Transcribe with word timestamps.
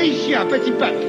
Et 0.00 0.06
ici, 0.06 0.34
un 0.34 0.46
petit 0.46 0.70
peuple, 0.70 1.06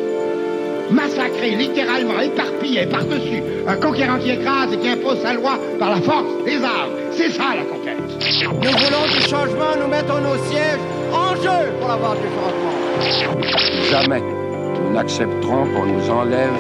massacré, 0.90 1.52
littéralement 1.52 2.20
éparpillé 2.20 2.88
par-dessus, 2.88 3.44
un 3.68 3.76
conquérant 3.76 4.18
qui 4.18 4.32
écrase 4.32 4.74
et 4.74 4.78
qui 4.78 4.90
impose 4.90 5.22
sa 5.22 5.34
loi 5.34 5.60
par 5.78 5.92
la 5.92 6.02
force 6.02 6.44
des 6.46 6.64
armes. 6.64 6.94
C'est 7.12 7.30
ça 7.30 7.56
la 7.56 7.64
conquête. 7.64 7.98
Nous 8.42 8.72
voulons 8.72 9.06
du 9.14 9.22
changement, 9.22 9.76
nous 9.80 9.88
mettons 9.88 10.20
nos 10.20 10.38
sièges 10.50 10.80
en 11.14 11.36
jeu 11.36 11.72
pour 11.80 11.92
avoir 11.92 12.16
du 12.16 12.24
changement. 12.24 13.92
Jamais 13.92 14.22
nous 14.22 14.94
n'accepterons 14.94 15.68
qu'on 15.74 15.86
nous 15.86 16.10
enlève 16.10 16.54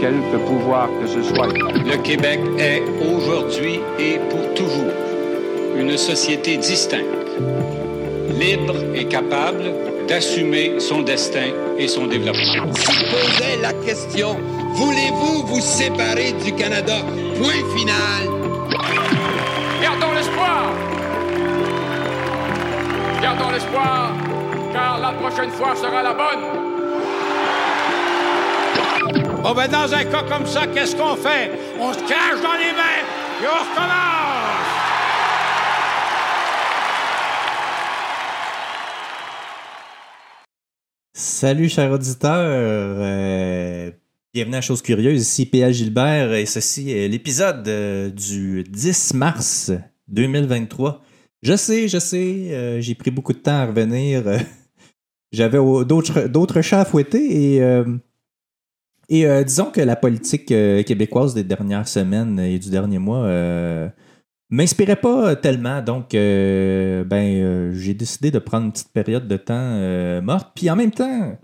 quelque 0.00 0.36
pouvoir 0.46 0.88
que 1.00 1.08
ce 1.08 1.22
soit. 1.22 1.48
Le 1.48 1.96
Québec 2.02 2.40
est 2.58 2.82
aujourd'hui 3.12 3.80
et 3.98 4.18
pour 4.30 4.54
toujours 4.54 4.92
une 5.76 5.96
société 5.96 6.56
distincte, 6.58 7.06
libre 8.38 8.74
et 8.94 9.04
capable 9.06 9.72
d'assumer 10.06 10.80
son 10.80 11.02
destin 11.02 11.50
et 11.78 11.88
son 11.88 12.06
développement. 12.06 12.72
Se 12.74 12.90
posait 13.10 13.56
la 13.60 13.72
question, 13.84 14.36
voulez-vous 14.74 15.46
vous 15.46 15.60
séparer 15.60 16.32
du 16.44 16.52
Canada? 16.54 16.98
Point 17.36 17.64
final. 17.76 18.28
Gardons 19.82 20.12
l'espoir. 20.14 20.72
Gardons 23.22 23.50
l'espoir, 23.50 24.12
car 24.72 24.98
la 24.98 25.12
prochaine 25.12 25.50
fois 25.50 25.74
sera 25.76 26.02
la 26.02 26.12
bonne. 26.12 26.44
Bon, 29.42 29.52
ben, 29.54 29.68
dans 29.68 29.92
un 29.92 30.04
cas 30.04 30.22
comme 30.28 30.46
ça, 30.46 30.66
qu'est-ce 30.72 30.94
qu'on 30.94 31.16
fait? 31.16 31.50
On 31.80 31.92
se 31.92 31.98
cache 32.00 32.40
dans 32.42 32.52
les 32.54 32.72
mains 32.72 33.02
et 33.42 33.46
on 33.46 33.58
recommence! 33.70 34.31
Salut, 41.42 41.68
chers 41.68 41.90
auditeurs. 41.90 42.30
Euh, 42.36 43.90
bienvenue 44.32 44.54
à 44.54 44.60
Chose 44.60 44.80
Curieuse. 44.80 45.22
Ici 45.22 45.44
PA 45.44 45.72
Gilbert 45.72 46.32
et 46.34 46.46
ceci 46.46 46.92
est 46.92 47.08
l'épisode 47.08 47.66
euh, 47.66 48.10
du 48.10 48.62
10 48.62 49.14
mars 49.14 49.72
2023. 50.06 51.02
Je 51.42 51.56
sais, 51.56 51.88
je 51.88 51.98
sais, 51.98 52.52
euh, 52.52 52.80
j'ai 52.80 52.94
pris 52.94 53.10
beaucoup 53.10 53.32
de 53.32 53.38
temps 53.38 53.56
à 53.58 53.66
revenir. 53.66 54.22
J'avais 55.32 55.58
au- 55.58 55.82
d'autres 55.84 56.60
chats 56.62 56.82
à 56.82 56.84
fouetter 56.84 57.56
et, 57.56 57.60
et 59.08 59.44
disons 59.44 59.72
que 59.72 59.80
la 59.80 59.96
politique 59.96 60.46
québécoise 60.46 61.34
des 61.34 61.42
dernières 61.42 61.88
semaines 61.88 62.38
et 62.38 62.60
du 62.60 62.70
dernier 62.70 63.00
mois 63.00 63.26
m'inspirait 64.52 64.96
pas 64.96 65.34
tellement. 65.34 65.82
Donc, 65.82 66.14
euh, 66.14 67.02
ben, 67.04 67.24
euh, 67.24 67.72
j'ai 67.74 67.94
décidé 67.94 68.30
de 68.30 68.38
prendre 68.38 68.66
une 68.66 68.72
petite 68.72 68.92
période 68.92 69.26
de 69.26 69.36
temps 69.36 69.54
euh, 69.56 70.20
morte. 70.20 70.52
Puis 70.54 70.70
en 70.70 70.76
même 70.76 70.92
temps, 70.92 71.36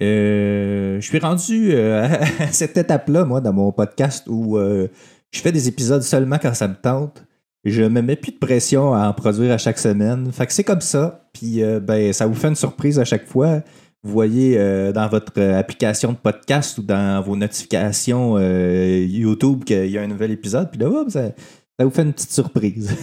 je 0.00 0.98
suis 1.00 1.18
rendu 1.20 1.74
à 1.76 2.52
cette 2.52 2.76
étape-là, 2.76 3.24
moi, 3.24 3.40
dans 3.40 3.52
mon 3.52 3.72
podcast 3.72 4.26
où 4.28 4.58
je 4.58 5.40
fais 5.40 5.52
des 5.52 5.68
épisodes 5.68 6.02
seulement 6.02 6.38
quand 6.38 6.54
ça 6.54 6.68
me 6.68 6.74
tente. 6.74 7.24
Je 7.64 7.84
me 7.84 8.02
mets 8.02 8.16
plus 8.16 8.32
de 8.32 8.38
pression 8.38 8.92
à 8.92 9.06
en 9.06 9.12
produire 9.12 9.52
à 9.52 9.58
chaque 9.58 9.78
semaine. 9.78 10.32
Fait 10.32 10.46
que 10.46 10.52
c'est 10.52 10.64
comme 10.64 10.80
ça. 10.80 11.28
Puis 11.32 11.62
ben, 11.80 12.12
ça 12.12 12.26
vous 12.26 12.34
fait 12.34 12.48
une 12.48 12.56
surprise 12.56 12.98
à 12.98 13.04
chaque 13.04 13.26
fois. 13.26 13.60
Vous 14.02 14.10
voyez 14.10 14.58
dans 14.92 15.06
votre 15.06 15.40
application 15.40 16.10
de 16.10 16.16
podcast 16.16 16.76
ou 16.78 16.82
dans 16.82 17.22
vos 17.22 17.36
notifications 17.36 18.36
YouTube 18.40 19.62
qu'il 19.62 19.86
y 19.86 19.98
a 19.98 20.02
un 20.02 20.08
nouvel 20.08 20.32
épisode. 20.32 20.72
Puis 20.72 20.80
là, 20.80 20.88
hop, 20.88 21.08
ça, 21.08 21.30
ça 21.78 21.84
vous 21.84 21.90
fait 21.90 22.02
une 22.02 22.12
petite 22.12 22.32
surprise. 22.32 22.96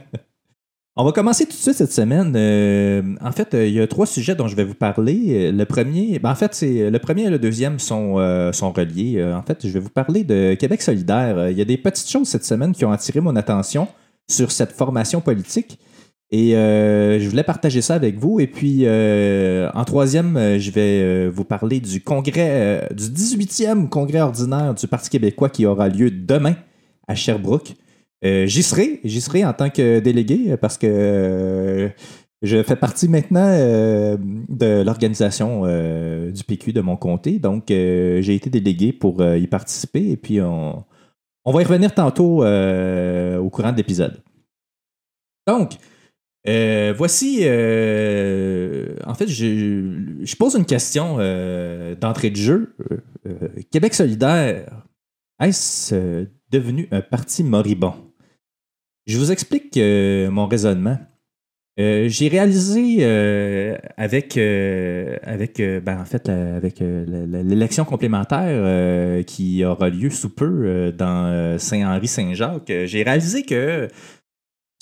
On 0.95 1.05
va 1.07 1.13
commencer 1.13 1.47
tout 1.47 1.53
de 1.53 1.57
suite 1.57 1.75
cette 1.75 1.93
semaine. 1.93 2.35
Euh, 2.37 3.15
en 3.23 3.33
fait, 3.33 3.55
euh, 3.55 3.67
il 3.67 3.73
y 3.73 3.81
a 3.81 3.87
trois 3.87 4.05
sujets 4.05 4.35
dont 4.35 4.47
je 4.47 4.55
vais 4.55 4.65
vous 4.65 4.75
parler. 4.75 5.49
Euh, 5.49 5.53
Le 5.53 5.65
premier, 5.65 6.19
ben, 6.19 6.31
en 6.31 6.35
fait, 6.35 6.55
c'est 6.55 6.91
le 6.91 6.99
premier 6.99 7.25
et 7.25 7.31
le 7.31 7.39
deuxième 7.39 7.79
sont, 7.79 8.17
sont 8.53 8.73
reliés. 8.73 9.25
En 9.35 9.43
fait, 9.43 9.67
je 9.67 9.73
vais 9.73 9.81
vous 9.81 9.89
parler 9.89 10.23
de 10.23 10.55
Québec 10.55 10.83
solidaire. 10.83 11.49
Il 11.49 11.57
y 11.57 11.63
a 11.63 11.65
des 11.65 11.79
petites 11.79 12.11
choses 12.11 12.29
cette 12.29 12.45
semaine 12.45 12.73
qui 12.73 12.85
ont 12.85 12.93
attiré 12.93 13.21
mon 13.21 13.37
attention 13.37 13.89
sur 14.31 14.53
cette 14.53 14.73
formation 14.73 15.23
politique. 15.23 15.79
Et 16.31 16.53
je 16.53 17.29
voulais 17.29 17.43
partager 17.43 17.81
ça 17.81 17.95
avec 17.95 18.19
vous. 18.19 18.41
Et 18.41 18.47
puis, 18.47 18.87
en 18.87 19.85
troisième, 19.85 20.59
je 20.59 20.71
vais 20.71 21.29
vous 21.29 21.45
parler 21.45 21.81
du 21.81 22.03
congrès, 22.03 22.89
du 22.95 23.05
18e 23.05 23.89
congrès 23.89 24.21
ordinaire 24.21 24.75
du 24.75 24.87
Parti 24.87 25.09
québécois 25.09 25.49
qui 25.49 25.65
aura 25.65 25.89
lieu 25.89 26.11
demain 26.11 26.55
Sherbrooke. 27.15 27.75
Euh, 28.25 28.47
j'y 28.47 28.63
serai, 28.63 29.01
j'y 29.05 29.21
serai 29.21 29.45
en 29.45 29.53
tant 29.53 29.69
que 29.69 29.99
délégué 29.99 30.57
parce 30.57 30.79
que 30.79 30.87
euh, 30.87 31.89
je 32.43 32.63
fais 32.63 32.77
partie 32.77 33.09
maintenant 33.09 33.45
euh, 33.45 34.17
de 34.49 34.83
l'organisation 34.83 35.63
du 36.31 36.45
PQ 36.45 36.73
de 36.73 36.81
mon 36.81 36.97
comté. 36.97 37.39
Donc, 37.39 37.65
j'ai 37.69 38.35
été 38.35 38.51
délégué 38.51 38.93
pour 38.93 39.25
y 39.25 39.47
participer 39.47 40.11
et 40.11 40.17
puis 40.17 40.41
on, 40.41 40.85
va 41.45 41.63
y 41.63 41.65
revenir 41.65 41.95
tantôt 41.95 42.45
au 42.45 43.51
courant 43.51 43.73
de 43.73 43.77
l'épisode. 43.77 44.21
Donc, 45.47 45.75
voici, 46.97 47.39
en 47.45 49.15
fait, 49.15 49.29
je, 49.29 50.37
pose 50.37 50.57
une 50.57 50.67
question 50.67 51.19
d'entrée 52.01 52.31
de 52.31 52.37
jeu. 52.37 52.75
Québec 53.71 53.95
solidaire, 53.95 54.83
est-ce 55.43 55.95
euh, 55.95 56.25
devenu 56.51 56.89
un 56.91 57.01
parti 57.01 57.45
moribond? 57.45 57.95
Je 59.07 59.19
vous 59.19 59.33
explique 59.33 59.77
euh, 59.77 60.31
mon 60.31 60.47
raisonnement. 60.47 60.99
Euh, 61.81 62.07
j'ai 62.09 62.29
réalisé 62.29 63.03
avec, 63.97 64.37
avec 64.37 65.57
ben, 65.59 66.01
en 66.01 66.05
fait, 66.05 66.29
avec 66.29 66.81
l'élection 66.81 67.87
complémentaire 67.87 69.25
qui 69.25 69.65
aura 69.65 69.89
lieu 69.89 70.11
sous 70.11 70.29
peu 70.29 70.93
dans 70.93 71.57
Saint-Henri-Saint-Jacques, 71.59 72.71
j'ai 72.85 73.03
réalisé 73.03 73.45
que 73.45 73.89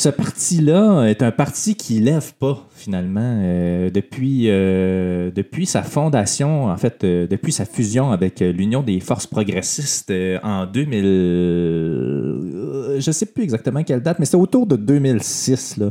ce 0.00 0.08
parti-là 0.08 1.04
est 1.04 1.22
un 1.22 1.30
parti 1.30 1.74
qui 1.74 2.00
lève 2.00 2.32
pas 2.36 2.66
finalement 2.70 3.20
euh, 3.42 3.90
depuis, 3.90 4.46
euh, 4.48 5.30
depuis 5.30 5.66
sa 5.66 5.82
fondation, 5.82 6.68
en 6.68 6.76
fait, 6.78 7.04
euh, 7.04 7.26
depuis 7.26 7.52
sa 7.52 7.66
fusion 7.66 8.10
avec 8.10 8.40
l'Union 8.40 8.82
des 8.82 8.98
forces 9.00 9.26
progressistes 9.26 10.10
en 10.42 10.64
2000. 10.64 11.04
euh, 11.04 12.98
je 12.98 13.10
sais 13.10 13.26
plus 13.26 13.42
exactement 13.42 13.84
quelle 13.84 14.00
date, 14.00 14.18
mais 14.20 14.24
c'était 14.24 14.38
autour 14.38 14.66
de 14.66 14.76
2006 14.76 15.76
là. 15.76 15.90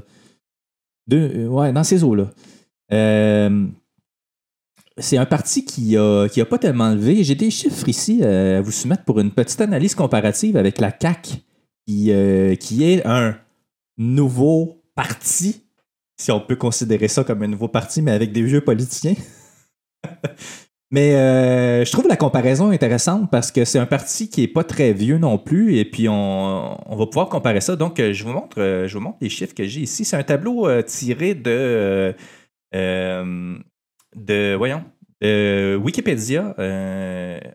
Ouais, 1.11 1.71
dans 1.71 1.83
ces 1.83 2.03
eaux-là. 2.03 2.31
Euh, 2.91 3.67
c'est 4.97 5.17
un 5.17 5.25
parti 5.27 5.65
qui 5.65 5.97
a, 5.97 6.27
qui 6.29 6.41
a 6.41 6.45
pas 6.45 6.57
tellement 6.57 6.89
levé. 6.95 7.23
J'ai 7.23 7.35
des 7.35 7.51
chiffres 7.51 7.87
ici 7.87 8.23
à 8.23 8.59
vous 8.61 8.71
soumettre 8.71 9.03
pour 9.03 9.19
une 9.19 9.29
petite 9.29 9.61
analyse 9.61 9.93
comparative 9.93 10.57
avec 10.57 10.79
la 10.79 10.91
CAC, 10.91 11.43
qui, 11.85 12.11
qui 12.59 12.83
est 12.83 13.05
un 13.05 13.35
nouveau 13.99 14.81
parti, 14.95 15.67
si 16.17 16.31
on 16.31 16.39
peut 16.39 16.55
considérer 16.55 17.07
ça 17.07 17.23
comme 17.23 17.43
un 17.43 17.47
nouveau 17.47 17.67
parti, 17.67 18.01
mais 18.01 18.11
avec 18.11 18.31
des 18.31 18.41
vieux 18.41 18.61
politiciens. 18.61 19.15
mais 20.91 21.15
euh, 21.15 21.85
je 21.85 21.91
trouve 21.91 22.07
la 22.07 22.15
comparaison 22.15 22.71
intéressante 22.71 23.29
parce 23.29 23.51
que 23.51 23.65
c'est 23.65 23.77
un 23.77 23.85
parti 23.85 24.29
qui 24.29 24.43
est 24.43 24.47
pas 24.47 24.63
très 24.63 24.93
vieux 24.93 25.17
non 25.17 25.37
plus, 25.37 25.75
et 25.75 25.85
puis 25.85 26.09
on, 26.09 26.91
on 26.91 26.95
va 26.95 27.05
pouvoir 27.05 27.29
comparer 27.29 27.61
ça. 27.61 27.75
Donc, 27.75 27.97
je 27.97 28.23
vous 28.23 28.31
montre, 28.31 28.59
euh, 28.59 28.87
je 28.87 28.97
vous 28.97 29.03
montre 29.03 29.17
les 29.21 29.29
chiffres 29.29 29.53
que 29.53 29.65
j'ai 29.65 29.81
ici. 29.81 30.05
C'est 30.05 30.17
un 30.17 30.23
tableau 30.23 30.67
euh, 30.67 30.81
tiré 30.81 31.35
de, 31.35 32.15
de, 32.73 34.55
voyons, 34.55 34.85
de 35.21 35.77
Wikipédia. 35.83 36.55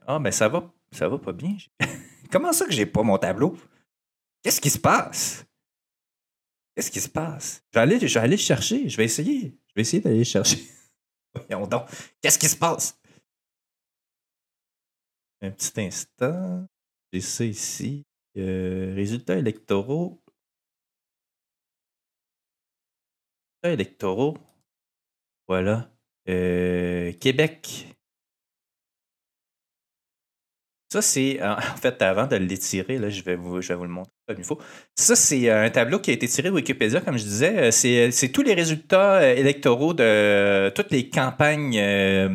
Ah, 0.06 0.18
ben 0.18 0.30
ça 0.30 0.48
va, 0.48 0.70
ça 0.92 1.08
va 1.08 1.18
pas 1.18 1.32
bien. 1.32 1.56
Comment 2.30 2.52
ça 2.52 2.66
que 2.66 2.72
j'ai 2.72 2.86
pas 2.86 3.02
mon 3.02 3.16
tableau? 3.16 3.56
Qu'est-ce 4.42 4.60
qui 4.60 4.70
se 4.70 4.78
passe? 4.78 5.46
Qu'est-ce 6.74 6.90
qui 6.90 7.00
se 7.00 7.08
passe? 7.08 7.62
Je 7.72 7.78
vais 7.78 7.82
aller, 7.82 8.00
je 8.00 8.14
vais 8.18 8.24
aller 8.24 8.36
le 8.36 8.42
chercher. 8.42 8.88
Je 8.88 8.96
vais 8.96 9.04
essayer. 9.04 9.56
Je 9.68 9.72
vais 9.76 9.82
essayer 9.82 10.02
d'aller 10.02 10.18
le 10.18 10.24
chercher. 10.24 10.58
Voyons 11.34 11.66
donc. 11.66 11.88
Qu'est-ce 12.20 12.38
qui 12.38 12.48
se 12.48 12.56
passe? 12.56 12.98
Un 15.40 15.50
petit 15.50 15.80
instant. 15.80 16.66
J'ai 17.12 17.20
ça 17.20 17.44
ici. 17.44 18.04
Euh, 18.36 18.92
résultats 18.94 19.36
électoraux. 19.36 20.20
Résultats 23.62 23.72
électoraux. 23.74 24.36
Voilà. 25.46 25.92
Euh, 26.28 27.12
Québec. 27.12 27.86
Ça, 30.94 31.02
c'est. 31.02 31.40
En 31.42 31.76
fait, 31.76 32.00
avant 32.02 32.26
de 32.28 32.36
l'étirer, 32.36 32.98
là, 32.98 33.08
je 33.08 33.22
vais 33.22 33.34
vous, 33.34 33.60
je 33.60 33.68
vais 33.68 33.74
vous 33.74 33.82
le 33.82 33.90
montrer 33.90 34.12
comme 34.28 34.36
il 34.38 34.44
faut. 34.44 34.60
Ça, 34.94 35.16
c'est 35.16 35.50
euh, 35.50 35.64
un 35.64 35.70
tableau 35.70 35.98
qui 35.98 36.10
a 36.10 36.14
été 36.14 36.28
tiré 36.28 36.50
de 36.50 36.54
Wikipédia, 36.54 37.00
comme 37.00 37.18
je 37.18 37.24
disais. 37.24 37.68
Euh, 37.68 38.10
C'est 38.12 38.28
tous 38.28 38.42
les 38.42 38.54
résultats 38.54 39.16
euh, 39.16 39.34
électoraux 39.34 39.92
de 39.92 40.04
euh, 40.04 40.70
toutes 40.70 40.92
les 40.92 41.10
campagnes, 41.10 41.76
euh, 41.78 42.28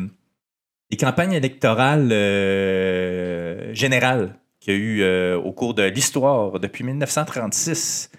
les 0.90 0.96
campagnes 0.98 1.32
électorales 1.32 2.10
euh, 2.12 3.72
générales 3.72 4.38
qu'il 4.60 4.74
y 4.74 4.76
a 4.76 4.80
eu 4.80 5.02
euh, 5.02 5.38
au 5.38 5.52
cours 5.52 5.72
de 5.72 5.84
l'histoire 5.84 6.60
depuis 6.60 6.84
1936. 6.84 8.10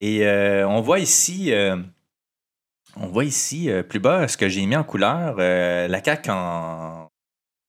Et 0.00 0.26
euh, 0.26 0.66
on 0.68 0.80
voit 0.80 0.98
ici, 0.98 1.52
euh, 1.52 1.76
On 2.96 3.06
voit 3.06 3.24
ici, 3.24 3.70
euh, 3.70 3.82
plus 3.84 4.00
bas, 4.00 4.26
ce 4.26 4.36
que 4.36 4.48
j'ai 4.48 4.66
mis 4.66 4.76
en 4.76 4.84
couleur, 4.84 5.36
euh, 5.38 5.86
la 5.88 6.02
CAQ 6.02 6.30
en 6.30 7.08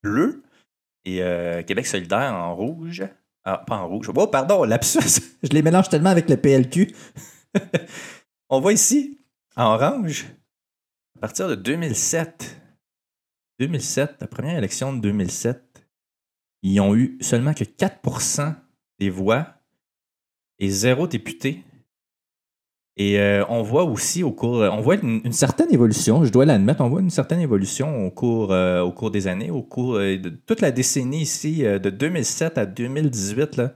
bleu 0.03 0.41
et 1.05 1.21
euh, 1.21 1.63
Québec 1.63 1.87
solidaire 1.87 2.33
en 2.33 2.55
rouge. 2.55 3.03
Ah, 3.43 3.57
pas 3.57 3.77
en 3.77 3.87
rouge. 3.87 4.09
Oh, 4.13 4.27
pardon, 4.27 4.63
lapsus. 4.63 5.21
Je 5.43 5.49
les 5.49 5.61
mélange 5.61 5.89
tellement 5.89 6.09
avec 6.09 6.29
le 6.29 6.37
PLQ. 6.37 6.93
On 8.49 8.59
voit 8.59 8.73
ici, 8.73 9.19
en 9.55 9.73
orange, 9.73 10.25
à 11.17 11.19
partir 11.21 11.47
de 11.47 11.55
2007. 11.55 12.57
2007, 13.59 14.17
la 14.21 14.27
première 14.27 14.57
élection 14.57 14.93
de 14.93 15.01
2007, 15.01 15.85
ils 16.63 16.79
ont 16.79 16.95
eu 16.95 17.17
seulement 17.21 17.53
que 17.53 17.63
4% 17.63 18.55
des 18.99 19.09
voix 19.09 19.47
et 20.59 20.69
zéro 20.69 21.07
député. 21.07 21.63
Et 23.01 23.17
euh, 23.17 23.45
on 23.47 23.61
voit 23.61 23.85
aussi 23.85 24.23
au 24.23 24.31
cours, 24.33 24.57
on 24.57 24.81
voit 24.81 24.95
une, 24.95 25.31
certaine 25.31 25.73
évolution, 25.73 26.25
je 26.25 26.31
dois 26.33 26.45
l'admettre, 26.45 26.81
on 26.81 26.89
voit 26.89 26.99
une 26.99 27.09
certaine 27.09 27.39
évolution 27.39 28.05
au 28.05 28.11
cours, 28.11 28.51
euh, 28.51 28.81
au 28.81 28.91
cours 28.91 29.09
des 29.09 29.27
années, 29.27 29.49
au 29.49 29.61
cours 29.61 29.95
euh, 29.95 30.17
de 30.17 30.27
toute 30.27 30.59
la 30.59 30.71
décennie 30.71 31.21
ici, 31.21 31.65
euh, 31.65 31.79
de 31.79 31.89
2007 31.89 32.57
à 32.57 32.65
2018. 32.65 33.55
Là, 33.55 33.73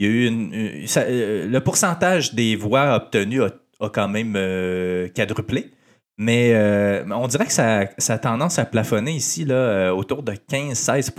il 0.00 0.06
y 0.06 0.08
a 0.08 0.12
eu 0.12 0.88
euh, 0.96 1.46
le 1.46 1.60
pourcentage 1.60 2.34
des 2.34 2.56
voix 2.56 2.96
obtenues 2.96 3.44
a, 3.44 3.52
quand 3.88 4.08
même 4.08 4.34
euh, 4.36 5.08
quadruplé. 5.14 5.70
Mais 6.16 6.54
euh, 6.54 7.04
on 7.12 7.28
dirait 7.28 7.46
que 7.46 7.52
ça, 7.52 7.84
ça 7.98 8.14
a 8.14 8.18
tendance 8.18 8.58
à 8.58 8.64
plafonner 8.64 9.12
ici 9.12 9.44
là, 9.44 9.54
euh, 9.54 9.90
autour 9.92 10.24
de 10.24 10.32
15-16 10.32 11.12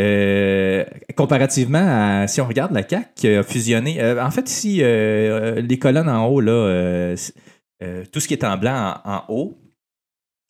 euh, 0.00 0.84
comparativement 1.16 1.84
à 2.22 2.26
si 2.26 2.40
on 2.40 2.46
regarde 2.46 2.72
la 2.72 2.82
CAC 2.82 3.14
qui 3.14 3.28
a 3.28 3.42
fusionné. 3.42 4.00
euh, 4.00 4.24
en 4.24 4.30
fait, 4.30 4.48
ici, 4.50 4.78
euh, 4.82 5.60
les 5.60 5.78
colonnes 5.78 6.08
en 6.08 6.26
haut, 6.26 6.40
là, 6.40 7.14
c'est- 7.16 7.34
tout 8.12 8.20
ce 8.20 8.28
qui 8.28 8.34
est 8.34 8.44
en 8.44 8.56
blanc 8.58 8.98
en, 9.04 9.22
haut, 9.28 9.58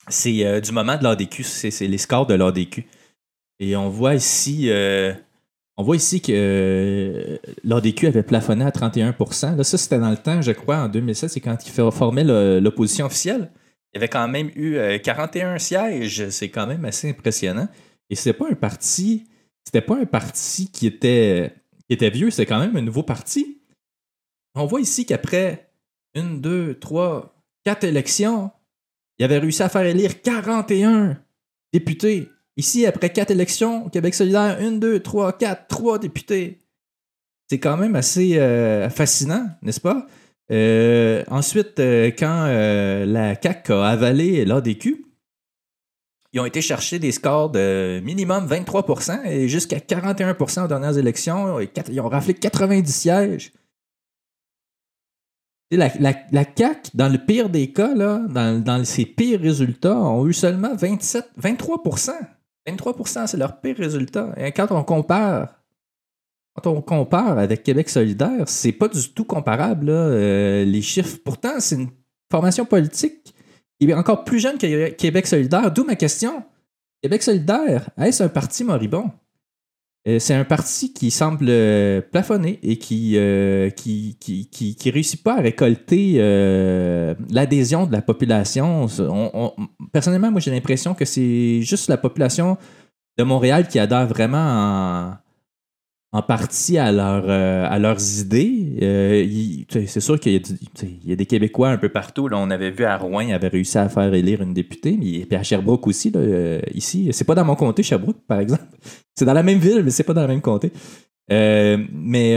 c'est 0.09 0.59
du 0.61 0.71
moment 0.71 0.97
de 0.97 1.03
l'ADQ, 1.03 1.43
c'est 1.43 1.71
c'est 1.71 1.87
les 1.87 1.97
scores 1.97 2.27
de 2.27 2.33
l'ADQ. 2.33 2.85
Et 3.59 3.75
on 3.75 3.89
voit 3.89 4.15
ici, 4.15 4.69
on 5.77 5.83
voit 5.83 5.95
ici 5.95 6.21
que 6.21 7.39
l'ADQ 7.63 8.07
avait 8.07 8.23
plafonné 8.23 8.65
à 8.65 8.71
31% 8.71 9.55
Là, 9.55 9.63
ça, 9.63 9.77
c'était 9.77 9.99
dans 9.99 10.09
le 10.09 10.17
temps, 10.17 10.41
je 10.41 10.51
crois, 10.51 10.77
en 10.77 10.89
2007, 10.89 11.29
c'est 11.29 11.39
quand 11.39 11.57
il 11.65 11.71
formait 11.91 12.25
l'opposition 12.59 13.05
officielle. 13.05 13.49
Il 13.93 13.97
y 13.97 13.99
avait 13.99 14.07
quand 14.09 14.27
même 14.27 14.49
eu 14.55 14.75
euh, 14.75 14.97
41 14.99 15.57
sièges. 15.57 16.29
C'est 16.29 16.49
quand 16.49 16.65
même 16.67 16.83
assez 16.85 17.09
impressionnant. 17.09 17.67
Et 18.09 18.15
c'était 18.15 18.37
pas 18.37 18.45
un 18.49 18.55
parti, 18.55 19.25
c'était 19.65 19.81
pas 19.81 19.97
un 19.97 20.05
parti 20.05 20.69
qui 20.71 20.87
était, 20.87 21.53
qui 21.87 21.93
était 21.93 22.09
vieux, 22.09 22.29
c'était 22.31 22.45
quand 22.45 22.59
même 22.59 22.75
un 22.75 22.81
nouveau 22.81 23.03
parti. 23.03 23.61
On 24.55 24.65
voit 24.65 24.81
ici 24.81 25.05
qu'après 25.05 25.71
une, 26.13 26.41
deux, 26.41 26.77
trois, 26.79 27.41
quatre 27.63 27.83
élections, 27.83 28.51
il 29.17 29.25
avait 29.25 29.37
réussi 29.37 29.63
à 29.63 29.69
faire 29.69 29.83
élire 29.83 30.21
41 30.21 31.17
députés. 31.73 32.27
Ici, 32.57 32.85
après 32.85 33.11
quatre 33.11 33.31
élections, 33.31 33.89
Québec 33.89 34.13
solidaire, 34.13 34.59
une, 34.59 34.79
deux, 34.79 34.99
trois, 34.99 35.33
quatre, 35.37 35.67
trois 35.67 35.99
députés. 35.99 36.59
C'est 37.49 37.59
quand 37.59 37.77
même 37.77 37.95
assez 37.95 38.37
euh, 38.37 38.89
fascinant, 38.89 39.47
n'est-ce 39.61 39.79
pas? 39.79 40.07
Euh, 40.51 41.23
ensuite, 41.29 41.79
euh, 41.79 42.11
quand 42.17 42.45
la 42.47 43.35
CAQ 43.41 43.73
a 43.73 43.87
avalé 43.87 44.45
l'ADQ, 44.45 45.05
ils 46.33 46.39
ont 46.39 46.45
été 46.45 46.61
chercher 46.61 46.97
des 46.97 47.11
scores 47.11 47.49
de 47.49 47.99
minimum 48.03 48.47
23% 48.47 49.25
et 49.25 49.49
jusqu'à 49.49 49.79
41% 49.79 50.65
aux 50.65 50.67
dernières 50.67 50.97
élections. 50.97 51.59
Ils 51.89 51.99
ont 51.99 52.07
raflé 52.07 52.33
90 52.33 52.91
sièges. 52.91 53.53
La, 55.71 55.89
la, 55.99 56.43
CAQ, 56.43 56.91
dans 56.93 57.09
le 57.09 57.17
pire 57.17 57.49
des 57.49 57.71
cas, 57.71 57.93
dans, 57.93 58.85
ses 58.85 59.05
pires 59.05 59.39
résultats, 59.39 59.95
ont 59.95 60.27
eu 60.27 60.33
seulement 60.33 60.75
27, 60.75 61.31
23% 61.41 62.11
23% 62.67 63.27
c'est 63.27 63.37
leur 63.37 63.59
pire 63.59 63.77
résultat. 63.77 64.33
Et 64.37 64.51
quand 64.51 64.71
on 64.71 64.83
compare 64.83 65.61
quand 66.53 66.69
on 66.69 66.81
compare 66.81 67.39
avec 67.39 67.63
Québec 67.63 67.89
solidaire, 67.89 68.47
c'est 68.47 68.73
pas 68.73 68.89
du 68.89 69.13
tout 69.13 69.23
comparable, 69.23 69.87
euh, 69.89 70.65
les 70.65 70.81
chiffres. 70.81 71.17
Pourtant, 71.23 71.59
c'est 71.59 71.75
une 71.75 71.89
formation 72.29 72.65
politique 72.65 73.33
qui 73.81 73.89
est 73.91 73.93
encore 73.95 74.23
plus 74.23 74.39
jeune 74.39 74.57
que 74.57 74.89
Québec 74.91 75.25
solidaire. 75.27 75.71
D'où 75.71 75.83
ma 75.83 75.95
question. 75.95 76.43
Québec 77.01 77.23
solidaire, 77.23 77.89
est-ce 77.97 78.21
un 78.21 78.29
parti 78.29 78.63
moribond? 78.63 79.09
Euh, 80.07 80.17
c'est 80.19 80.33
un 80.33 80.43
parti 80.45 80.93
qui 80.93 81.11
semble 81.11 81.45
euh, 81.49 82.01
plafonner 82.01 82.59
et 82.63 82.77
qui, 82.77 83.13
euh, 83.17 83.69
qui, 83.69 84.17
qui 84.19 84.89
réussit 84.89 85.21
pas 85.23 85.37
à 85.37 85.41
récolter 85.41 86.15
euh, 86.17 87.13
l'adhésion 87.29 87.85
de 87.85 87.91
la 87.91 88.01
population. 88.01 88.87
On- 88.99 89.31
on- 89.33 89.67
personnellement, 89.91 90.31
moi, 90.31 90.39
j'ai 90.41 90.51
l'impression 90.51 90.93
que 90.95 91.05
c'est 91.05 91.61
juste 91.61 91.87
la 91.87 91.97
population 91.97 92.57
de 93.17 93.23
Montréal 93.23 93.67
qui 93.67 93.77
adhère 93.77 94.07
vraiment 94.07 95.13
en, 96.13 96.21
partie 96.21 96.77
à, 96.77 96.91
leur, 96.91 97.23
euh, 97.27 97.65
à 97.69 97.79
leurs 97.79 98.19
idées. 98.19 98.77
Euh, 98.81 99.25
c'est 99.87 99.99
sûr 99.99 100.19
qu'il 100.19 100.41
y, 101.03 101.11
a 101.11 101.15
des 101.15 101.25
Québécois 101.25 101.69
un 101.69 101.77
peu 101.77 101.89
partout. 101.89 102.27
Là, 102.27 102.37
on 102.37 102.49
avait 102.49 102.71
vu 102.71 102.83
à 102.83 102.97
Rouen, 102.97 103.21
il 103.21 103.33
avait 103.33 103.47
réussi 103.47 103.77
à 103.77 103.87
faire 103.87 104.13
élire 104.13 104.41
une 104.41 104.53
députée, 104.53 104.97
mais, 104.99 105.11
et 105.11 105.25
puis 105.25 105.37
à 105.37 105.43
Sherbrooke 105.43 105.87
aussi. 105.87 106.11
Là, 106.11 106.19
euh, 106.19 106.61
ici, 106.73 107.09
c'est 107.11 107.23
pas 107.23 107.35
dans 107.35 107.45
mon 107.45 107.55
comté, 107.55 107.83
Sherbrooke, 107.83 108.21
par 108.27 108.39
exemple. 108.39 108.63
C'est 109.15 109.25
dans 109.25 109.33
la 109.33 109.43
même 109.43 109.59
ville, 109.59 109.83
mais 109.83 109.91
c'est 109.91 110.05
pas 110.05 110.13
dans 110.13 110.21
le 110.21 110.29
même 110.29 110.41
comté. 110.41 110.71
Euh, 111.31 111.77
mais 111.91 112.31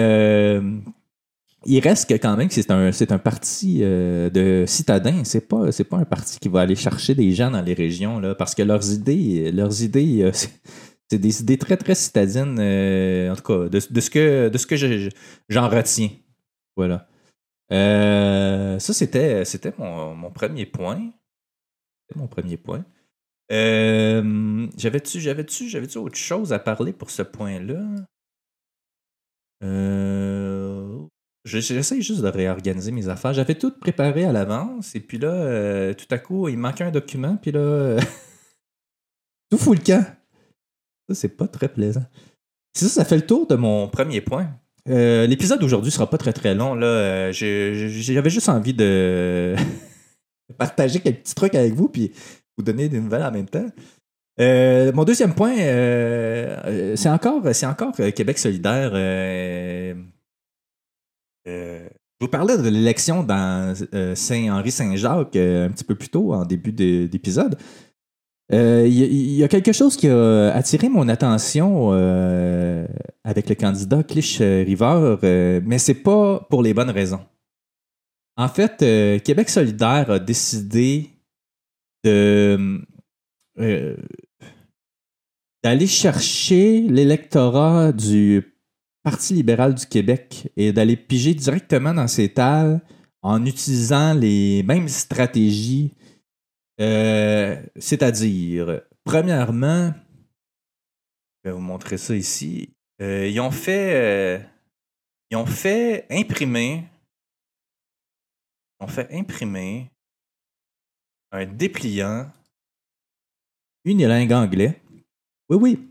il 1.64 1.80
reste 1.80 2.10
que 2.10 2.14
quand 2.14 2.36
même 2.36 2.48
que 2.48 2.54
c'est 2.54 2.70
un, 2.70 2.90
un 2.90 3.18
parti 3.18 3.78
de 3.78 4.64
citadins. 4.66 5.22
C'est 5.22 5.48
pas, 5.48 5.70
pas 5.88 5.96
un 5.96 6.04
parti 6.04 6.38
qui 6.40 6.48
va 6.48 6.60
aller 6.60 6.74
chercher 6.74 7.14
des 7.14 7.30
gens 7.30 7.52
dans 7.52 7.62
les 7.62 7.74
régions, 7.74 8.18
là, 8.18 8.34
parce 8.34 8.56
que 8.56 8.62
leurs 8.62 8.92
idées, 8.92 9.52
leurs 9.52 9.82
idées, 9.82 10.30
c'est, 11.10 11.18
des 11.18 11.40
idées 11.42 11.58
très, 11.58 11.76
très 11.76 11.94
citadines, 11.94 12.56
euh, 12.58 13.30
en 13.32 13.36
tout 13.36 13.42
cas, 13.42 13.68
de, 13.68 13.80
de 13.90 14.00
ce 14.00 14.10
que, 14.10 14.48
de 14.48 14.58
ce 14.58 14.66
que 14.66 14.76
je- 14.76 14.98
je- 14.98 15.10
j'en 15.48 15.68
retiens. 15.68 16.10
Voilà. 16.76 17.08
Euh, 17.72 18.78
ça, 18.78 18.92
c'était, 18.92 19.44
c'était 19.44 19.72
mon, 19.78 20.14
mon 20.14 20.30
premier 20.30 20.66
point. 20.66 21.10
C'était 22.08 22.20
mon 22.20 22.28
premier 22.28 22.56
point. 22.56 22.84
Euh, 23.52 24.66
j'avais-tu, 24.76 25.20
j'avais-tu, 25.20 25.68
j'avais-tu 25.68 25.98
autre 25.98 26.16
chose 26.16 26.52
à 26.52 26.58
parler 26.58 26.92
pour 26.92 27.10
ce 27.10 27.22
point-là? 27.22 27.82
Je- 31.44 31.60
J'essaie 31.60 32.00
juste 32.00 32.22
de 32.22 32.28
réorganiser 32.28 32.90
mes 32.90 33.08
affaires. 33.08 33.32
J'avais 33.34 33.54
tout 33.54 33.70
préparé 33.78 34.24
à 34.24 34.32
l'avance 34.32 34.94
et 34.94 35.00
puis 35.00 35.18
là, 35.18 35.94
tout 35.94 36.06
à 36.10 36.18
coup, 36.18 36.48
il 36.48 36.56
manquait 36.58 36.84
un 36.84 36.90
document, 36.90 37.36
puis 37.36 37.52
là, 37.52 37.96
tout 39.50 39.58
fout 39.58 39.78
le 39.78 39.84
camp. 39.84 40.04
Ça, 41.08 41.14
c'est 41.14 41.28
pas 41.28 41.46
très 41.48 41.68
plaisant. 41.68 42.04
C'est 42.72 42.86
ça, 42.86 42.90
ça 42.90 43.04
fait 43.04 43.16
le 43.16 43.26
tour 43.26 43.46
de 43.46 43.54
mon 43.56 43.88
premier 43.88 44.20
point. 44.20 44.48
Euh, 44.88 45.26
L'épisode 45.26 45.60
d'aujourd'hui 45.60 45.90
sera 45.90 46.08
pas 46.10 46.18
très 46.18 46.32
très 46.32 46.54
long. 46.54 46.74
Là. 46.74 46.86
Euh, 46.86 47.32
J'avais 47.32 48.30
juste 48.30 48.48
envie 48.48 48.74
de 48.74 49.54
partager 50.58 51.00
quelques 51.00 51.20
petits 51.20 51.34
trucs 51.34 51.54
avec 51.54 51.74
vous 51.74 51.88
puis 51.88 52.12
vous 52.56 52.64
donner 52.64 52.88
des 52.88 53.00
nouvelles 53.00 53.22
en 53.22 53.30
même 53.32 53.48
temps. 53.48 53.66
Euh, 54.40 54.92
mon 54.92 55.04
deuxième 55.04 55.34
point, 55.34 55.54
c'est 56.96 57.08
encore, 57.08 57.42
c'est 57.54 57.66
encore 57.66 57.92
Québec 58.14 58.38
solidaire. 58.38 58.90
je 61.46 61.88
vous 62.20 62.28
parlais 62.28 62.56
de 62.58 62.68
l'élection 62.68 63.22
dans 63.22 63.74
Saint-Henri-Saint-Jacques 64.14 65.36
un 65.36 65.70
petit 65.70 65.84
peu 65.84 65.94
plus 65.94 66.08
tôt 66.08 66.32
en 66.34 66.44
début 66.44 66.72
de- 66.72 67.06
d'épisode. 68.50 68.60
Euh, 68.64 68.86
Il 68.86 68.94
y, 68.94 69.02
a- 69.42 69.44
il 69.44 69.48
quelque 69.48 69.72
chose 69.72 69.96
qui 69.96 70.08
a 70.08 70.52
attiré 70.54 70.88
mon 70.88 71.08
attention 71.08 71.90
euh, 71.92 72.86
avec 73.24 73.48
le 73.48 73.54
candidat 73.54 74.02
Clich 74.02 74.38
River, 74.40 75.16
euh, 75.24 75.60
mais 75.64 75.78
c'est 75.78 75.94
pas 76.02 76.40
pour 76.50 76.62
les 76.62 76.74
bonnes 76.74 76.90
raisons. 76.90 77.24
En 78.36 78.48
fait, 78.48 78.82
euh, 78.82 79.18
Québec 79.20 79.48
solidaire 79.48 80.10
a 80.10 80.18
décidé 80.18 81.10
euh, 82.06 82.78
d'aller 85.62 85.86
chercher 85.86 86.80
l'électorat 86.82 87.92
du 87.92 88.50
Parti 89.04 89.34
libéral 89.34 89.74
du 89.74 89.86
Québec 89.86 90.50
et 90.56 90.72
d'aller 90.72 90.96
piger 90.96 91.34
directement 91.34 91.92
dans 91.94 92.08
ses 92.08 92.30
talles 92.30 92.80
en 93.22 93.44
utilisant 93.44 94.14
les 94.14 94.62
mêmes 94.62 94.88
stratégies 94.88 95.92
euh, 96.80 97.62
c'est-à-dire, 97.76 98.82
premièrement, 99.04 99.92
je 101.44 101.50
vais 101.50 101.54
vous 101.54 101.60
montrer 101.60 101.98
ça 101.98 102.14
ici. 102.16 102.70
Euh, 103.00 103.28
ils 103.28 103.40
ont 103.40 103.50
fait, 103.50 103.94
euh, 103.94 104.38
ils 105.30 105.36
ont 105.36 105.46
fait 105.46 106.06
imprimer, 106.10 106.84
ont 108.80 108.88
fait 108.88 109.12
imprimer 109.12 109.90
un 111.32 111.46
dépliant 111.46 112.30
unilingue 113.84 114.32
anglais. 114.32 114.80
Oui, 115.48 115.58
oui. 115.60 115.88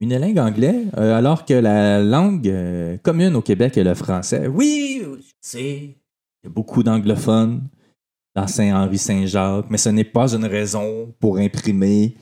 Unilingue 0.00 0.38
anglais, 0.38 0.84
euh, 0.96 1.16
alors 1.16 1.44
que 1.44 1.54
la 1.54 2.02
langue 2.02 3.00
commune 3.02 3.36
au 3.36 3.42
Québec 3.42 3.76
est 3.76 3.84
le 3.84 3.94
français. 3.94 4.46
Oui, 4.46 5.02
je 5.02 5.32
sais. 5.40 5.76
Il 5.76 6.44
y 6.44 6.46
a 6.46 6.50
beaucoup 6.50 6.82
d'anglophones 6.82 7.66
dans 8.34 8.46
Saint-Henri-Saint-Jacques, 8.46 9.66
mais 9.70 9.78
ce 9.78 9.88
n'est 9.88 10.04
pas 10.04 10.34
une 10.34 10.44
raison 10.44 11.14
pour 11.20 11.38
imprimer 11.38 12.16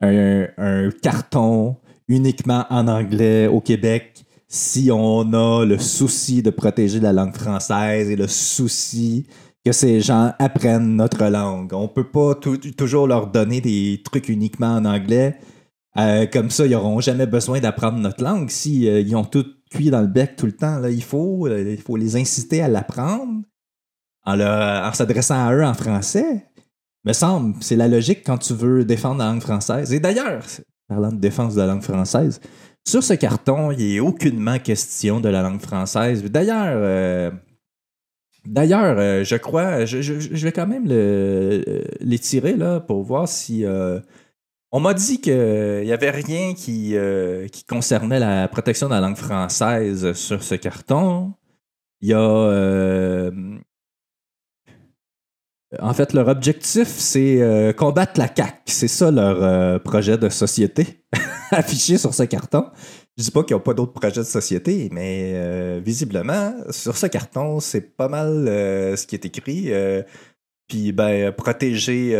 un, 0.00 0.90
carton 1.02 1.76
uniquement 2.08 2.64
en 2.70 2.88
anglais 2.88 3.46
au 3.46 3.60
Québec 3.60 4.24
si 4.46 4.90
on 4.90 5.32
a 5.34 5.64
le 5.66 5.78
souci 5.78 6.42
de 6.42 6.50
protéger 6.50 7.00
la 7.00 7.12
langue 7.12 7.36
française 7.36 8.08
et 8.08 8.16
le 8.16 8.28
souci 8.28 9.26
que 9.64 9.72
ces 9.72 10.00
gens 10.00 10.32
apprennent 10.38 10.96
notre 10.96 11.26
langue. 11.26 11.74
On 11.74 11.88
peut 11.88 12.08
pas 12.08 12.34
tou- 12.34 12.56
toujours 12.56 13.06
leur 13.06 13.26
donner 13.26 13.60
des 13.60 14.00
trucs 14.02 14.30
uniquement 14.30 14.76
en 14.76 14.86
anglais. 14.86 15.36
Euh, 15.98 16.26
comme 16.26 16.48
ça, 16.48 16.64
ils 16.64 16.70
n'auront 16.72 17.00
jamais 17.00 17.26
besoin 17.26 17.60
d'apprendre 17.60 17.98
notre 17.98 18.22
langue 18.24 18.48
si 18.48 18.88
euh, 18.88 19.04
ont 19.16 19.24
tout 19.24 19.44
cuit 19.70 19.90
dans 19.90 20.00
le 20.00 20.06
bec 20.06 20.36
tout 20.36 20.46
le 20.46 20.52
temps. 20.52 20.82
Euh, 20.82 20.90
il 20.90 21.02
faut 21.02 21.96
les 21.96 22.16
inciter 22.16 22.62
à 22.62 22.68
l'apprendre 22.68 23.42
en, 24.34 24.88
en 24.88 24.92
s'adressant 24.92 25.46
à 25.46 25.54
eux 25.54 25.64
en 25.64 25.74
français. 25.74 26.44
Me 27.04 27.12
semble, 27.12 27.54
c'est 27.60 27.76
la 27.76 27.88
logique 27.88 28.22
quand 28.26 28.38
tu 28.38 28.54
veux 28.54 28.84
défendre 28.84 29.18
la 29.20 29.26
langue 29.30 29.40
française. 29.42 29.92
Et 29.92 30.00
d'ailleurs, 30.00 30.42
parlant 30.88 31.12
de 31.12 31.18
défense 31.20 31.54
de 31.54 31.60
la 31.60 31.66
langue 31.66 31.82
française, 31.82 32.40
sur 32.86 33.02
ce 33.02 33.14
carton, 33.14 33.70
il 33.72 33.94
n'est 33.94 34.00
aucunement 34.00 34.58
question 34.58 35.20
de 35.20 35.28
la 35.28 35.42
langue 35.42 35.60
française. 35.60 36.22
D'ailleurs, 36.24 36.72
euh, 36.76 37.30
d'ailleurs, 38.44 38.96
euh, 38.98 39.24
je 39.24 39.36
crois, 39.36 39.84
je, 39.84 40.00
je- 40.02 40.44
vais 40.44 40.52
quand 40.52 40.66
même 40.66 40.88
le- 40.88 41.84
l'étirer 42.00 42.56
pour 42.86 43.02
voir 43.04 43.28
si. 43.28 43.64
euh, 43.64 44.00
on 44.70 44.80
m'a 44.80 44.92
dit 44.92 45.20
qu'il 45.20 45.82
n'y 45.84 45.92
avait 45.92 46.10
rien 46.10 46.52
qui, 46.54 46.94
euh, 46.96 47.46
qui 47.48 47.64
concernait 47.64 48.18
la 48.20 48.48
protection 48.48 48.88
de 48.88 48.92
la 48.94 49.00
langue 49.00 49.16
française 49.16 50.12
sur 50.12 50.42
ce 50.42 50.56
carton. 50.56 51.32
Il 52.02 52.08
y 52.10 52.14
a. 52.14 53.30
en 55.80 55.92
fait, 55.92 56.14
leur 56.14 56.28
objectif, 56.28 56.88
c'est 56.88 57.42
euh, 57.42 57.72
combattre 57.72 58.18
la 58.18 58.28
CAQ. 58.34 58.52
C'est 58.66 58.88
ça 58.88 59.10
leur 59.10 59.42
euh, 59.42 59.78
projet 59.78 60.16
de 60.16 60.28
société 60.30 61.04
affiché 61.50 61.98
sur 61.98 62.14
ce 62.14 62.22
carton. 62.22 62.66
Je 63.18 63.24
dis 63.24 63.30
pas 63.30 63.42
qu'ils 63.42 63.56
n'ont 63.56 63.60
pas 63.62 63.74
d'autres 63.74 63.92
projets 63.92 64.20
de 64.20 64.24
société, 64.24 64.88
mais 64.92 65.32
euh, 65.34 65.80
visiblement, 65.84 66.54
sur 66.70 66.96
ce 66.96 67.06
carton, 67.06 67.60
c'est 67.60 67.96
pas 67.96 68.08
mal 68.08 68.44
ce 68.46 69.06
qui 69.06 69.14
est 69.16 69.24
écrit. 69.26 69.70
puis, 70.68 70.92
ben, 70.92 71.32
protéger, 71.32 72.12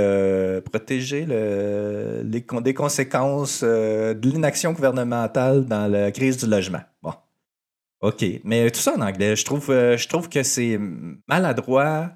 protéger 0.65 1.25
le- 1.25 2.23
les, 2.25 2.45
des 2.63 2.75
conséquences 2.75 3.63
de 3.63 4.29
l'inaction 4.29 4.73
gouvernementale 4.73 5.65
dans 5.67 5.87
la 5.87 6.11
crise 6.11 6.37
du 6.37 6.47
logement. 6.51 6.83
Bon. 7.03 7.13
OK. 8.01 8.25
Mais 8.45 8.71
tout 8.71 8.81
ça 8.81 8.95
en 8.97 9.01
anglais, 9.01 9.37
je 9.37 9.45
trouve, 9.45 9.67
je 9.69 10.09
trouve 10.09 10.29
que 10.29 10.43
c'est 10.43 10.79
maladroit 11.29 12.11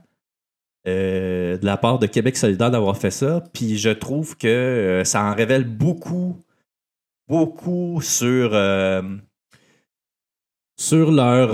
euh, 0.88 1.58
de 1.58 1.64
la 1.64 1.76
part 1.76 2.00
de 2.00 2.06
Québec 2.06 2.36
solidaire 2.36 2.72
d'avoir 2.72 2.96
fait 2.96 3.12
ça. 3.12 3.40
Puis 3.52 3.78
je 3.78 3.90
trouve 3.90 4.36
que 4.36 4.48
euh, 4.48 5.04
ça 5.04 5.22
en 5.22 5.34
révèle 5.34 5.64
beaucoup, 5.64 6.36
beaucoup 7.28 8.00
sur, 8.02 8.50
euh, 8.52 9.00
sur 10.76 11.12
leur, 11.12 11.52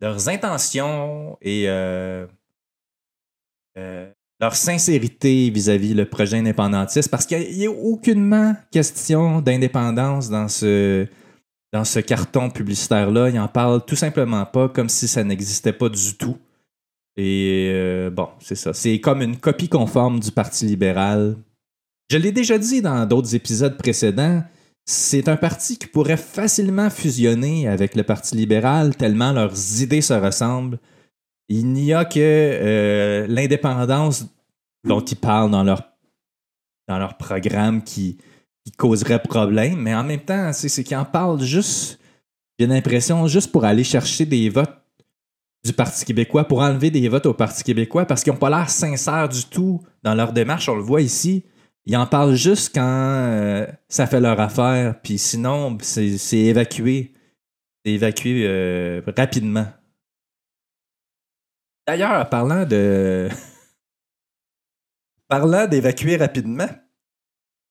leurs 0.00 0.28
intentions 0.30 1.36
et 1.42 1.66
leur 4.40 4.54
sincérité 4.54 5.50
vis-à-vis 5.50 5.92
le 5.92 6.08
projet 6.08 6.38
indépendantiste. 6.38 7.10
Parce 7.10 7.26
qu'il 7.26 7.58
n'y 7.58 7.66
a 7.66 7.70
aucunement 7.70 8.56
question 8.70 9.42
d'indépendance 9.42 10.30
dans 10.30 10.48
ce, 10.48 11.06
dans 11.74 11.84
ce 11.84 11.98
carton 12.00 12.48
publicitaire-là. 12.48 13.28
Ils 13.28 13.38
en 13.38 13.48
parlent 13.48 13.84
tout 13.84 13.96
simplement 13.96 14.46
pas 14.46 14.70
comme 14.70 14.88
si 14.88 15.06
ça 15.08 15.24
n'existait 15.24 15.74
pas 15.74 15.90
du 15.90 16.16
tout. 16.16 16.38
Et 17.16 17.70
euh, 17.72 18.10
bon, 18.10 18.28
c'est 18.40 18.54
ça. 18.54 18.72
C'est 18.72 19.00
comme 19.00 19.22
une 19.22 19.38
copie 19.38 19.68
conforme 19.68 20.20
du 20.20 20.30
Parti 20.30 20.66
libéral. 20.66 21.36
Je 22.10 22.18
l'ai 22.18 22.32
déjà 22.32 22.58
dit 22.58 22.82
dans 22.82 23.06
d'autres 23.06 23.34
épisodes 23.34 23.76
précédents, 23.76 24.42
c'est 24.84 25.28
un 25.28 25.36
parti 25.36 25.78
qui 25.78 25.88
pourrait 25.88 26.16
facilement 26.16 26.90
fusionner 26.90 27.66
avec 27.66 27.96
le 27.96 28.04
Parti 28.04 28.36
libéral 28.36 28.94
tellement 28.94 29.32
leurs 29.32 29.82
idées 29.82 30.02
se 30.02 30.14
ressemblent. 30.14 30.78
Il 31.48 31.72
n'y 31.72 31.92
a 31.92 32.04
que 32.04 32.20
euh, 32.20 33.26
l'indépendance 33.28 34.26
dont 34.86 35.00
ils 35.00 35.16
parlent 35.16 35.50
dans 35.50 35.64
leur, 35.64 35.82
dans 36.88 36.98
leur 36.98 37.16
programme 37.16 37.82
qui, 37.82 38.18
qui 38.64 38.72
causerait 38.72 39.22
problème, 39.22 39.80
mais 39.80 39.94
en 39.94 40.04
même 40.04 40.20
temps, 40.20 40.52
c'est 40.52 40.84
qu'ils 40.84 40.96
en 40.96 41.04
parlent 41.04 41.42
juste, 41.42 41.98
j'ai 42.58 42.66
l'impression, 42.66 43.26
juste 43.26 43.50
pour 43.50 43.64
aller 43.64 43.84
chercher 43.84 44.26
des 44.26 44.48
votes 44.48 44.85
du 45.66 45.72
Parti 45.72 46.04
québécois, 46.04 46.44
pour 46.44 46.60
enlever 46.60 46.90
des 46.90 47.08
votes 47.08 47.26
au 47.26 47.34
Parti 47.34 47.64
québécois, 47.64 48.06
parce 48.06 48.22
qu'ils 48.22 48.32
n'ont 48.32 48.38
pas 48.38 48.50
l'air 48.50 48.70
sincères 48.70 49.28
du 49.28 49.44
tout 49.44 49.82
dans 50.02 50.14
leur 50.14 50.32
démarche. 50.32 50.68
On 50.68 50.76
le 50.76 50.82
voit 50.82 51.02
ici. 51.02 51.44
Ils 51.84 51.96
en 51.96 52.06
parlent 52.06 52.34
juste 52.34 52.74
quand 52.74 52.82
euh, 52.82 53.66
ça 53.88 54.06
fait 54.06 54.20
leur 54.20 54.40
affaire, 54.40 55.00
puis 55.02 55.18
sinon, 55.18 55.76
c'est 55.80 56.36
évacué. 56.36 57.12
C'est 57.84 57.92
évacué 57.92 58.44
euh, 58.46 59.02
rapidement. 59.16 59.66
D'ailleurs, 61.86 62.28
parlant 62.28 62.64
de. 62.64 63.28
parlant 65.28 65.66
d'évacuer 65.68 66.16
rapidement, 66.16 66.68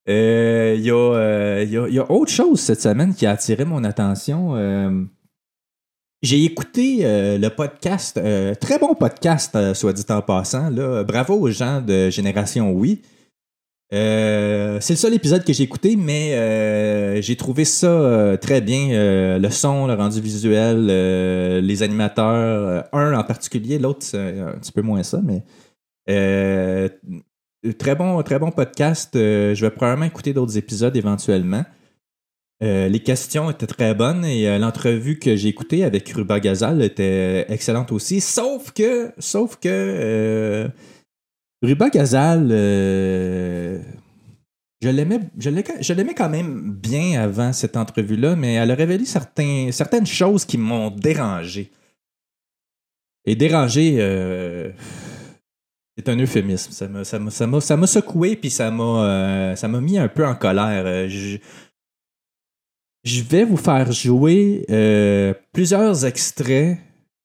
euh, 0.08 0.76
il 0.78 0.84
y, 0.84 1.94
y 1.96 2.00
a 2.00 2.12
autre 2.12 2.32
chose 2.32 2.62
cette 2.62 2.82
semaine 2.82 3.14
qui 3.14 3.26
a 3.26 3.32
attiré 3.32 3.66
mon 3.66 3.84
attention. 3.84 4.56
J'ai 6.26 6.44
écouté 6.44 7.02
euh, 7.02 7.38
le 7.38 7.52
podcast, 7.52 8.18
euh, 8.18 8.56
très 8.56 8.80
bon 8.80 8.96
podcast, 8.96 9.56
euh, 9.56 9.76
soit 9.76 9.94
dit 9.94 10.04
en 10.10 10.24
passant. 10.24 10.72
Là. 10.72 11.04
Bravo 11.04 11.36
aux 11.36 11.52
gens 11.52 11.82
de 11.82 12.10
Génération 12.10 12.72
Oui. 12.72 13.04
C'est 13.92 14.90
le 14.90 14.96
seul 14.96 15.14
épisode 15.14 15.46
que 15.46 15.54
j'ai 15.54 15.62
écouté, 15.62 15.96
mais 15.96 17.22
j'ai 17.22 17.36
trouvé 17.36 17.64
ça 17.64 18.38
très 18.42 18.60
bien. 18.60 19.38
Le 19.38 19.50
son, 19.52 19.86
le 19.86 19.94
rendu 19.94 20.20
visuel, 20.20 20.88
les 21.64 21.84
animateurs, 21.84 22.86
un 22.92 23.14
en 23.14 23.24
particulier, 23.24 23.78
l'autre 23.78 24.00
c'est 24.02 24.40
un 24.40 24.58
petit 24.60 24.72
peu 24.72 24.82
moins 24.82 25.04
ça, 25.04 25.22
mais 25.24 25.44
très 27.78 27.96
bon, 27.96 28.22
très 28.24 28.40
bon 28.40 28.50
podcast. 28.50 29.12
Je 29.14 29.62
vais 29.62 29.70
probablement 29.70 30.08
écouter 30.08 30.34
d'autres 30.34 30.58
épisodes 30.58 30.96
éventuellement. 30.98 31.64
Euh, 32.64 32.88
les 32.88 33.02
questions 33.02 33.50
étaient 33.52 33.68
très 33.68 33.94
bonnes 33.94 34.24
et 34.24 34.48
euh, 34.48 34.58
l'entrevue 34.58 35.20
que 35.20 35.36
j'ai 35.36 35.50
écoutée 35.50 35.84
avec 35.84 36.08
Ruba 36.10 36.40
Gazal 36.40 36.82
était 36.82 37.46
excellente 37.50 37.92
aussi. 37.92 38.22
Sauf 38.22 38.72
que, 38.72 39.12
sauf 39.18 39.58
que 39.58 39.68
euh, 39.68 40.70
Ruba 41.62 41.90
Gazal, 41.90 42.48
je 44.82 44.90
l'aimais, 44.90 46.14
quand 46.16 46.30
même 46.30 46.72
bien 46.72 47.22
avant 47.22 47.52
cette 47.52 47.76
entrevue-là, 47.76 48.38
mais 48.38 48.54
elle 48.54 48.72
a 48.72 48.76
révélé 48.76 49.04
certaines 49.06 50.06
choses 50.06 50.46
qui 50.46 50.58
m'ont 50.58 50.92
dérangé. 50.92 51.72
Et 53.26 53.36
dérangé, 53.36 53.98
c'est 55.98 56.08
un 56.08 56.18
euphémisme. 56.18 56.72
Ça 56.72 56.88
m'a, 56.88 57.88
secoué 57.88 58.38
puis 58.38 58.50
ça 58.50 58.72
m'a, 58.72 59.82
mis 59.82 59.98
un 59.98 60.08
peu 60.08 60.26
en 60.26 60.36
colère. 60.36 61.10
Je 63.06 63.22
vais 63.22 63.46
vous 63.46 63.58
faire 63.58 63.92
jouer 63.92 64.66
euh, 64.70 65.34
plusieurs 65.54 66.06
extraits. 66.06 66.80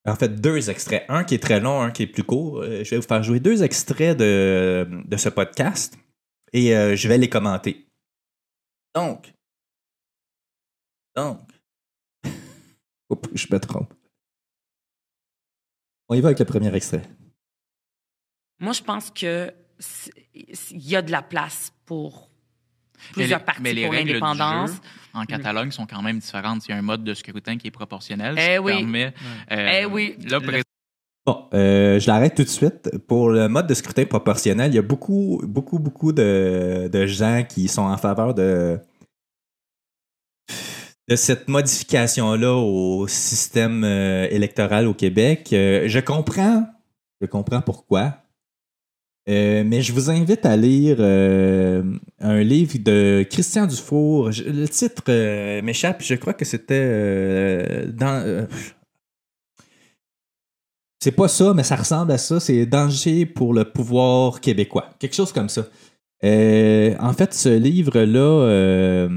En 0.06 0.14
fait, 0.14 0.28
deux 0.40 0.70
extraits. 0.70 1.04
Un 1.08 1.24
qui 1.24 1.34
est 1.34 1.42
très 1.42 1.58
long, 1.58 1.80
un 1.80 1.90
qui 1.90 2.04
est 2.04 2.06
plus 2.06 2.22
court. 2.22 2.60
Euh, 2.60 2.84
je 2.84 2.90
vais 2.90 2.96
vous 2.98 3.06
faire 3.06 3.22
jouer 3.22 3.40
deux 3.40 3.62
extraits 3.62 4.16
de, 4.16 4.88
de 5.04 5.16
ce 5.16 5.28
podcast 5.30 5.98
et 6.52 6.76
euh, 6.76 6.96
je 6.96 7.08
vais 7.08 7.18
les 7.18 7.28
commenter. 7.28 7.86
Donc. 8.94 9.32
Donc. 11.16 11.40
Oups, 13.10 13.30
je 13.34 13.46
me 13.50 13.58
trompe. 13.58 13.92
On 16.08 16.14
y 16.14 16.20
va 16.20 16.28
avec 16.28 16.40
le 16.40 16.44
premier 16.44 16.74
extrait. 16.74 17.02
Moi, 18.58 18.72
je 18.72 18.82
pense 18.82 19.10
que 19.10 19.54
il 20.34 20.88
y 20.88 20.94
a 20.94 21.00
de 21.00 21.10
la 21.10 21.22
place 21.22 21.72
pour 21.86 22.29
plusieurs 23.12 23.40
mais, 23.40 23.44
partis 23.44 23.62
mais 23.62 23.72
les 23.74 23.84
pour 23.84 23.94
l'indépendance. 23.94 24.70
en 25.14 25.24
Catalogne 25.24 25.70
sont 25.70 25.86
quand 25.86 26.02
même 26.02 26.18
différentes. 26.18 26.66
Il 26.66 26.70
y 26.70 26.74
a 26.74 26.76
un 26.78 26.82
mode 26.82 27.04
de 27.04 27.14
scrutin 27.14 27.56
qui 27.58 27.68
est 27.68 27.70
proportionnel. 27.72 28.36
Eh 28.38 28.58
oui. 28.58 28.72
permet, 28.78 29.12
euh, 29.52 29.80
Eh 29.82 29.84
oui. 29.86 30.16
Là, 30.28 30.38
Le- 30.38 30.46
pré- 30.46 30.62
Bon, 31.26 31.44
euh, 31.52 32.00
je 32.00 32.06
l'arrête 32.06 32.34
tout 32.34 32.42
de 32.44 32.48
suite. 32.48 32.90
Pour 33.06 33.28
le 33.28 33.46
mode 33.48 33.66
de 33.66 33.74
scrutin 33.74 34.04
proportionnel, 34.06 34.72
il 34.72 34.76
y 34.76 34.78
a 34.78 34.82
beaucoup, 34.82 35.40
beaucoup, 35.44 35.78
beaucoup 35.78 36.12
de, 36.12 36.88
de 36.90 37.06
gens 37.06 37.44
qui 37.46 37.68
sont 37.68 37.82
en 37.82 37.96
faveur 37.98 38.32
de, 38.34 38.78
de 41.08 41.16
cette 41.16 41.48
modification-là 41.48 42.54
au 42.54 43.06
système 43.06 43.84
euh, 43.84 44.28
électoral 44.30 44.86
au 44.86 44.94
Québec. 44.94 45.50
Euh, 45.52 45.84
je 45.88 45.98
comprends, 46.00 46.66
je 47.20 47.26
comprends 47.26 47.60
pourquoi. 47.60 48.19
Euh, 49.28 49.64
mais 49.66 49.82
je 49.82 49.92
vous 49.92 50.10
invite 50.10 50.46
à 50.46 50.56
lire 50.56 50.96
euh, 50.98 51.82
un 52.20 52.40
livre 52.42 52.78
de 52.78 53.24
Christian 53.30 53.66
Dufour. 53.66 54.30
Le 54.30 54.66
titre 54.66 55.02
euh, 55.08 55.62
m'échappe. 55.62 56.02
Je 56.02 56.14
crois 56.14 56.32
que 56.32 56.44
c'était 56.44 57.86
dans. 57.88 58.46
c'est 61.00 61.12
pas 61.12 61.28
ça, 61.28 61.52
mais 61.54 61.64
ça 61.64 61.76
ressemble 61.76 62.12
à 62.12 62.18
ça. 62.18 62.40
C'est 62.40 62.64
danger 62.66 63.26
pour 63.26 63.52
le 63.52 63.64
pouvoir 63.64 64.40
québécois. 64.40 64.90
Quelque 64.98 65.14
chose 65.14 65.32
comme 65.32 65.48
ça. 65.48 65.66
En 66.22 67.12
fait, 67.12 67.34
ce 67.34 67.56
livre-là 67.56 69.08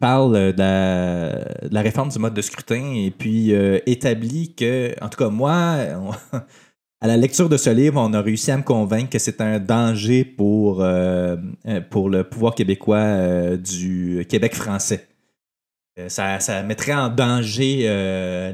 parle 0.00 0.52
de 0.54 1.68
la, 1.72 1.82
réforme 1.82 2.10
du 2.10 2.18
mode 2.18 2.34
de 2.34 2.42
scrutin 2.42 2.94
et 2.94 3.10
puis 3.10 3.50
établit 3.86 4.54
que, 4.54 4.94
en 5.02 5.08
tout 5.08 5.18
cas, 5.18 5.28
moi, 5.28 5.76
à 7.00 7.06
la 7.06 7.16
lecture 7.16 7.48
de 7.48 7.56
ce 7.56 7.70
livre, 7.70 8.00
on 8.00 8.12
a 8.12 8.20
réussi 8.20 8.50
à 8.50 8.56
me 8.56 8.62
convaincre 8.62 9.10
que 9.10 9.18
c'est 9.18 9.40
un 9.40 9.60
danger 9.60 10.24
pour, 10.24 10.82
euh, 10.82 11.36
euh, 11.66 11.80
pour 11.80 12.08
le 12.10 12.24
pouvoir 12.24 12.54
québécois 12.54 12.98
euh, 12.98 13.56
du 13.56 14.26
Québec 14.28 14.54
français. 14.54 15.06
Ça, 16.08 16.38
ça 16.38 16.62
mettrait 16.62 16.94
en 16.94 17.08
danger 17.08 17.82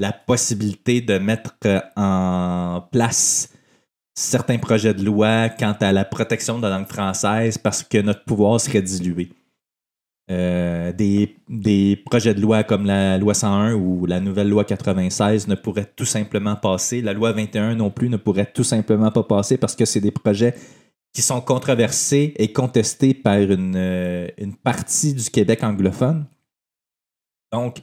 la 0.01 0.13
possibilité 0.13 1.03
de 1.03 1.19
mettre 1.19 1.53
en 1.95 2.83
place 2.91 3.51
certains 4.15 4.57
projets 4.57 4.95
de 4.95 5.05
loi 5.05 5.51
quant 5.51 5.77
à 5.79 5.93
la 5.93 6.07
protection 6.07 6.59
de 6.59 6.67
la 6.67 6.79
langue 6.79 6.89
française 6.89 7.59
parce 7.59 7.83
que 7.83 7.99
notre 7.99 8.25
pouvoir 8.25 8.59
serait 8.59 8.81
dilué. 8.81 9.29
Euh, 10.31 10.91
des, 10.93 12.03
projets 12.07 12.33
de 12.33 12.41
loi 12.41 12.65
comme 12.65 12.87
la 12.87 13.19
loi 13.19 13.35
101 13.35 13.75
ou 13.75 14.07
la 14.07 14.21
nouvelle 14.21 14.49
loi 14.49 14.65
96 14.65 15.49
ne 15.49 15.55
pourraient 15.55 15.91
tout 15.97 16.07
simplement 16.07 16.57
passer. 16.57 17.03
La 17.03 17.13
loi 17.13 17.33
21 17.33 17.75
non 17.75 17.91
plus 17.91 18.09
ne 18.09 18.17
pourrait 18.17 18.51
tout 18.51 18.65
simplement 18.65 19.11
pas 19.11 19.23
passer 19.23 19.59
parce 19.59 19.77
que 19.77 19.85
c'est 19.85 20.01
des 20.01 20.11
projets 20.11 20.55
qui 21.13 21.21
sont 21.21 21.43
controversés 21.43 22.33
et 22.39 22.53
contestés 22.53 23.13
par 23.13 23.39
une, 23.39 23.77
euh, 23.77 24.29
partie 24.63 25.13
du 25.13 25.29
Québec 25.29 25.63
anglophone. 25.63 26.25
Donc, 27.53 27.83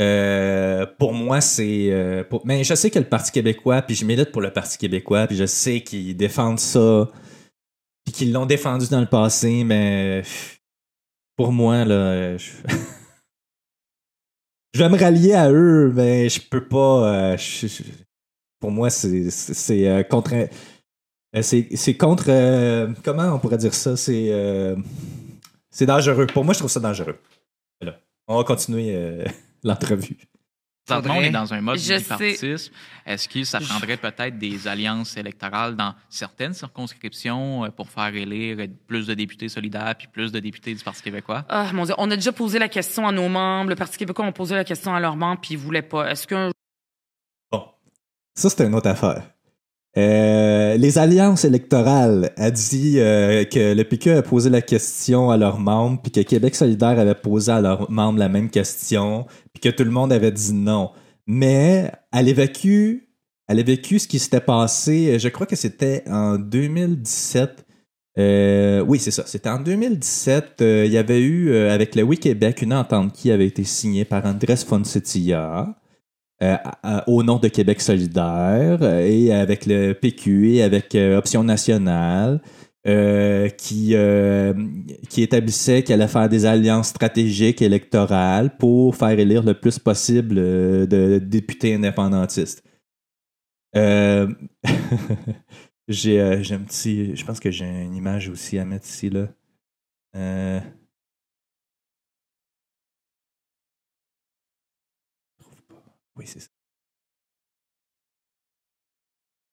euh, 0.00 0.86
pour 0.98 1.14
moi, 1.14 1.40
c'est. 1.40 2.24
Mais 2.44 2.62
je 2.62 2.74
sais 2.74 2.90
que 2.90 2.98
le 2.98 3.06
Parti 3.06 3.32
québécois, 3.32 3.82
puis 3.82 3.96
je 3.96 4.04
milite 4.04 4.30
pour 4.30 4.40
le 4.40 4.52
Parti 4.52 4.78
québécois, 4.78 5.26
puis 5.26 5.36
je 5.36 5.46
sais 5.46 5.80
qu'ils 5.80 6.16
défendent 6.16 6.60
ça, 6.60 7.10
puis 8.04 8.14
qu'ils 8.14 8.32
l'ont 8.32 8.46
défendu 8.46 8.88
dans 8.88 9.00
le 9.00 9.06
passé, 9.06 9.64
mais 9.64 10.22
pour 11.36 11.52
moi, 11.52 11.84
là, 11.84 12.36
je... 12.36 12.52
je 14.74 14.82
vais 14.82 14.88
me 14.88 14.98
rallier 14.98 15.34
à 15.34 15.50
eux, 15.50 15.92
mais 15.94 16.28
je 16.28 16.40
peux 16.40 16.66
pas. 16.66 17.32
euh, 17.32 17.36
Pour 18.60 18.70
moi, 18.70 18.90
c'est 18.90 19.88
euh, 19.88 20.02
contre. 20.02 20.34
euh, 20.34 21.42
C'est 21.42 21.96
contre. 21.96 22.26
euh, 22.28 22.92
comment 23.04 23.34
on 23.34 23.38
pourrait 23.38 23.58
dire 23.58 23.74
ça? 23.74 23.96
C'est. 23.96 24.28
euh, 24.32 24.76
C'est 25.70 25.86
dangereux. 25.86 26.26
Pour 26.26 26.44
moi, 26.44 26.54
je 26.54 26.58
trouve 26.60 26.70
ça 26.70 26.80
dangereux. 26.80 27.18
Voilà. 27.80 28.00
On 28.28 28.36
va 28.38 28.44
continuer 28.44 28.94
euh, 28.94 29.24
l'entrevue. 29.64 30.16
Présentement, 30.86 31.16
on 31.16 31.22
est 31.22 31.30
dans 31.30 31.52
un 31.52 31.60
mode 31.60 31.78
Je 31.78 31.98
bipartisme. 31.98 32.72
Est-ce 33.04 33.28
que 33.28 33.42
ça 33.42 33.58
prendrait 33.60 33.96
peut-être 33.96 34.38
des 34.38 34.68
alliances 34.68 35.16
électorales 35.16 35.74
dans 35.74 35.94
certaines 36.08 36.54
circonscriptions 36.54 37.64
euh, 37.64 37.70
pour 37.70 37.90
faire 37.90 38.14
élire 38.14 38.68
plus 38.86 39.06
de 39.06 39.14
députés 39.14 39.48
solidaires 39.48 39.94
puis 39.98 40.06
plus 40.06 40.30
de 40.30 40.38
députés 40.38 40.74
du 40.74 40.84
Parti 40.84 41.02
québécois? 41.02 41.44
Ah, 41.48 41.70
mon 41.72 41.84
Dieu, 41.84 41.94
on 41.98 42.10
a 42.10 42.14
déjà 42.14 42.32
posé 42.32 42.58
la 42.58 42.68
question 42.68 43.06
à 43.06 43.12
nos 43.12 43.28
membres. 43.28 43.70
Le 43.70 43.76
Parti 43.76 43.98
québécois 43.98 44.26
a 44.26 44.32
posé 44.32 44.54
la 44.54 44.64
question 44.64 44.94
à 44.94 45.00
leurs 45.00 45.16
membres, 45.16 45.40
puis 45.40 45.54
ils 45.54 45.58
voulaient 45.58 45.82
pas. 45.82 46.08
Est-ce 46.10 46.26
qu'un 46.26 46.50
Ça, 48.34 48.50
c'est 48.50 48.64
une 48.64 48.74
autre 48.74 48.88
affaire. 48.88 49.22
Euh, 49.98 50.76
les 50.76 50.98
alliances 50.98 51.46
électorales 51.46 52.30
a 52.36 52.50
dit 52.50 52.98
euh, 52.98 53.44
que 53.44 53.74
le 53.74 53.82
PQ 53.82 54.10
a 54.10 54.22
posé 54.22 54.50
la 54.50 54.60
question 54.60 55.30
à 55.30 55.38
leurs 55.38 55.58
membres, 55.58 56.00
puis 56.02 56.12
que 56.12 56.20
Québec 56.20 56.54
solidaire 56.54 56.98
avait 56.98 57.14
posé 57.14 57.50
à 57.50 57.60
leurs 57.62 57.90
membres 57.90 58.18
la 58.18 58.28
même 58.28 58.50
question, 58.50 59.26
puis 59.54 59.60
que 59.62 59.74
tout 59.74 59.84
le 59.84 59.90
monde 59.90 60.12
avait 60.12 60.32
dit 60.32 60.52
non. 60.52 60.90
Mais 61.26 61.90
elle 62.12 62.28
évacue, 62.28 62.98
elle 63.48 63.64
ce 63.66 64.06
qui 64.06 64.18
s'était 64.18 64.40
passé, 64.40 65.18
je 65.18 65.28
crois 65.28 65.46
que 65.46 65.56
c'était 65.56 66.02
en 66.08 66.36
2017. 66.36 67.64
Euh, 68.18 68.80
oui, 68.80 68.98
c'est 68.98 69.10
ça. 69.10 69.24
C'était 69.26 69.48
en 69.48 69.60
2017. 69.60 70.60
euh, 70.60 70.84
il 70.86 70.92
y 70.92 70.98
avait 70.98 71.20
eu, 71.20 71.54
avec 71.56 71.94
le 71.94 72.02
Oui 72.02 72.18
Québec, 72.18 72.62
une 72.62 72.74
entente 72.74 73.12
qui 73.12 73.30
avait 73.30 73.46
été 73.46 73.64
signée 73.64 74.04
par 74.04 74.24
Andrés 74.26 74.56
Fonsettilla 74.56 75.74
euh, 76.42 76.58
au 77.06 77.22
nom 77.22 77.38
de 77.38 77.48
Québec 77.48 77.80
solidaire 77.80 78.82
euh, 78.82 79.00
et 79.00 79.32
avec 79.32 79.64
le 79.64 79.94
PQ 79.94 80.56
et 80.56 80.62
avec 80.62 80.94
euh, 80.94 81.16
Option 81.16 81.42
nationale 81.42 82.42
qui, 83.58 83.96
qui 85.08 85.22
établissait 85.22 85.82
qu'elle 85.82 86.02
allait 86.02 86.12
faire 86.12 86.28
des 86.28 86.46
alliances 86.46 86.90
stratégiques 86.90 87.60
électorales 87.60 88.56
pour 88.58 88.94
faire 88.94 89.18
élire 89.18 89.42
le 89.42 89.54
plus 89.54 89.80
possible 89.80 90.36
de 90.36 91.18
députés 91.20 91.74
indépendantistes. 91.74 92.62
J'ai 95.88 96.42
j'ai 96.42 96.54
un 96.54 96.60
petit. 96.60 97.16
Je 97.16 97.24
pense 97.24 97.40
que 97.40 97.50
j'ai 97.50 97.64
une 97.64 97.94
image 97.96 98.28
aussi 98.28 98.56
à 98.58 98.64
mettre 98.64 98.86
ici. 98.86 99.10
Là. 99.10 99.26
Oui, 106.16 106.24
c'est 106.26 106.40
ça. 106.40 106.48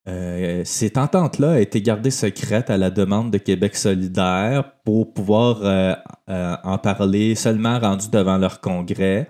Euh, 0.08 0.63
cette 0.65 0.97
entente-là 0.97 1.54
a 1.54 1.60
été 1.60 1.82
gardée 1.82 2.12
secrète 2.12 2.69
à 2.69 2.78
la 2.78 2.89
demande 2.89 3.32
de 3.32 3.38
Québec 3.38 3.76
solidaire 3.76 4.73
pour 4.84 5.13
pouvoir 5.13 5.62
euh, 5.63 5.93
euh, 6.30 6.56
en 6.63 6.78
parler 6.78 7.36
seulement 7.36 7.80
rendu 7.80 8.10
devant 8.10 8.38
leur 8.38 8.60
congrès. 8.60 9.30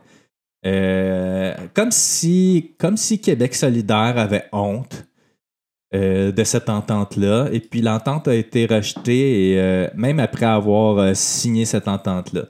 Comme, 1.74 1.91
si, 1.91 2.74
comme 2.80 2.96
si 2.96 3.19
Québec 3.19 3.54
solidaire 3.54 4.17
avait 4.17 4.46
honte 4.54 5.06
de 5.91 6.43
cette 6.46 6.69
entente-là. 6.69 7.50
Et 7.52 7.60
puis 7.60 7.82
l'entente 7.82 8.30
a 8.30 8.34
été 8.34 8.65
rejetée, 8.65 9.52
et, 9.56 9.89
même 9.93 10.22
après 10.22 10.46
avoir 10.46 11.13
signé 11.17 11.65
cette 11.65 11.89
entente-là. 11.89 12.46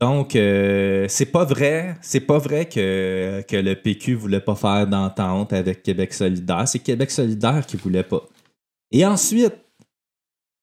Donc, 0.00 0.34
euh, 0.34 1.06
c'est 1.08 1.26
pas 1.26 1.44
vrai, 1.44 1.96
c'est 2.00 2.20
pas 2.20 2.38
vrai 2.38 2.66
que, 2.66 3.44
le 3.52 3.74
PQ 3.74 4.14
voulait 4.14 4.40
pas 4.40 4.54
faire 4.54 4.86
d'entente 4.86 5.52
avec 5.52 5.82
Québec 5.82 6.14
solidaire. 6.14 6.66
C'est 6.66 6.78
Québec 6.78 7.10
solidaire 7.10 7.66
qui 7.66 7.76
voulait 7.76 8.02
pas. 8.02 8.22
Et 8.92 9.04
ensuite, 9.04 9.54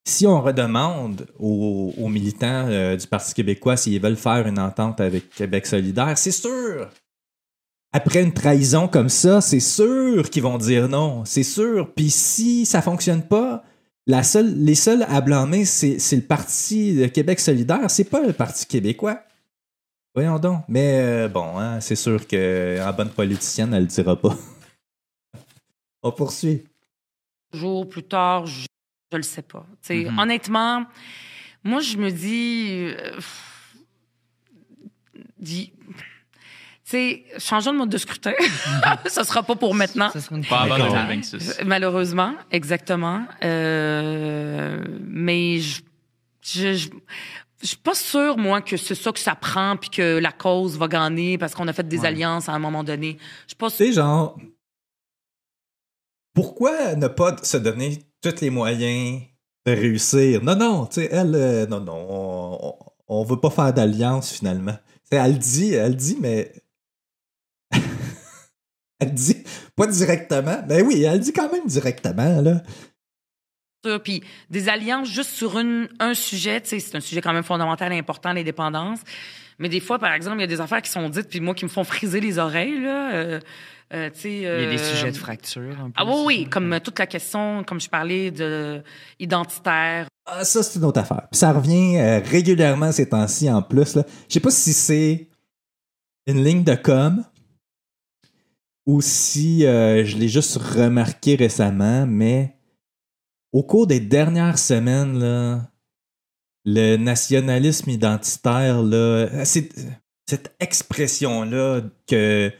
si 0.08 0.26
on 0.26 0.42
redemande 0.42 1.28
aux, 1.38 1.94
aux 1.98 2.10
militants 2.10 2.66
euh, 2.68 2.96
du 2.96 3.06
Parti 3.06 3.34
québécois 3.34 3.78
s'ils 3.78 4.02
veulent 4.02 4.16
faire 4.16 4.48
une 4.48 4.58
entente 4.58 5.00
avec 5.02 5.30
Québec 5.30 5.68
solidaire, 5.68 6.18
c'est 6.18 6.32
sûr. 6.32 6.90
Après 7.94 8.24
une 8.24 8.34
trahison 8.34 8.88
comme 8.88 9.10
ça, 9.10 9.42
c'est 9.42 9.60
sûr 9.60 10.30
qu'ils 10.30 10.44
vont 10.44 10.58
dire 10.58 10.90
non. 10.90 11.26
C'est 11.26 11.44
sûr. 11.44 11.94
Puis 11.94 12.10
si 12.10 12.66
ça 12.66 12.82
fonctionne 12.82 13.22
pas, 13.22 13.64
la 14.08 14.24
seule, 14.24 14.54
les 14.64 14.76
seuls 14.76 15.04
à 15.04 15.22
blâmer, 15.22 15.66
c'est 15.66 15.98
le 16.16 16.22
Parti 16.22 16.96
de 16.96 17.08
Québec 17.08 17.40
solidaire. 17.40 17.90
C'est 17.92 18.06
pas 18.10 18.26
le 18.26 18.34
Parti 18.34 18.66
québécois. 18.66 19.22
Voyons 20.16 20.40
donc. 20.40 20.64
Mais 20.68 21.00
euh, 21.02 21.28
bon, 21.28 21.60
hein, 21.60 21.80
c'est 21.80 21.96
sûr 21.96 22.26
qu'en 22.28 22.94
bonne 22.94 23.12
politicienne, 23.12 23.74
elle 23.74 23.84
le 23.84 23.88
dira 23.88 24.16
pas. 24.20 24.36
On 26.04 26.12
poursuit. 26.12 26.64
jours 27.54 27.88
plus 27.88 28.04
tard, 28.04 28.46
je, 28.48 28.66
je 29.12 29.18
le 29.18 29.24
sais 29.24 29.42
pas. 29.44 29.66
Mhm. 29.90 30.18
Honnêtement, 30.18 30.86
moi, 31.64 31.82
je 31.82 31.98
me 31.98 32.10
dis. 32.10 32.94
euh, 32.98 33.20
dis- 35.38 35.74
sais, 36.92 37.24
changeons 37.38 37.74
de 37.74 37.78
mode 37.80 37.90
de 37.90 37.98
scrutin. 37.98 38.34
ça 39.08 39.24
sera 39.24 39.44
pas 39.44 39.56
pour 39.56 39.74
maintenant. 39.76 40.10
Ça 40.12 40.20
une 40.32 40.46
Pas 40.46 40.62
avant 40.62 40.78
D'accord. 40.78 40.94
2026. 40.94 41.62
Malheureusement, 41.66 42.34
exactement. 42.52 43.24
Euh, 43.44 44.84
mais 45.06 45.60
je, 45.60 45.82
je, 46.42 46.74
je, 46.74 46.90
je 47.62 47.68
suis 47.68 47.78
pas 47.78 47.96
sûre, 47.96 48.38
moi, 48.38 48.62
que 48.62 48.78
c'est 48.78 48.96
ça 48.96 49.12
que 49.12 49.20
ça 49.20 49.36
prend 49.36 49.76
puis 49.78 49.90
que 49.90 50.18
la 50.20 50.32
cause 50.32 50.78
va 50.78 50.88
gagner 50.88 51.38
parce 51.38 51.54
qu'on 51.56 51.68
a 51.68 51.74
fait 51.74 51.88
des 51.88 52.00
Ouais. 52.00 52.08
alliances 52.08 52.48
à 52.50 52.54
un 52.54 52.60
moment 52.60 52.84
donné. 52.84 53.18
Je 53.44 53.50
suis 53.50 53.56
pas 53.58 53.70
Tu 53.70 53.76
sûre. 53.78 53.86
sais, 53.88 53.92
genre, 53.94 54.38
pourquoi 56.34 56.96
ne 56.96 57.08
pas 57.08 57.36
se 57.44 57.58
donner 57.58 58.00
tous 58.22 58.42
les 58.42 58.50
moyens 58.50 59.22
de 59.66 59.72
réussir? 59.72 60.44
Non, 60.44 60.56
non, 60.56 60.86
tu 60.86 61.02
sais, 61.02 61.10
elle, 61.12 61.34
euh, 61.36 61.66
non, 61.66 61.80
non, 61.80 62.06
on, 62.10 62.58
on, 62.62 62.76
on 63.08 63.24
veut 63.24 63.40
pas 63.40 63.50
faire 63.50 63.74
d'alliance 63.74 64.32
finalement. 64.32 64.78
Elle 65.10 65.38
dit, 65.40 65.74
elle 65.74 65.96
dit, 65.96 66.18
mais. 66.20 66.52
Elle 69.00 69.14
dit, 69.14 69.44
pas 69.76 69.88
directement. 69.88 70.64
Ben 70.68 70.86
oui, 70.86 71.04
elle 71.04 71.20
dit 71.20 71.34
quand 71.34 71.52
même 71.52 71.66
directement, 71.66 72.42
là. 72.42 72.62
Puis 74.04 74.22
des 74.50 74.68
alliances 74.68 75.10
juste 75.10 75.30
sur 75.30 75.58
une, 75.60 75.88
un 76.00 76.14
sujet, 76.14 76.62
c'est 76.64 76.96
un 76.96 77.00
sujet 77.00 77.22
quand 77.22 77.32
même 77.32 77.44
fondamental 77.44 77.94
et 77.94 77.98
important, 77.98 78.34
l'indépendance. 78.34 79.00
Mais 79.60 79.70
des 79.70 79.80
fois, 79.80 79.98
par 79.98 80.14
exemple, 80.14 80.38
il 80.38 80.42
y 80.42 80.44
a 80.44 80.48
des 80.48 80.62
affaires 80.62 80.82
qui 80.82 80.92
sont 80.92 81.08
dites, 81.10 81.30
puis 81.30 81.40
moi, 81.40 81.56
qui 81.56 81.64
me 81.64 81.70
font 81.70 81.84
friser 81.84 82.20
les 82.20 82.38
oreilles, 82.38 82.82
là. 82.82 83.14
Euh, 83.14 83.40
euh, 83.94 84.10
Il 84.26 84.42
y 84.42 84.46
a 84.46 84.70
des 84.70 84.80
euh, 84.80 84.94
sujets 84.94 85.12
de 85.12 85.18
fracture. 85.18 85.76
un 85.80 85.86
peu 85.86 85.94
Ah 85.96 86.06
oui, 86.06 86.24
oui, 86.26 86.50
comme 86.50 86.80
toute 86.82 87.00
la 87.00 87.08
question, 87.08 87.64
comme 87.64 87.80
je 87.80 87.90
parlais, 87.90 88.32
de 88.32 88.84
identitaire. 89.20 90.08
Ah, 90.26 90.44
ça, 90.44 90.62
c'est 90.62 90.78
une 90.78 90.86
autre 90.86 91.00
affaire. 91.00 91.28
Puis 91.32 91.40
ça 91.40 91.54
revient 91.54 91.98
euh, 91.98 92.20
régulièrement 92.20 92.92
ces 92.92 93.08
temps-ci 93.08 93.50
en 93.50 93.62
plus. 93.62 93.98
Je 94.28 94.34
sais 94.34 94.40
pas 94.42 94.52
si 94.52 94.74
c'est 94.74 95.30
une 96.28 96.44
ligne 96.44 96.66
de 96.66 96.76
com 96.76 97.24
ou 98.88 99.02
si 99.02 99.66
euh, 99.66 100.06
je 100.06 100.18
l'ai 100.18 100.30
juste 100.30 100.56
remarqué 100.58 101.36
récemment, 101.36 102.08
mais 102.08 102.56
au 103.52 103.62
cours 103.62 103.86
des 103.86 104.00
dernières 104.00 104.58
semaines, 104.58 105.20
là, 105.20 105.70
le 106.66 106.96
nationalisme 106.98 107.90
identitaire, 107.90 108.82
là, 108.82 109.46
cette 109.46 110.56
expression-là 110.60 111.82
que 112.08 112.52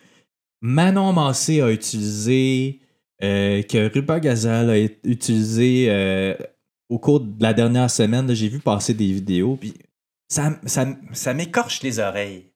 Manon 0.62 1.14
Massé 1.14 1.62
a 1.62 1.72
utilisée, 1.72 2.82
euh, 3.24 3.62
que 3.64 3.92
Ruba 3.94 4.20
Gazal 4.20 4.70
a 4.70 4.80
ut- 4.80 5.00
utilisée 5.04 5.88
euh, 5.90 6.36
au 6.90 7.00
cours 7.00 7.20
de 7.20 7.42
la 7.42 7.54
dernière 7.54 7.92
semaine, 7.92 8.34
j'ai 8.34 8.48
vu 8.50 8.60
passer 8.60 8.94
des 8.94 9.12
vidéos, 9.12 9.56
puis 9.56 9.74
ça, 10.30 10.60
ça, 10.66 10.88
ça 11.14 11.34
m'écorche 11.34 11.84
les 11.84 12.00
oreilles. 12.00 12.52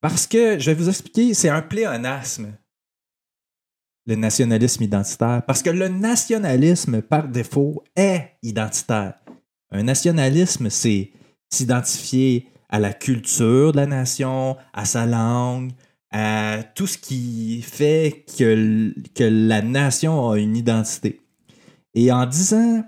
Parce 0.00 0.26
que, 0.26 0.58
je 0.58 0.70
vais 0.70 0.74
vous 0.74 0.88
expliquer, 0.88 1.32
c'est 1.34 1.48
un 1.48 1.62
pléonasme, 1.62 2.52
le 4.06 4.16
nationalisme 4.16 4.82
identitaire. 4.82 5.42
Parce 5.46 5.62
que 5.62 5.70
le 5.70 5.88
nationalisme, 5.88 7.02
par 7.02 7.28
défaut, 7.28 7.84
est 7.96 8.32
identitaire. 8.42 9.14
Un 9.70 9.84
nationalisme, 9.84 10.70
c'est 10.70 11.12
s'identifier 11.50 12.48
à 12.68 12.78
la 12.78 12.92
culture 12.92 13.72
de 13.72 13.76
la 13.76 13.86
nation, 13.86 14.56
à 14.72 14.84
sa 14.84 15.06
langue, 15.06 15.72
à 16.10 16.62
tout 16.74 16.86
ce 16.86 16.98
qui 16.98 17.62
fait 17.62 18.24
que, 18.38 18.92
que 19.14 19.24
la 19.24 19.62
nation 19.62 20.30
a 20.30 20.38
une 20.38 20.56
identité. 20.56 21.20
Et 21.94 22.10
en 22.12 22.26
disant, 22.26 22.84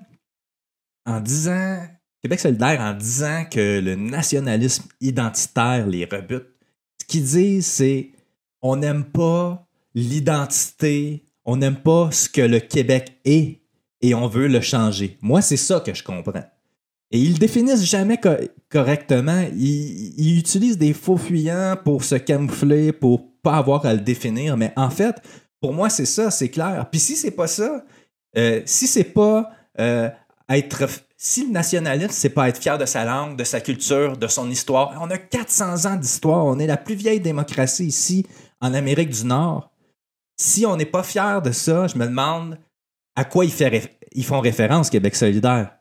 en 1.06 1.20
disant, 1.20 1.78
Québec 2.22 2.40
solidaire, 2.40 2.80
en 2.80 2.94
disant 2.94 3.44
que 3.50 3.80
le 3.80 3.94
nationalisme 3.96 4.84
identitaire 5.00 5.86
les 5.86 6.06
rebute, 6.06 6.46
ce 7.00 7.06
qu'ils 7.06 7.24
disent, 7.24 7.66
c'est 7.66 8.12
on 8.62 8.76
n'aime 8.76 9.04
pas 9.04 9.63
l'identité, 9.94 11.24
on 11.44 11.56
n'aime 11.56 11.76
pas 11.76 12.10
ce 12.10 12.28
que 12.28 12.40
le 12.40 12.60
Québec 12.60 13.18
est 13.24 13.60
et 14.00 14.14
on 14.14 14.26
veut 14.26 14.48
le 14.48 14.60
changer. 14.60 15.18
Moi, 15.22 15.40
c'est 15.42 15.56
ça 15.56 15.80
que 15.80 15.94
je 15.94 16.02
comprends. 16.02 16.44
Et 17.10 17.18
ils 17.20 17.32
le 17.34 17.38
définissent 17.38 17.84
jamais 17.84 18.18
co- 18.18 18.30
correctement. 18.68 19.44
Ils, 19.54 20.14
ils 20.18 20.38
utilisent 20.38 20.78
des 20.78 20.92
faux 20.92 21.16
fuyants 21.16 21.76
pour 21.82 22.02
se 22.02 22.16
camoufler, 22.16 22.92
pour 22.92 23.32
pas 23.42 23.56
avoir 23.56 23.86
à 23.86 23.94
le 23.94 24.00
définir. 24.00 24.56
Mais 24.56 24.72
en 24.76 24.90
fait, 24.90 25.16
pour 25.60 25.72
moi, 25.72 25.88
c'est 25.90 26.06
ça, 26.06 26.30
c'est 26.30 26.48
clair. 26.48 26.86
Puis 26.90 27.00
si 27.00 27.16
c'est 27.16 27.30
pas 27.30 27.46
ça, 27.46 27.84
euh, 28.36 28.62
si 28.64 28.86
c'est 28.86 29.04
pas 29.04 29.50
euh, 29.78 30.08
être. 30.48 30.88
Si 31.16 31.46
le 31.46 31.52
nationalisme, 31.52 32.10
c'est 32.10 32.28
pas 32.30 32.48
être 32.48 32.58
fier 32.60 32.76
de 32.76 32.84
sa 32.84 33.04
langue, 33.04 33.36
de 33.38 33.44
sa 33.44 33.60
culture, 33.60 34.16
de 34.18 34.26
son 34.26 34.50
histoire. 34.50 34.98
On 35.00 35.08
a 35.10 35.16
400 35.16 35.86
ans 35.90 35.96
d'histoire. 35.96 36.44
On 36.44 36.58
est 36.58 36.66
la 36.66 36.76
plus 36.76 36.96
vieille 36.96 37.20
démocratie 37.20 37.86
ici, 37.86 38.26
en 38.60 38.74
Amérique 38.74 39.10
du 39.10 39.24
Nord. 39.24 39.70
Si 40.36 40.66
on 40.66 40.76
n'est 40.76 40.84
pas 40.86 41.02
fier 41.02 41.40
de 41.42 41.52
ça, 41.52 41.86
je 41.86 41.96
me 41.96 42.06
demande 42.06 42.58
à 43.16 43.24
quoi 43.24 43.44
ils, 43.44 43.50
fait 43.52 43.98
ils 44.12 44.24
font 44.24 44.40
référence, 44.40 44.90
Québec 44.90 45.14
solidaire 45.14 45.76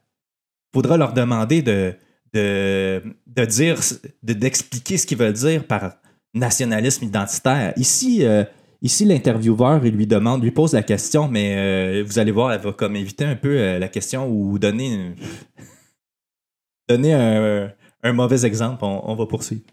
faudra 0.73 0.97
leur 0.97 1.13
demander 1.13 1.61
de, 1.61 1.95
de, 2.33 3.01
de 3.27 3.45
dire, 3.45 3.79
de- 4.23 4.33
d'expliquer 4.33 4.97
ce 4.97 5.05
qu'ils 5.07 5.17
veulent 5.17 5.33
dire 5.33 5.65
par 5.67 5.95
nationalisme 6.33 7.05
identitaire. 7.05 7.73
Ici, 7.77 8.25
euh, 8.25 8.43
ici 8.81 9.05
l'intervieweur, 9.05 9.85
il 9.85 9.95
lui 9.95 10.07
demande, 10.07 10.43
lui 10.43 10.49
pose 10.51 10.73
la 10.73 10.81
question, 10.83 11.27
mais 11.27 11.55
euh, 11.55 12.03
vous 12.03 12.17
allez 12.19 12.31
voir, 12.31 12.51
elle 12.53 12.61
va 12.61 12.73
comme 12.73 12.95
éviter 12.95 13.25
un 13.25 13.35
peu 13.35 13.55
euh, 13.59 13.77
la 13.79 13.87
question 13.87 14.27
ou 14.27 14.57
donner, 14.59 14.93
une- 14.93 15.15
donner 16.89 17.13
un, 17.13 17.71
un 18.03 18.13
mauvais 18.13 18.45
exemple. 18.45 18.83
On, 18.83 19.11
on 19.11 19.15
va 19.15 19.25
poursuivre. 19.25 19.63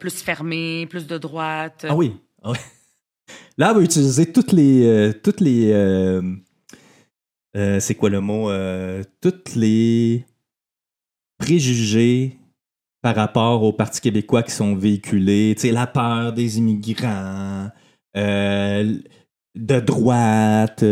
Plus 0.00 0.22
fermé, 0.22 0.86
plus 0.86 1.06
de 1.06 1.18
droite. 1.18 1.84
Ah 1.88 1.94
oui. 1.94 2.16
ah 2.42 2.50
oui. 2.52 2.58
Là, 3.58 3.70
elle 3.70 3.76
va 3.76 3.82
utiliser 3.82 4.32
toutes 4.32 4.52
les. 4.52 4.84
euh, 4.86 5.12
toutes 5.12 5.40
les 5.40 5.72
euh, 5.72 6.22
euh, 7.56 7.80
c'est 7.80 7.94
quoi 7.94 8.10
le 8.10 8.20
mot? 8.20 8.50
Toutes 9.20 9.54
les 9.54 10.26
préjugés 11.38 12.38
par 13.02 13.16
rapport 13.16 13.62
au 13.62 13.72
Parti 13.72 14.00
québécois 14.00 14.42
qui 14.42 14.50
sont 14.52 14.74
véhiculés. 14.74 15.54
Tu 15.56 15.62
sais, 15.62 15.72
la 15.72 15.86
peur 15.86 16.32
des 16.32 16.58
immigrants, 16.58 17.70
de 18.14 19.80
droite, 19.80 20.84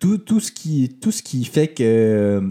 tout, 0.00 0.18
tout, 0.18 0.40
ce 0.40 0.52
qui, 0.52 0.98
tout 1.00 1.12
ce 1.12 1.22
qui 1.22 1.44
fait 1.44 1.68
que. 1.68 2.42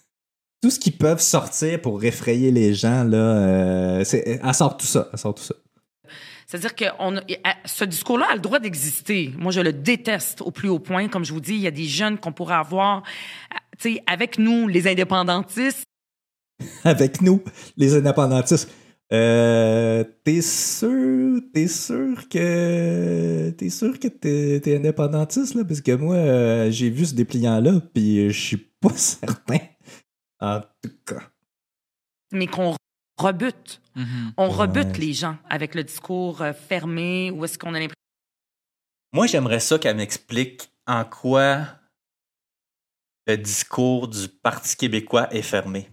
tout 0.62 0.70
ce 0.70 0.78
qui 0.78 0.92
peuvent 0.92 1.20
sortir 1.20 1.80
pour 1.82 2.04
effrayer 2.04 2.52
les 2.52 2.72
gens, 2.72 3.02
là, 3.02 3.98
elle 3.98 4.54
sort 4.54 4.76
tout 4.76 4.86
ça. 4.86 5.08
Elle 5.12 5.18
sort 5.18 5.34
tout 5.34 5.42
ça. 5.42 5.56
C'est-à-dire 6.52 6.74
que 6.74 6.84
on 6.98 7.18
ce 7.64 7.84
discours-là 7.86 8.26
a 8.32 8.34
le 8.34 8.40
droit 8.40 8.58
d'exister. 8.58 9.32
Moi, 9.38 9.52
je 9.52 9.62
le 9.62 9.72
déteste 9.72 10.42
au 10.42 10.50
plus 10.50 10.68
haut 10.68 10.78
point. 10.78 11.08
Comme 11.08 11.24
je 11.24 11.32
vous 11.32 11.40
dis, 11.40 11.54
il 11.54 11.62
y 11.62 11.66
a 11.66 11.70
des 11.70 11.86
jeunes 11.86 12.18
qu'on 12.18 12.32
pourrait 12.32 12.56
avoir, 12.56 12.98
euh, 12.98 13.56
tu 13.78 13.94
sais, 13.94 14.02
avec 14.06 14.38
nous, 14.38 14.68
les 14.68 14.86
indépendantistes. 14.86 15.86
avec 16.84 17.22
nous, 17.22 17.42
les 17.78 17.94
indépendantistes. 17.94 18.70
Euh, 19.14 20.04
t'es 20.24 20.42
sûr, 20.42 21.40
t'es 21.54 21.68
sûr 21.68 22.28
que 22.28 23.48
t'es 23.56 23.70
sûr 23.70 23.98
que 23.98 24.08
t'es, 24.08 24.60
t'es 24.60 24.76
indépendantiste 24.76 25.54
là, 25.54 25.64
parce 25.64 25.80
que 25.80 25.92
moi 25.92 26.16
euh, 26.16 26.70
j'ai 26.70 26.90
vu 26.90 27.06
ce 27.06 27.14
dépliant 27.14 27.60
là, 27.60 27.80
puis 27.94 28.28
je 28.30 28.38
suis 28.38 28.56
pas 28.58 28.92
certain. 28.94 29.58
En 30.38 30.60
tout 30.82 30.90
cas, 31.06 31.22
mais 32.30 32.46
qu'on 32.46 32.74
rebute. 33.18 33.80
Mhm. 33.94 34.32
On 34.36 34.48
rebute 34.48 34.86
Ouais. 34.86 34.98
les 34.98 35.12
gens 35.12 35.36
avec 35.50 35.74
le 35.74 35.84
discours 35.84 36.42
euh, 36.42 36.52
fermé 36.52 37.30
ou 37.30 37.44
est-ce 37.44 37.58
qu'on 37.58 37.68
a 37.74 37.78
l'impression 37.78 37.96
moi 39.14 39.26
j'aimerais 39.26 39.60
ça 39.60 39.78
qu'elle 39.78 39.96
m'explique 39.96 40.70
en 40.86 41.04
quoi 41.04 41.66
le 43.26 43.36
discours 43.36 44.08
du 44.08 44.26
Parti 44.28 44.74
québécois 44.74 45.28
est 45.34 45.42
fermé. 45.42 45.90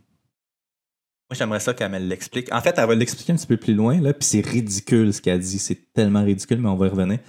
Moi 1.29 1.35
j'aimerais 1.37 1.59
ça 1.59 1.73
qu'elle 1.73 1.91
me 1.91 1.99
l'explique. 1.99 2.51
En 2.53 2.61
fait, 2.61 2.75
elle 2.77 2.87
va 2.87 2.95
l'expliquer 2.95 3.33
un 3.33 3.35
petit 3.35 3.45
peu 3.45 3.57
plus 3.57 3.75
loin 3.75 3.99
là, 3.99 4.13
puis 4.13 4.23
c'est 4.25 4.39
ridicule 4.39 5.13
ce 5.13 5.21
qu'elle 5.21 5.39
dit, 5.41 5.59
c'est 5.59 5.91
tellement 5.93 6.23
ridicule, 6.23 6.59
mais 6.59 6.69
on 6.69 6.75
va 6.77 6.87
y 6.87 6.89
revenir. 6.89 7.19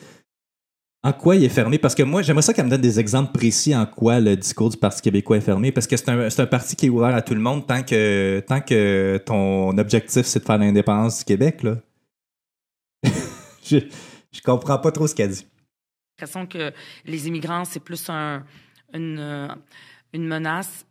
En 1.02 1.12
quoi 1.14 1.34
il 1.36 1.44
est 1.44 1.48
fermé? 1.48 1.78
Parce 1.78 1.94
que 1.94 2.02
moi, 2.02 2.20
j'aimerais 2.20 2.42
ça 2.42 2.52
qu'elle 2.52 2.66
me 2.66 2.70
donne 2.70 2.80
des 2.82 3.00
exemples 3.00 3.32
précis 3.32 3.74
en 3.74 3.86
quoi 3.86 4.20
le 4.20 4.36
discours 4.36 4.68
du 4.68 4.76
Parti 4.76 5.00
québécois 5.00 5.38
est 5.38 5.42
fermé. 5.42 5.72
Parce 5.72 5.86
que 5.86 5.96
c'est 5.96 6.10
un, 6.10 6.28
un 6.36 6.46
parti 6.46 6.76
qui 6.76 6.86
est 6.86 6.90
ouvert 6.90 7.14
à 7.14 7.22
tout 7.22 7.34
le 7.34 7.40
monde 7.40 7.66
tant 7.66 7.82
que, 7.82 9.22
ton 9.24 9.76
objectif, 9.78 10.26
c'est 10.26 10.40
de 10.40 10.44
faire 10.44 10.58
l'indépendance 10.58 11.20
du 11.20 11.24
Québec. 11.24 11.64
Je, 13.64 13.78
je 14.32 14.40
comprends 14.42 14.78
pas 14.78 14.90
trop 14.90 15.06
ce 15.06 15.14
qu'elle 15.14 15.30
dit. 15.30 15.46
l'impression 16.18 16.46
que 16.46 16.72
les 17.06 17.28
immigrants, 17.28 17.64
c'est 17.64 17.80
plus 17.80 18.10
un, 18.10 18.44
une, 18.92 19.48
une 20.12 20.26
menace. 20.26 20.84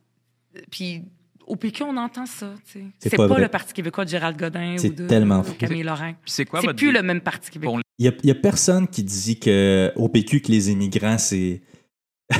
Puis 0.72 1.04
au 1.49 1.55
PQ, 1.55 1.83
on 1.83 1.97
entend 1.97 2.25
ça. 2.25 2.53
C'est 2.99 3.15
pas 3.17 3.27
pas, 3.27 3.39
le 3.39 3.47
Parti 3.47 3.73
québécois 3.73 4.05
de 4.05 4.09
Gérald 4.09 4.38
Godin 4.38 4.75
C'est 4.77 4.89
ou 4.91 4.93
de 4.93 5.07
tellement. 5.07 5.43
Camille 5.57 5.83
Laurent. 5.83 6.13
Puis 6.23 6.31
c'est 6.31 6.45
quoi 6.45 6.62
C'est 6.62 6.73
plus 6.73 6.91
le 6.91 7.01
même 7.01 7.19
Parti 7.21 7.49
québécois. 7.51 7.81
Il 7.97 8.05
y 8.05 8.09
a, 8.09 8.13
il 8.23 8.27
y 8.27 8.31
a 8.31 8.35
personne 8.35 8.88
qui 8.88 9.03
dit 9.03 9.39
que 9.39 9.91
au 9.97 10.07
PQ 10.07 10.41
que 10.41 10.51
les 10.51 10.71
immigrants, 10.71 11.17
c'est. 11.17 11.62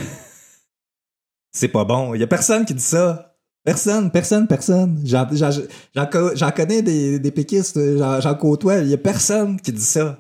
c'est 1.52 1.68
pas 1.68 1.84
bon. 1.86 2.14
Il 2.14 2.20
y 2.22 2.24
a 2.24 2.28
personne 2.28 2.66
qui 2.66 2.74
dit 2.74 2.82
ça. 2.84 3.36
Personne, 3.66 4.10
personne, 4.12 4.48
personne. 4.48 5.02
J'en, 5.06 5.28
j'en- 5.34 5.52
j'en 5.96 6.06
co- 6.06 6.36
j'en 6.36 6.52
connais 6.52 6.82
des, 6.82 7.20
des 7.20 7.32
péquistes, 7.32 7.78
j'en, 7.98 8.22
j'en 8.22 8.36
côtoie. 8.36 8.78
Il 8.80 8.88
y 8.88 8.94
a 8.94 8.98
personne 8.98 9.60
qui 9.60 9.72
dit 9.74 9.82
ça. 9.82 10.18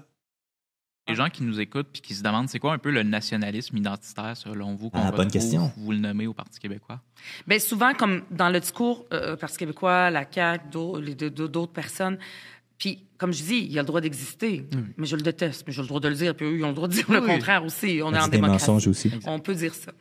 Les 1.09 1.15
gens 1.15 1.29
qui 1.29 1.43
nous 1.43 1.59
écoutent 1.59 1.87
puis 1.91 2.01
qui 2.01 2.13
se 2.13 2.23
demandent 2.23 2.47
c'est 2.49 2.59
quoi 2.59 2.73
un 2.73 2.77
peu 2.77 2.91
le 2.91 3.03
nationalisme 3.03 3.75
identitaire 3.77 4.37
selon 4.37 4.75
vous 4.75 4.89
qu'on 4.89 4.99
Ah, 5.01 5.11
bonne 5.11 5.29
question. 5.31 5.71
vous 5.77 5.91
le 5.91 5.97
nommez 5.99 6.27
au 6.27 6.33
Parti 6.33 6.59
québécois? 6.59 7.01
Bien, 7.47 7.59
souvent, 7.59 7.93
comme 7.93 8.21
dans 8.31 8.49
le 8.49 8.59
discours 8.59 9.05
euh, 9.13 9.35
Parti 9.35 9.57
québécois, 9.57 10.09
la 10.11 10.25
CAQ, 10.29 10.69
d'autres 10.69 11.73
personnes, 11.73 12.17
puis, 12.77 13.03
comme 13.17 13.33
je 13.33 13.43
dis, 13.43 13.57
il 13.57 13.73
y 13.73 13.77
a 13.77 13.81
le 13.81 13.87
droit 13.87 13.99
d'exister, 13.99 14.65
mais 14.95 15.05
je 15.05 15.17
le 15.17 15.21
déteste, 15.21 15.65
mais 15.67 15.73
j'ai 15.73 15.81
le 15.81 15.87
droit 15.89 15.99
de 15.99 16.07
le 16.07 16.15
dire, 16.15 16.33
puis 16.33 16.45
eux, 16.45 16.57
ils 16.57 16.63
ont 16.63 16.69
le 16.69 16.73
droit 16.73 16.87
de 16.87 16.93
dire 16.93 17.11
le 17.11 17.19
Oui. 17.19 17.27
contraire 17.27 17.65
aussi. 17.65 17.99
On 18.01 18.13
est 18.13 18.15
Elle 18.15 18.21
en 18.21 18.25
des 18.27 18.31
démocratie. 18.37 18.69
mensonges 18.71 18.87
aussi. 18.87 19.11
On 19.25 19.39
peut 19.39 19.53
dire 19.53 19.73
ça. 19.75 19.91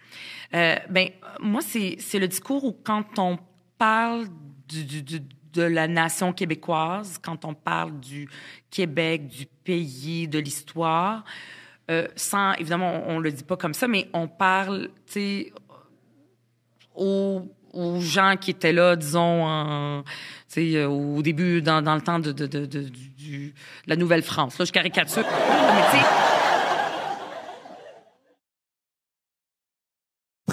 Euh, 0.54 0.76
ben, 0.88 1.08
moi, 1.40 1.60
c'est 1.60 1.96
c'est 1.98 2.20
le 2.20 2.28
discours 2.28 2.62
où 2.62 2.72
quand 2.84 3.18
on 3.18 3.36
parle 3.78 4.26
du, 4.68 4.84
du- 4.84 5.02
du- 5.02 5.20
de 5.58 5.62
la 5.62 5.88
nation 5.88 6.32
québécoise, 6.32 7.18
quand 7.22 7.44
on 7.44 7.54
parle 7.54 7.98
du 8.00 8.28
Québec, 8.70 9.26
du 9.26 9.46
pays, 9.64 10.28
de 10.28 10.38
l'histoire, 10.38 11.24
euh, 11.90 12.06
sans, 12.16 12.52
évidemment, 12.54 13.02
on, 13.06 13.16
on 13.16 13.18
le 13.18 13.32
dit 13.32 13.44
pas 13.44 13.56
comme 13.56 13.74
ça, 13.74 13.88
mais 13.88 14.08
on 14.12 14.28
parle, 14.28 14.90
tu 15.10 15.52
aux, 16.94 18.00
gens 18.00 18.34
qui 18.40 18.50
étaient 18.50 18.72
là, 18.72 18.96
disons, 18.96 19.48
euh, 19.48 20.86
au 20.86 21.22
début, 21.22 21.62
dans, 21.62 21.80
le 21.80 22.00
temps 22.00 22.18
de, 22.18 22.34
la 23.86 23.96
Nouvelle-France. 23.96 24.58
Là, 24.58 24.64
je 24.64 24.72
caricature 24.72 25.24
tu 25.24 25.98
sais, 25.98 26.04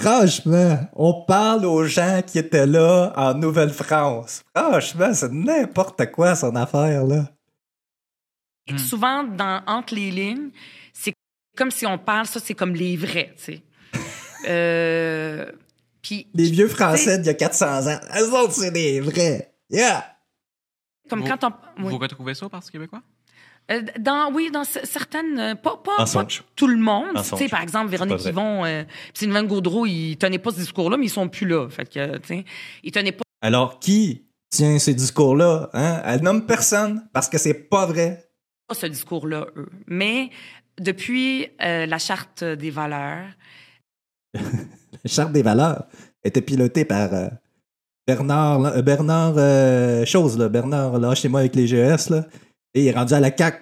Franchement, 0.06 0.88
on 0.94 1.24
parle 1.24 1.64
aux 1.64 1.84
gens 1.84 2.22
qui 2.24 2.38
étaient 2.38 2.66
là 2.66 3.12
en 3.16 3.34
Nouvelle-France. 3.34 4.44
Franchement, 4.56 5.12
c'est 5.12 5.32
n'importe 5.32 6.12
quoi 6.12 6.36
son 6.36 6.54
affaire, 6.54 7.02
là. 7.04 7.24
souvent, 8.78 9.24
dans, 9.24 9.64
entre 9.66 9.96
les 9.96 10.12
lignes, 10.12 10.50
c'est 10.92 11.12
Comme 11.56 11.72
si 11.72 11.86
on 11.86 11.98
parle, 11.98 12.26
ça, 12.26 12.38
c'est 12.38 12.54
comme 12.54 12.74
les 12.74 12.96
vrais, 12.96 13.34
tu 13.36 13.42
sais. 13.44 13.62
Euh, 14.48 15.50
puis, 16.02 16.28
Les 16.34 16.50
vieux 16.50 16.68
Français 16.68 17.18
d'il 17.18 17.26
y 17.26 17.30
a 17.30 17.34
400 17.34 17.88
ans, 17.88 17.98
eux 18.20 18.32
autres, 18.32 18.52
c'est 18.52 18.70
des 18.70 19.00
vrais. 19.00 19.52
Yeah! 19.70 20.04
Comme 21.10 21.22
Vous- 21.22 21.26
quand 21.26 21.42
on. 21.42 21.82
oui. 21.82 21.90
Vous 21.90 21.98
retrouvez 21.98 22.34
ça 22.34 22.46
au 22.46 22.48
Parti 22.48 22.70
québécois? 22.70 23.02
Euh, 23.70 23.82
dans, 23.98 24.32
oui, 24.32 24.50
dans 24.52 24.64
certaines. 24.64 25.38
euh, 25.38 25.54
Pas, 25.56 25.76
pas, 25.84 26.04
pas 26.04 26.26
tout 26.54 26.66
le 26.68 26.76
monde. 26.76 27.16
Tu 27.16 27.36
sais, 27.36 27.48
par 27.48 27.62
exemple, 27.62 27.88
Véronique 27.90 28.22
pas. 28.22 28.28
Yvon, 28.30 28.64
euh, 28.64 28.84
Sylvain 29.12 29.42
Gaudreau, 29.44 29.86
ils 29.86 30.16
tenaient 30.16 30.38
pas 30.38 30.50
ce 30.52 30.56
discours-là, 30.60 30.96
mais 30.96 31.06
ils 31.06 31.10
sont 31.10 31.28
plus 31.28 31.46
là. 31.48 31.68
Fait 31.68 31.84
que, 31.84 32.18
tu 32.18 32.28
sais, 32.28 32.44
ils 32.84 32.92
tenaient 32.92 33.12
pas 33.12 33.24
Alors, 33.42 33.78
qui 33.80 34.22
tient 34.50 34.78
ces 34.78 34.94
discours-là? 34.94 35.70
Hein? 35.72 36.00
Elle 36.04 36.22
nomme 36.22 36.46
personne 36.46 37.08
parce 37.12 37.28
que 37.28 37.38
c'est 37.38 37.54
pas 37.54 37.86
vrai. 37.86 38.28
ce 38.72 38.86
discours-là, 38.86 39.46
eux. 39.56 39.68
Mais 39.88 40.30
depuis 40.80 41.48
euh, 41.62 41.86
la 41.86 41.98
charte 41.98 42.44
des 42.44 42.70
valeurs, 42.70 43.26
La 44.34 45.10
charte 45.10 45.32
des 45.32 45.42
valeurs 45.42 45.86
était 46.24 46.40
pilotée 46.40 46.84
par 46.84 47.12
euh, 47.14 47.28
Bernard, 48.06 48.82
Bernard 48.82 49.34
Chose, 50.06 50.38
là. 50.38 50.48
Bernard, 50.48 50.98
là, 50.98 51.14
chez 51.14 51.28
moi 51.28 51.40
avec 51.40 51.54
les 51.54 51.66
GES, 51.66 52.10
là. 52.10 52.26
Et 52.76 52.82
il 52.82 52.88
est 52.88 52.92
rendu 52.92 53.14
à 53.14 53.20
la 53.20 53.34
CAQ. 53.34 53.56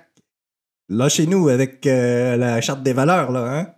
Là, 0.88 1.08
chez 1.08 1.26
nous, 1.26 1.48
avec 1.48 1.86
euh, 1.86 2.36
la 2.36 2.60
charte 2.60 2.82
des 2.82 2.92
valeurs, 2.92 3.30
là, 3.30 3.58
hein? 3.58 3.74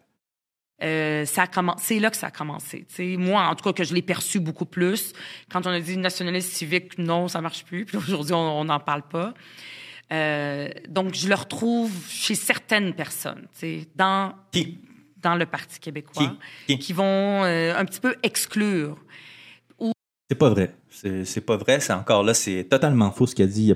euh, 0.82 1.26
ça 1.26 1.42
a 1.42 1.46
commencé, 1.46 1.84
c'est 1.84 2.00
là 2.00 2.10
que 2.10 2.16
ça 2.16 2.28
a 2.28 2.30
commencé. 2.30 2.86
tu 2.88 2.94
sais. 2.94 3.16
Moi, 3.18 3.42
en 3.42 3.54
tout 3.54 3.62
cas, 3.62 3.74
que 3.74 3.84
je 3.84 3.94
l'ai 3.94 4.00
perçu 4.00 4.40
beaucoup 4.40 4.64
plus. 4.64 5.12
Quand 5.50 5.66
on 5.66 5.70
a 5.70 5.78
dit 5.78 5.98
nationaliste 5.98 6.52
civique, 6.52 6.96
non, 6.98 7.28
ça 7.28 7.42
marche 7.42 7.64
plus. 7.64 7.84
Puis 7.84 7.98
aujourd'hui, 7.98 8.32
on 8.32 8.64
n'en 8.64 8.80
parle 8.80 9.02
pas. 9.02 9.34
Euh, 10.10 10.68
donc, 10.88 11.14
je 11.14 11.28
le 11.28 11.34
retrouve 11.34 11.92
chez 12.08 12.34
certaines 12.34 12.94
personnes, 12.94 13.46
dans 13.94 14.32
Qui? 14.52 14.78
dans 15.22 15.34
le 15.34 15.44
Parti 15.44 15.78
québécois, 15.78 16.32
Qui? 16.66 16.78
Qui? 16.78 16.92
vont 16.94 17.44
euh, 17.44 17.76
un 17.76 17.84
petit 17.84 18.00
peu 18.00 18.16
exclure. 18.22 18.96
C'est 20.30 20.38
pas 20.38 20.48
vrai. 20.48 20.74
C'est 20.90 21.24
c'est 21.24 21.40
pas 21.40 21.56
vrai. 21.56 21.78
C'est 21.78 21.92
encore 21.92 22.24
là, 22.24 22.34
c'est 22.34 22.64
totalement 22.64 23.12
faux 23.12 23.26
ce 23.26 23.34
qu'il 23.34 23.44
a 23.44 23.48
dit. 23.48 23.74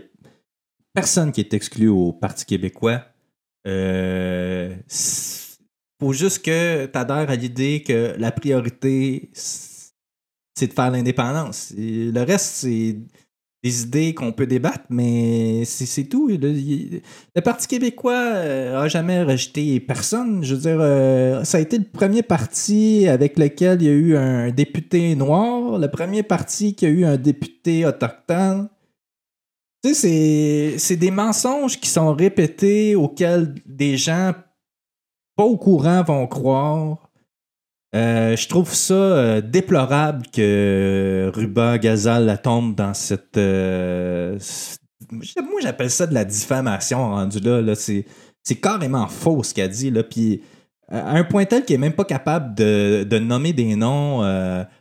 Personne 0.95 1.31
qui 1.33 1.41
est 1.41 1.55
exclu 1.55 1.89
au 1.89 2.13
Parti 2.13 2.45
québécois. 2.45 3.05
Euh, 3.67 4.75
faut 6.01 6.13
juste 6.13 6.45
que 6.45 6.87
tu 6.87 6.99
adhères 6.99 7.31
à 7.31 7.37
l'idée 7.37 7.83
que 7.83 8.15
la 8.19 8.33
priorité, 8.33 9.31
c'est 9.33 10.67
de 10.67 10.73
faire 10.73 10.91
l'indépendance. 10.91 11.73
Le 11.77 12.23
reste, 12.23 12.47
c'est 12.47 12.97
des 13.63 13.83
idées 13.83 14.15
qu'on 14.15 14.33
peut 14.33 14.47
débattre, 14.47 14.87
mais 14.89 15.65
c'est 15.67 16.05
tout. 16.05 16.29
Le 16.29 17.41
Parti 17.41 17.69
québécois 17.69 18.15
euh, 18.15 18.81
a 18.81 18.89
jamais 18.89 19.23
rejeté 19.23 19.79
personne. 19.81 20.43
Je 20.43 20.55
veux 20.55 20.61
dire, 20.63 20.79
euh, 20.81 21.45
ça 21.45 21.59
a 21.59 21.61
été 21.61 21.77
le 21.77 21.85
premier 21.85 22.23
parti 22.23 23.07
avec 23.07 23.39
lequel 23.39 23.83
il 23.83 23.87
y 23.87 23.91
a 23.91 23.93
eu 23.93 24.17
un 24.17 24.51
député 24.51 25.15
noir, 25.15 25.79
le 25.79 25.89
premier 25.89 26.23
parti 26.23 26.75
qui 26.75 26.87
a 26.87 26.89
eu 26.89 27.05
un 27.05 27.19
député 27.19 27.85
autochtone. 27.85 28.69
Tu 29.83 29.95
sais, 29.95 30.75
c'est- 30.79 30.97
des 30.97 31.11
mensonges 31.11 31.79
qui 31.81 31.89
sont 31.89 32.15
répétés 32.15 32.95
auxquels 32.95 33.55
des 33.65 33.97
gens 33.97 34.33
pas 35.37 35.45
au 35.45 35.57
courant 35.57 36.03
vont 36.03 36.27
croire. 36.27 37.09
Euh, 37.95 38.37
je 38.37 38.47
trouve 38.47 38.73
ça 38.73 38.95
euh, 38.95 39.41
déplorable 39.41 40.27
que 40.33 41.31
Ruba 41.35 41.79
Gazal 41.79 42.41
tombe 42.43 42.75
dans 42.77 42.95
cette. 42.95 43.37
euh, 43.37 44.39
moi, 45.11 45.61
j'appelle 45.63 45.91
ça 45.91 46.07
de 46.07 46.15
la 46.15 46.25
diffamation 46.25 46.99
rendu 47.11 47.41
là. 47.41 47.61
là. 47.63 47.75
C'est, 47.75 48.05
carrément 48.61 49.07
faux 49.09 49.43
ce 49.43 49.55
qu'elle 49.55 49.71
dit. 49.71 49.91
Là. 49.91 50.03
Puis, 50.05 50.43
à 50.89 51.13
un 51.17 51.25
point 51.25 51.45
tel 51.47 51.65
qu'elle 51.65 51.77
est 51.77 51.79
même 51.79 51.93
pas 51.95 52.05
capable 52.05 52.55
de, 52.55 53.05
de 53.09 53.19
nommer 53.19 53.53
des 53.53 53.75
noms 53.77 54.23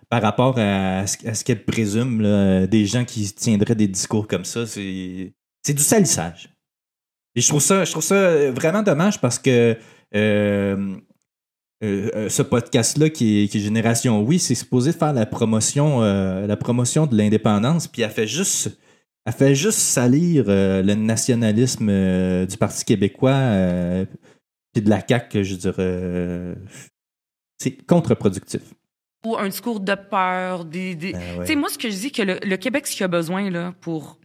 par 0.09 0.21
rapport 0.21 0.55
à, 0.57 1.05
ce, 1.07 1.43
qu'elle 1.43 1.63
présume, 1.63 2.67
des 2.67 2.85
gens 2.85 3.05
qui 3.05 3.31
tiendraient 3.33 3.75
des 3.75 3.87
discours 3.87 4.27
comme 4.27 4.45
ça. 4.45 4.65
C'est, 4.65 5.33
du 5.67 5.83
salissage. 5.83 6.49
Et 7.35 7.41
je 7.41 7.47
trouve 7.47 7.61
ça, 7.61 7.85
je 7.85 7.91
trouve 7.91 8.03
ça 8.03 8.51
vraiment 8.51 8.83
dommage 8.83 9.21
parce 9.21 9.39
que. 9.39 9.77
euh, 10.15 10.97
euh, 11.81 12.09
euh, 12.13 12.29
ce 12.29 12.41
podcast-là 12.41 13.09
qui 13.09 13.43
est, 13.43 13.57
Génération 13.57 14.21
Oui, 14.21 14.37
c'est 14.37 14.55
supposé 14.55 14.91
faire 14.91 15.13
la 15.13 15.25
promotion, 15.25 16.03
euh, 16.03 16.45
de 17.07 17.15
l'indépendance, 17.15 17.87
puis 17.87 18.01
elle 18.01 18.11
fait 18.11 18.27
juste, 18.27 18.77
salir 19.79 20.45
euh, 20.49 20.81
le 20.81 20.95
nationalisme 20.95 21.87
euh, 21.89 22.45
du 22.45 22.57
Parti 22.57 22.83
québécois 22.83 23.31
euh, 23.31 24.05
puis 24.73 24.81
de 24.81 24.89
la 24.89 25.01
CAQ, 25.07 25.43
je 25.45 25.55
dirais. 25.55 25.75
euh, 25.79 26.55
c'est 27.61 27.85
contre-productif. 27.85 28.61
Ou 29.25 29.35
un 29.37 29.49
discours 29.49 29.79
de 29.81 29.95
peur, 29.95 30.63
des... 30.65 30.95
des- 30.95 31.13
ouais. 31.13 31.39
Tu 31.41 31.47
sais, 31.47 31.55
moi, 31.55 31.69
ce 31.69 31.77
que 31.77 31.89
je 31.89 31.95
dis, 31.95 32.11
que 32.11 32.21
le, 32.21 32.39
le 32.41 32.57
Québec, 32.57 32.87
ce 32.87 32.95
qu'il 32.95 33.03
a 33.03 33.07
besoin 33.09 33.49
là, 33.49 33.73
pour, 33.81 34.17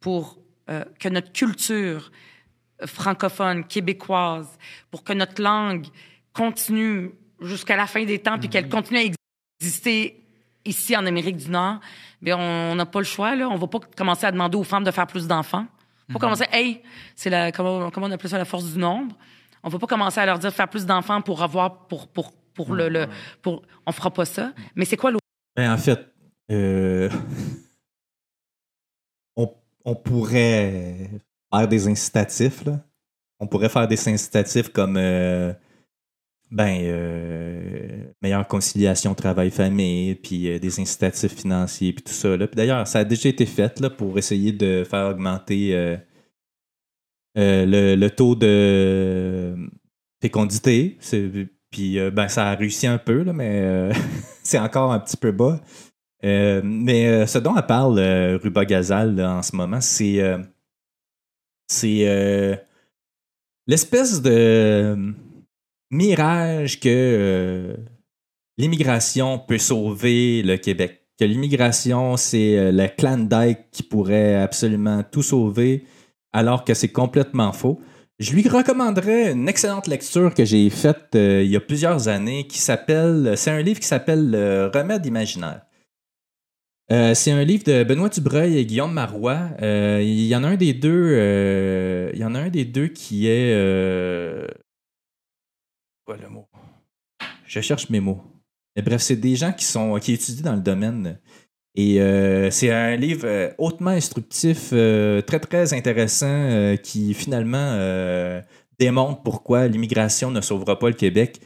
pour 0.00 0.38
euh, 0.68 0.84
que 0.98 1.08
notre 1.08 1.32
culture 1.32 2.10
francophone, 2.84 3.64
québécoise, 3.64 4.48
pour 4.90 5.04
que 5.04 5.12
notre 5.12 5.40
langue 5.42 5.86
continue 6.32 7.12
jusqu'à 7.40 7.76
la 7.76 7.86
fin 7.86 8.04
des 8.04 8.18
temps, 8.18 8.38
puis 8.38 8.48
qu'elle 8.48 8.68
continue 8.68 8.98
à 8.98 9.02
exister 9.60 10.24
ici 10.64 10.96
en 10.96 11.06
Amérique 11.06 11.36
du 11.36 11.50
Nord, 11.50 11.80
bien, 12.20 12.36
on 12.38 12.74
n'a 12.74 12.86
pas 12.86 12.98
le 13.00 13.04
choix. 13.04 13.34
Là. 13.36 13.48
On 13.48 13.56
va 13.56 13.66
pas 13.66 13.78
commencer 13.96 14.26
à 14.26 14.32
demander 14.32 14.56
aux 14.56 14.64
femmes 14.64 14.84
de 14.84 14.90
faire 14.90 15.06
plus 15.06 15.26
d'enfants. 15.26 15.66
On 16.08 16.14
va 16.14 16.18
pas 16.18 16.26
commencer, 16.26 16.46
hey, 16.52 16.82
c'est 17.14 17.30
la, 17.30 17.52
comment, 17.52 17.90
comment 17.90 18.06
on 18.06 18.10
appelle 18.10 18.30
ça, 18.30 18.36
la 18.38 18.44
force 18.44 18.64
du 18.64 18.78
nombre? 18.78 19.14
On 19.62 19.68
va 19.68 19.78
pas 19.78 19.86
commencer 19.86 20.18
à 20.20 20.26
leur 20.26 20.38
dire 20.38 20.52
faire 20.52 20.68
plus 20.68 20.86
d'enfants 20.86 21.20
pour 21.20 21.42
avoir, 21.42 21.86
pour, 21.86 22.08
pour, 22.08 22.32
pour 22.54 22.74
le, 22.74 22.88
le, 22.88 23.06
pour, 23.42 23.62
on 23.86 23.92
fera 23.92 24.10
pas 24.12 24.24
ça. 24.24 24.52
Mais 24.74 24.84
c'est 24.84 24.96
quoi 24.96 25.10
l'autre? 25.10 25.24
Ben, 25.56 25.72
en 25.72 25.78
fait, 25.78 25.98
euh, 26.50 27.08
on, 29.36 29.52
on 29.84 29.94
pourrait 29.94 31.10
faire 31.52 31.68
des 31.68 31.88
incitatifs. 31.88 32.64
Là. 32.64 32.84
On 33.40 33.46
pourrait 33.46 33.68
faire 33.68 33.88
des 33.88 34.08
incitatifs 34.08 34.68
comme 34.68 34.96
euh, 34.96 35.52
ben, 36.50 36.78
euh, 36.82 38.04
meilleure 38.22 38.46
conciliation 38.46 39.14
travail-famille, 39.14 40.14
puis 40.16 40.58
des 40.60 40.80
incitatifs 40.80 41.34
financiers, 41.34 41.92
puis 41.92 42.02
tout 42.04 42.12
ça. 42.12 42.36
Là. 42.36 42.46
Puis 42.46 42.56
d'ailleurs, 42.56 42.86
ça 42.86 43.00
a 43.00 43.04
déjà 43.04 43.28
été 43.28 43.46
fait 43.46 43.80
là, 43.80 43.90
pour 43.90 44.18
essayer 44.18 44.52
de 44.52 44.84
faire 44.88 45.08
augmenter 45.08 45.98
le, 47.36 47.94
le 47.94 48.10
taux 48.10 48.34
de 48.34 49.56
fécondité. 50.22 50.96
C'est- 51.00 51.48
Puis 51.70 51.98
euh, 51.98 52.10
ben, 52.10 52.28
ça 52.28 52.48
a 52.48 52.54
réussi 52.54 52.86
un 52.86 52.98
peu, 52.98 53.22
là, 53.22 53.32
mais 53.32 53.60
euh, 53.62 53.92
c'est 54.42 54.58
encore 54.58 54.92
un 54.92 55.00
petit 55.00 55.16
peu 55.16 55.32
bas. 55.32 55.60
Euh, 56.24 56.60
mais 56.62 57.26
ce 57.26 57.38
dont 57.38 57.56
elle 57.56 57.66
parle, 57.66 57.98
Ruba 58.42 58.64
Gazal, 58.64 59.20
en 59.24 59.42
ce 59.42 59.56
moment, 59.56 59.80
c'est 59.80 60.20
c'est 61.66 62.60
l'espèce 63.66 64.20
de 64.20 65.14
mirage 65.90 66.78
que 66.78 67.74
l'immigration 68.58 69.38
peut 69.38 69.56
sauver 69.56 70.42
le 70.42 70.58
Québec. 70.58 71.06
Que 71.18 71.24
l'immigration, 71.24 72.18
c'est 72.18 72.70
le 72.70 72.86
clan 72.88 73.16
Dyke 73.16 73.70
qui 73.70 73.82
pourrait 73.82 74.34
absolument 74.34 75.02
tout 75.02 75.22
sauver, 75.22 75.86
alors 76.32 76.64
que 76.64 76.74
c'est 76.74 76.92
complètement 76.92 77.52
faux. 77.52 77.80
Je 78.20 78.34
lui 78.34 78.46
recommanderais 78.46 79.32
une 79.32 79.48
excellente 79.48 79.86
lecture 79.86 80.34
que 80.34 80.44
j'ai 80.44 80.68
faite 80.68 81.14
euh, 81.14 81.42
il 81.42 81.50
y 81.50 81.56
a 81.56 81.60
plusieurs 81.60 82.08
années 82.08 82.46
qui 82.46 82.58
s'appelle. 82.58 83.32
C'est 83.38 83.50
un 83.50 83.62
livre 83.62 83.80
qui 83.80 83.86
s'appelle 83.86 84.30
Le 84.30 84.70
Remède 84.74 85.06
imaginaire. 85.06 85.62
Euh, 86.92 87.14
c'est 87.14 87.30
un 87.30 87.42
livre 87.44 87.64
de 87.64 87.82
Benoît 87.82 88.10
Dubreuil 88.10 88.58
et 88.58 88.66
Guillaume 88.66 88.92
Marois. 88.92 89.48
Euh, 89.62 90.02
il 90.02 90.26
y 90.26 90.36
en 90.36 90.44
a 90.44 90.48
un 90.48 90.56
des 90.56 90.74
deux. 90.74 92.10
il 92.12 92.20
y 92.20 92.24
en 92.24 92.34
a 92.34 92.40
un 92.40 92.50
des 92.50 92.66
deux 92.66 92.88
qui 92.88 93.26
est. 93.26 93.56
quoi 96.04 96.18
le 96.18 96.28
mot? 96.28 96.46
Je 97.46 97.60
cherche 97.62 97.88
mes 97.88 98.00
mots. 98.00 98.22
Mais 98.76 98.82
bref, 98.82 99.00
c'est 99.00 99.16
des 99.16 99.34
gens 99.34 99.54
qui 99.54 99.64
sont 99.64 99.98
qui 99.98 100.12
étudient 100.12 100.44
dans 100.44 100.56
le 100.56 100.62
domaine. 100.62 101.18
Et 101.76 102.00
euh, 102.00 102.50
c'est 102.50 102.70
un 102.70 102.96
livre 102.96 103.26
euh, 103.26 103.50
hautement 103.58 103.90
instructif, 103.90 104.70
euh, 104.72 105.22
très 105.22 105.38
très 105.38 105.72
intéressant, 105.72 106.74
qui 106.82 107.14
finalement 107.14 107.78
démontre 108.78 109.22
pourquoi 109.22 109.68
l'immigration 109.68 110.30
ne 110.30 110.40
sauvera 110.40 110.78
pas 110.78 110.88
le 110.88 110.94
Québec. 110.94 111.40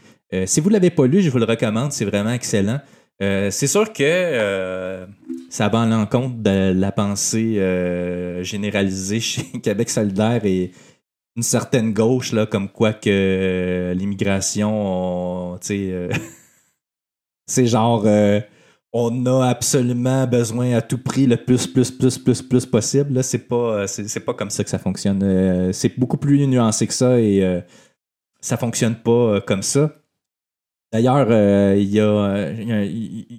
Si 0.47 0.61
vous 0.61 0.69
ne 0.69 0.75
l'avez 0.75 0.91
pas 0.91 1.07
lu, 1.07 1.23
je 1.23 1.31
vous 1.31 1.39
le 1.39 1.45
recommande, 1.45 1.93
c'est 1.93 2.05
vraiment 2.05 2.33
excellent. 2.33 2.81
C'est 3.21 3.67
sûr 3.67 3.93
que 3.93 5.07
ça 5.49 5.69
va 5.69 5.83
à 5.83 5.87
l'encontre 5.87 6.37
de 6.39 6.73
la 6.73 6.91
pensée 6.91 7.61
généralisée 8.43 9.21
chez 9.21 9.43
Québec 9.63 9.91
solidaire 9.91 10.45
et 10.45 10.73
une 11.37 11.43
certaine 11.43 11.93
gauche, 11.93 12.33
là, 12.33 12.47
comme 12.47 12.69
quoi 12.69 12.93
que 12.93 13.93
l'immigration, 13.97 15.59
c'est 17.47 17.67
genre, 17.67 18.07
on 18.97 19.27
a 19.27 19.49
absolument 19.49 20.25
besoin 20.29 20.77
à 20.77 20.81
tout 20.81 20.99
prix 20.99 21.27
le 21.27 21.37
plus, 21.37 21.67
plus, 21.67 21.91
plus, 21.91 22.17
plus, 22.17 22.41
plus 22.41 22.65
possible. 22.65 23.15
Là, 23.15 23.25
c'est 23.25 23.49
pas, 23.49 23.81
euh, 23.81 23.87
c'est, 23.89 24.25
pas 24.25 24.35
comme 24.35 24.51
ça 24.51 24.63
que 24.63 24.71
ça 24.71 24.79
fonctionne. 24.79 25.21
Euh, 25.25 25.73
c'est 25.73 25.99
beaucoup 25.99 26.17
plus 26.17 26.47
nuancé 26.47 26.87
que 26.87 26.93
ça 26.95 27.21
et 27.21 27.45
euh, 27.45 27.61
ça 28.41 28.57
fonctionne 28.57 28.95
pas 28.95 29.11
euh, 29.11 29.41
comme 29.41 29.63
ça. 29.63 29.93
D'ailleurs, 30.93 31.27
il 31.77 31.93
y 31.93 31.99
a, 31.99 32.07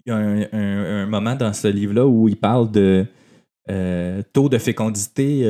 un, 0.09 1.05
moment 1.05 1.35
dans 1.35 1.53
ce 1.53 1.69
livre-là 1.69 2.05
où 2.05 2.27
il 2.27 2.35
parle 2.35 2.69
de 2.69 3.05
taux 4.33 4.49
de 4.49 4.57
fécondité. 4.57 5.49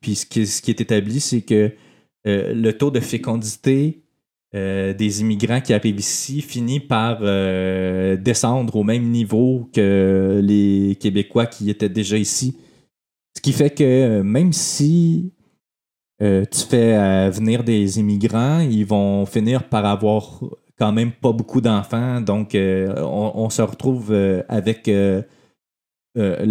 puis 0.00 0.14
ce 0.14 0.24
qui, 0.24 0.46
ce 0.46 0.62
qui 0.62 0.70
est 0.70 0.80
établi, 0.80 1.18
c'est 1.18 1.40
que 1.40 1.72
le 2.24 2.70
taux 2.70 2.92
de 2.92 3.00
fécondité 3.00 4.04
euh, 4.52 4.92
des 4.94 5.20
immigrants 5.20 5.60
qui 5.60 5.72
arrivent 5.72 6.00
ici 6.00 6.42
finit 6.42 6.80
par 6.80 7.18
euh, 7.22 8.16
descendre 8.16 8.74
au 8.74 8.82
même 8.82 9.04
niveau 9.04 9.70
que 9.72 10.40
les 10.42 10.96
Québécois 10.96 11.46
qui 11.46 11.70
étaient 11.70 11.88
déjà 11.88 12.16
ici. 12.16 12.58
Ce 13.36 13.40
qui 13.40 13.52
fait 13.52 13.70
que 13.70 13.84
euh, 13.84 14.22
même 14.24 14.52
si 14.52 15.32
tu 16.20 16.66
fais 16.68 17.30
venir 17.30 17.64
des 17.64 17.98
immigrants, 17.98 18.60
ils 18.60 18.84
vont 18.84 19.24
finir 19.24 19.66
par 19.70 19.86
avoir 19.86 20.40
quand 20.78 20.92
même 20.92 21.12
pas 21.12 21.32
beaucoup 21.32 21.62
d'enfants. 21.62 22.20
Donc, 22.20 22.50
on, 22.54 23.48
se 23.48 23.62
retrouve 23.62 24.12
avec 24.46 24.86
le 24.86 25.24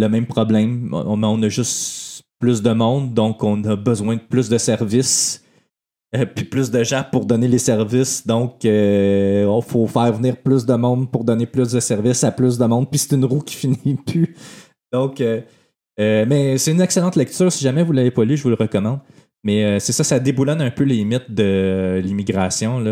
même 0.08 0.26
problème. 0.26 0.90
On 0.92 1.22
a 1.22 1.48
juste 1.48 2.24
plus 2.40 2.62
de 2.62 2.72
monde, 2.72 3.14
donc 3.14 3.44
on 3.44 3.62
a 3.62 3.76
besoin 3.76 4.16
de 4.16 4.22
plus 4.22 4.48
de 4.48 4.58
services. 4.58 5.44
Euh, 6.16 6.26
puis 6.26 6.44
plus 6.44 6.72
de 6.72 6.82
gens 6.82 7.04
pour 7.10 7.24
donner 7.24 7.46
les 7.46 7.58
services. 7.58 8.26
Donc, 8.26 8.64
euh, 8.64 9.46
il 9.46 9.70
faut 9.70 9.86
faire 9.86 10.12
venir 10.12 10.36
plus 10.36 10.66
de 10.66 10.74
monde 10.74 11.10
pour 11.10 11.22
donner 11.22 11.46
plus 11.46 11.70
de 11.70 11.78
services 11.78 12.24
à 12.24 12.32
plus 12.32 12.58
de 12.58 12.64
monde. 12.64 12.90
Puis 12.90 12.98
c'est 12.98 13.14
une 13.14 13.24
roue 13.24 13.40
qui 13.40 13.54
finit 13.56 13.96
plus. 14.06 14.34
Donc, 14.92 15.20
euh, 15.20 15.40
mais 15.96 16.58
c'est 16.58 16.72
une 16.72 16.80
excellente 16.80 17.14
lecture. 17.14 17.52
Si 17.52 17.62
jamais 17.62 17.84
vous 17.84 17.92
l'avez 17.92 18.10
pas 18.10 18.24
lu, 18.24 18.36
je 18.36 18.42
vous 18.42 18.48
le 18.48 18.56
recommande. 18.56 18.98
Mais 19.42 19.80
c'est 19.80 19.92
ça, 19.92 20.04
ça 20.04 20.18
déboulonne 20.18 20.60
un 20.60 20.70
peu 20.70 20.84
les 20.84 21.02
mythes 21.02 21.30
de 21.30 21.98
l'immigration. 22.04 22.84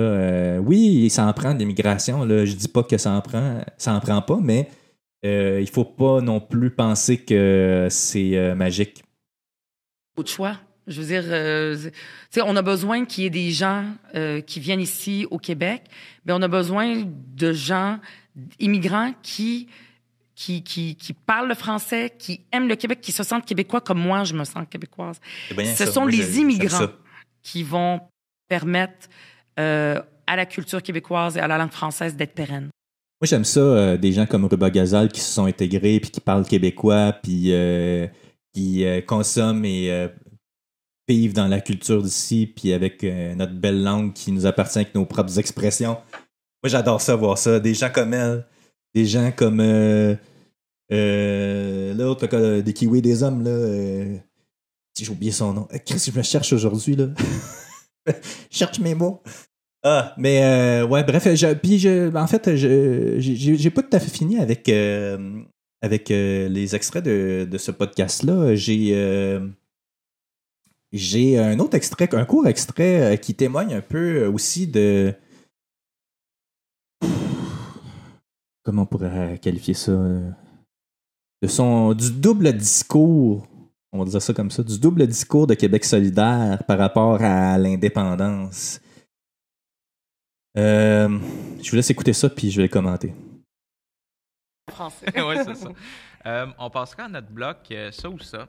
oui, 0.65 1.11
ça 1.11 1.27
en 1.27 1.33
prend 1.35 1.53
de 1.53 1.59
l'immigration. 1.59 2.25
là. 2.25 2.47
Je 2.47 2.55
dis 2.55 2.69
pas 2.69 2.83
que 2.83 2.97
ça 2.97 3.13
en 3.13 3.21
prend, 3.21 3.61
ça 3.77 3.93
en 3.93 4.01
prend 4.01 4.23
pas, 4.23 4.39
mais 4.43 4.67
il 5.25 5.69
faut 5.69 5.85
pas 5.85 6.23
non 6.23 6.41
plus 6.41 6.71
penser 6.71 7.19
que 7.19 7.89
c'est 7.91 8.55
magique. 8.55 9.03
Autre 10.17 10.31
choix. 10.31 10.57
Je 10.89 11.01
veux 11.01 11.07
dire, 11.07 11.25
euh, 11.27 11.91
on 12.43 12.57
a 12.57 12.63
besoin 12.63 13.05
qu'il 13.05 13.25
y 13.25 13.27
ait 13.27 13.31
des 13.31 13.51
gens 13.51 13.85
euh, 14.15 14.41
qui 14.41 14.59
viennent 14.59 14.81
ici 14.81 15.27
au 15.31 15.39
Québec, 15.39 15.83
mais 16.25 16.33
on 16.33 16.43
a 16.43 16.49
besoin 16.49 17.05
de 17.07 17.53
gens 17.53 17.99
immigrants 18.59 19.13
qui 19.23 19.69
qui, 20.39 20.63
qui, 20.63 20.95
qui 20.95 21.13
parlent 21.15 21.49
le 21.49 21.57
français, 21.57 22.13
qui 22.17 22.43
aiment 22.53 22.69
le 22.69 22.77
Québec, 22.77 23.01
qui 23.01 23.11
se 23.11 23.25
sentent 23.25 23.45
québécois 23.45 23.81
comme 23.81 23.99
moi, 23.99 24.23
je 24.23 24.35
me 24.35 24.45
sens 24.45 24.65
québécoise. 24.71 25.21
Bien 25.57 25.75
Ce 25.75 25.85
ça. 25.85 25.91
sont 25.91 26.07
les 26.07 26.39
immigrants 26.39 26.87
qui 27.43 27.65
vont 27.65 28.01
permettre 28.49 29.09
euh, 29.59 30.01
à 30.29 30.37
la 30.37 30.47
culture 30.47 30.81
québécoise 30.81 31.37
et 31.37 31.41
à 31.41 31.49
la 31.49 31.59
langue 31.59 31.73
française 31.73 32.15
d'être 32.15 32.35
pérenne. 32.35 32.71
Moi, 33.21 33.27
j'aime 33.27 33.45
ça, 33.45 33.59
euh, 33.59 33.97
des 33.97 34.13
gens 34.13 34.27
comme 34.27 34.45
Ruba 34.45 34.71
Gazal 34.71 35.09
qui 35.09 35.21
se 35.21 35.33
sont 35.33 35.47
intégrés, 35.47 35.99
puis 35.99 36.13
qui 36.13 36.21
parlent 36.21 36.47
québécois, 36.47 37.15
puis 37.21 37.53
euh, 37.53 38.07
qui 38.55 38.85
consomment 39.09 39.65
et 39.65 40.09
euh, 41.11 41.15
vivent 41.15 41.35
dans 41.35 41.49
la 41.49 41.61
culture 41.61 42.03
d'ici, 42.03 42.53
puis 42.55 42.73
avec 42.73 43.05
euh, 43.05 43.35
notre 43.35 43.55
belle 43.55 43.83
langue 43.83 44.13
qui 44.13 44.33
nous 44.33 44.47
appartient 44.47 44.79
avec 44.79 44.95
nos 44.95 45.07
propres 45.07 45.39
expressions. 45.39 45.99
Moi, 46.63 46.71
j'adore 46.71 47.01
ça, 47.01 47.17
voir 47.17 47.39
ça. 47.39 47.61
Des 47.61 47.75
gens 47.75 47.91
comme 47.91 48.15
elle, 48.15 48.47
des 48.95 49.05
gens 49.05 49.31
comme 49.31 49.61
euh, 49.61 50.15
euh, 50.93 51.95
l'autre, 51.95 52.27
des 52.61 52.73
Kiwis 52.73 53.03
des 53.03 53.23
hommes, 53.23 53.45
là. 53.45 53.51
euh, 53.51 54.17
si 54.99 55.05
j'ai 55.05 55.13
oublié 55.13 55.31
son 55.31 55.53
nom. 55.53 55.69
Euh, 55.73 55.79
Chris, 55.85 56.11
je 56.13 56.19
me 56.19 56.23
cherche 56.23 56.53
aujourd'hui, 56.53 56.97
là. 56.97 57.07
Cherche 58.51 58.81
mes 58.81 58.95
mots. 58.95 59.23
Ah, 59.85 60.15
mais 60.17 60.43
euh, 60.43 60.87
ouais, 60.87 61.05
bref, 61.05 61.29
puis 61.63 61.79
je, 61.79 62.15
en 62.17 62.27
fait, 62.27 62.57
j'ai, 62.57 63.71
pas 63.71 63.83
tout 63.83 63.97
à 63.97 64.01
fait 64.01 64.11
fini 64.11 64.39
avec, 64.39 64.69
euh, 64.69 65.41
avec 65.83 66.11
euh, 66.11 66.49
les 66.49 66.75
extraits 66.75 67.05
de, 67.05 67.47
de 67.49 67.59
ce 67.59 67.71
podcast-là. 67.71 68.55
J'ai, 68.57 68.93
euh, 68.95 69.47
j'ai 70.93 71.39
un 71.39 71.59
autre 71.59 71.75
extrait, 71.75 72.13
un 72.15 72.25
court 72.25 72.47
extrait 72.47 73.15
euh, 73.15 73.17
qui 73.17 73.35
témoigne 73.35 73.75
un 73.75 73.81
peu 73.81 74.27
aussi 74.27 74.67
de. 74.67 75.15
Comment 78.63 78.83
on 78.83 78.87
pourrait 78.87 79.39
qualifier 79.39 79.75
ça 79.75 79.93
euh, 79.93 80.31
De 81.43 81.49
son, 81.49 81.95
du 81.95 82.11
double 82.13 82.53
discours, 82.53 83.47
on 83.93 83.99
va 84.01 84.11
dire 84.11 84.23
ça 84.23 84.35
comme 84.35 84.51
ça, 84.51 84.63
du 84.63 84.79
double 84.79 85.07
discours 85.07 85.47
de 85.47 85.55
Québec 85.55 85.85
solidaire 85.85 86.63
par 86.67 86.79
rapport 86.79 87.23
à 87.23 87.57
l'indépendance. 87.57 88.81
Euh, 90.57 91.19
je 91.63 91.71
vous 91.71 91.77
laisse 91.77 91.91
écouter 91.91 92.13
ça, 92.13 92.29
puis 92.29 92.51
je 92.51 92.61
vais 92.61 92.69
commenter. 92.69 93.15
Français. 94.71 95.07
oui, 95.17 95.37
c'est 95.45 95.55
ça. 95.55 95.69
Euh, 96.27 96.47
on 96.59 96.69
passera 96.69 97.05
à 97.05 97.09
notre 97.09 97.29
bloc 97.29 97.59
euh, 97.71 97.91
ça 97.93 98.11
ou 98.11 98.19
ça? 98.19 98.49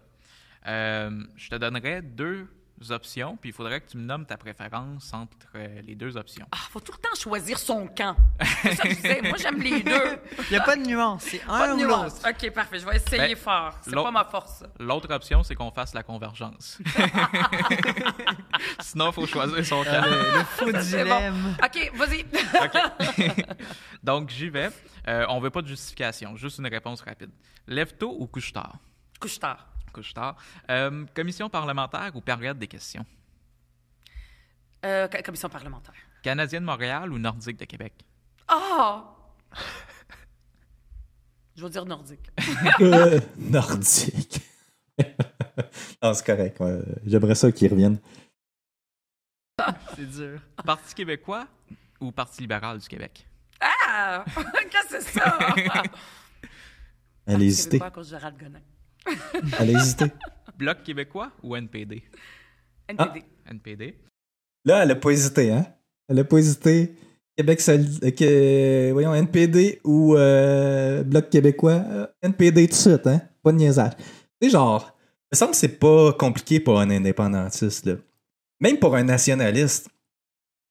Euh, 0.67 1.23
je 1.35 1.49
te 1.49 1.55
donnerai 1.55 2.01
deux 2.01 2.47
options, 2.89 3.37
puis 3.37 3.49
il 3.49 3.53
faudrait 3.53 3.81
que 3.81 3.89
tu 3.89 3.97
me 3.97 4.03
nommes 4.03 4.25
ta 4.25 4.37
préférence 4.37 5.13
entre 5.13 5.35
euh, 5.55 5.81
les 5.81 5.95
deux 5.95 6.15
options. 6.17 6.47
Ah, 6.51 6.57
faut 6.69 6.79
tout 6.79 6.93
le 6.93 6.97
temps 6.97 7.15
choisir 7.15 7.57
son 7.59 7.87
camp. 7.87 8.15
C'est 8.61 8.75
ça 8.75 8.83
que 8.83 8.89
je 8.89 8.95
disais. 8.95 9.21
Moi, 9.21 9.37
j'aime 9.37 9.61
les 9.61 9.83
deux. 9.83 10.19
Il 10.37 10.51
n'y 10.51 10.55
a 10.57 10.61
pas 10.61 10.75
de 10.75 10.83
nuance, 10.83 11.23
c'est 11.23 11.39
Pas 11.39 11.71
un 11.71 11.77
de 11.77 11.85
ou 11.85 11.87
l'autre. 11.87 12.15
OK, 12.27 12.51
parfait. 12.51 12.79
Je 12.79 12.85
vais 12.85 12.95
essayer 12.95 13.35
Ben, 13.35 13.35
fort. 13.35 13.77
C'est 13.81 13.93
pas 13.93 14.11
ma 14.11 14.23
force. 14.23 14.63
L'autre 14.79 15.13
option, 15.13 15.43
c'est 15.43 15.55
qu'on 15.55 15.71
fasse 15.71 15.93
la 15.93 16.03
convergence. 16.03 16.79
Sinon, 18.79 19.09
il 19.09 19.13
faut 19.13 19.27
choisir 19.27 19.65
son 19.65 19.83
camp. 19.83 20.01
Ah, 20.03 20.37
le, 20.37 20.43
faux 20.45 20.71
dilemme. 20.71 21.57
OK, 21.63 21.91
vas-y. 21.95 22.25
OK. 22.63 23.45
Donc, 24.03 24.29
j'y 24.29 24.49
vais. 24.49 24.69
Euh, 25.07 25.25
on 25.29 25.39
veut 25.39 25.49
pas 25.49 25.61
de 25.61 25.67
justification, 25.67 26.35
juste 26.35 26.59
une 26.59 26.67
réponse 26.67 27.01
rapide. 27.01 27.31
Lève 27.67 27.93
tôt 27.97 28.15
ou 28.17 28.27
couche 28.27 28.53
tard? 28.53 28.77
Couche 29.99 30.13
tard. 30.13 30.37
Euh, 30.71 31.05
commission 31.13 31.49
parlementaire 31.49 32.11
ou 32.15 32.21
période 32.21 32.57
des 32.57 32.67
questions? 32.67 33.05
Euh, 34.85 35.09
co- 35.09 35.21
commission 35.21 35.49
parlementaire. 35.49 35.93
Canadien 36.23 36.61
de 36.61 36.65
Montréal 36.65 37.11
ou 37.11 37.17
Nordique 37.19 37.57
de 37.57 37.65
Québec? 37.65 37.91
Ah! 38.47 39.03
Je 41.57 41.63
vais 41.65 41.69
dire 41.69 41.85
nordique. 41.85 42.31
Euh, 42.79 43.19
nordique. 43.37 44.39
non, 46.01 46.13
c'est 46.13 46.25
correct. 46.25 46.57
ouais. 46.61 46.79
J'aimerais 47.05 47.35
ça 47.35 47.51
qu'ils 47.51 47.69
reviennent. 47.69 47.99
C'est 49.97 50.09
dur. 50.09 50.39
Parti 50.65 50.95
québécois 50.95 51.45
ou 51.99 52.13
Parti 52.13 52.39
libéral 52.39 52.79
du 52.79 52.87
Québec? 52.87 53.27
Ah! 53.59 54.23
Qu'est-ce 54.71 54.93
que 54.95 55.01
c'est 55.01 55.19
ça? 55.19 55.37
Elle 57.25 57.41
a 57.41 57.43
hésité. 57.43 57.71
Québécois 57.71 57.87
à 57.87 57.91
cause 57.91 58.09
de 58.11 58.17
Gérald 58.17 58.37
Gonin. 58.39 58.61
Elle 59.59 59.75
a 59.75 59.79
hésité. 59.79 60.05
Bloc 60.57 60.83
québécois 60.83 61.31
ou 61.43 61.55
NPD? 61.55 62.03
NPD. 62.87 63.23
NPD. 63.49 63.95
Là, 64.65 64.83
elle 64.83 64.91
a 64.91 64.95
pas 64.95 65.11
hésité, 65.11 65.51
hein? 65.51 65.65
Elle 66.07 66.19
a 66.19 66.23
pas 66.23 66.37
hésité. 66.37 66.93
Québec 67.37 67.61
solide. 67.61 68.03
euh, 68.03 68.11
que- 68.11 68.91
voyons, 68.91 69.13
NPD 69.15 69.79
ou 69.85 70.15
euh, 70.15 71.03
Bloc 71.03 71.29
québécois. 71.29 71.81
Euh, 71.87 72.07
NPD 72.21 72.65
tout 72.67 72.71
de 72.71 72.75
suite, 72.75 73.07
hein? 73.07 73.21
Pas 73.41 73.51
de 73.53 73.57
niaisage. 73.57 73.93
Tu 74.41 74.47
sais, 74.47 74.49
genre, 74.49 74.95
il 75.31 75.35
me 75.35 75.37
semble 75.37 75.51
que 75.51 75.57
c'est 75.57 75.79
pas 75.79 76.11
compliqué 76.13 76.59
pour 76.59 76.79
un 76.79 76.89
indépendantiste, 76.89 77.85
là. 77.85 77.93
Même 78.59 78.77
pour 78.77 78.95
un 78.95 79.03
nationaliste. 79.03 79.89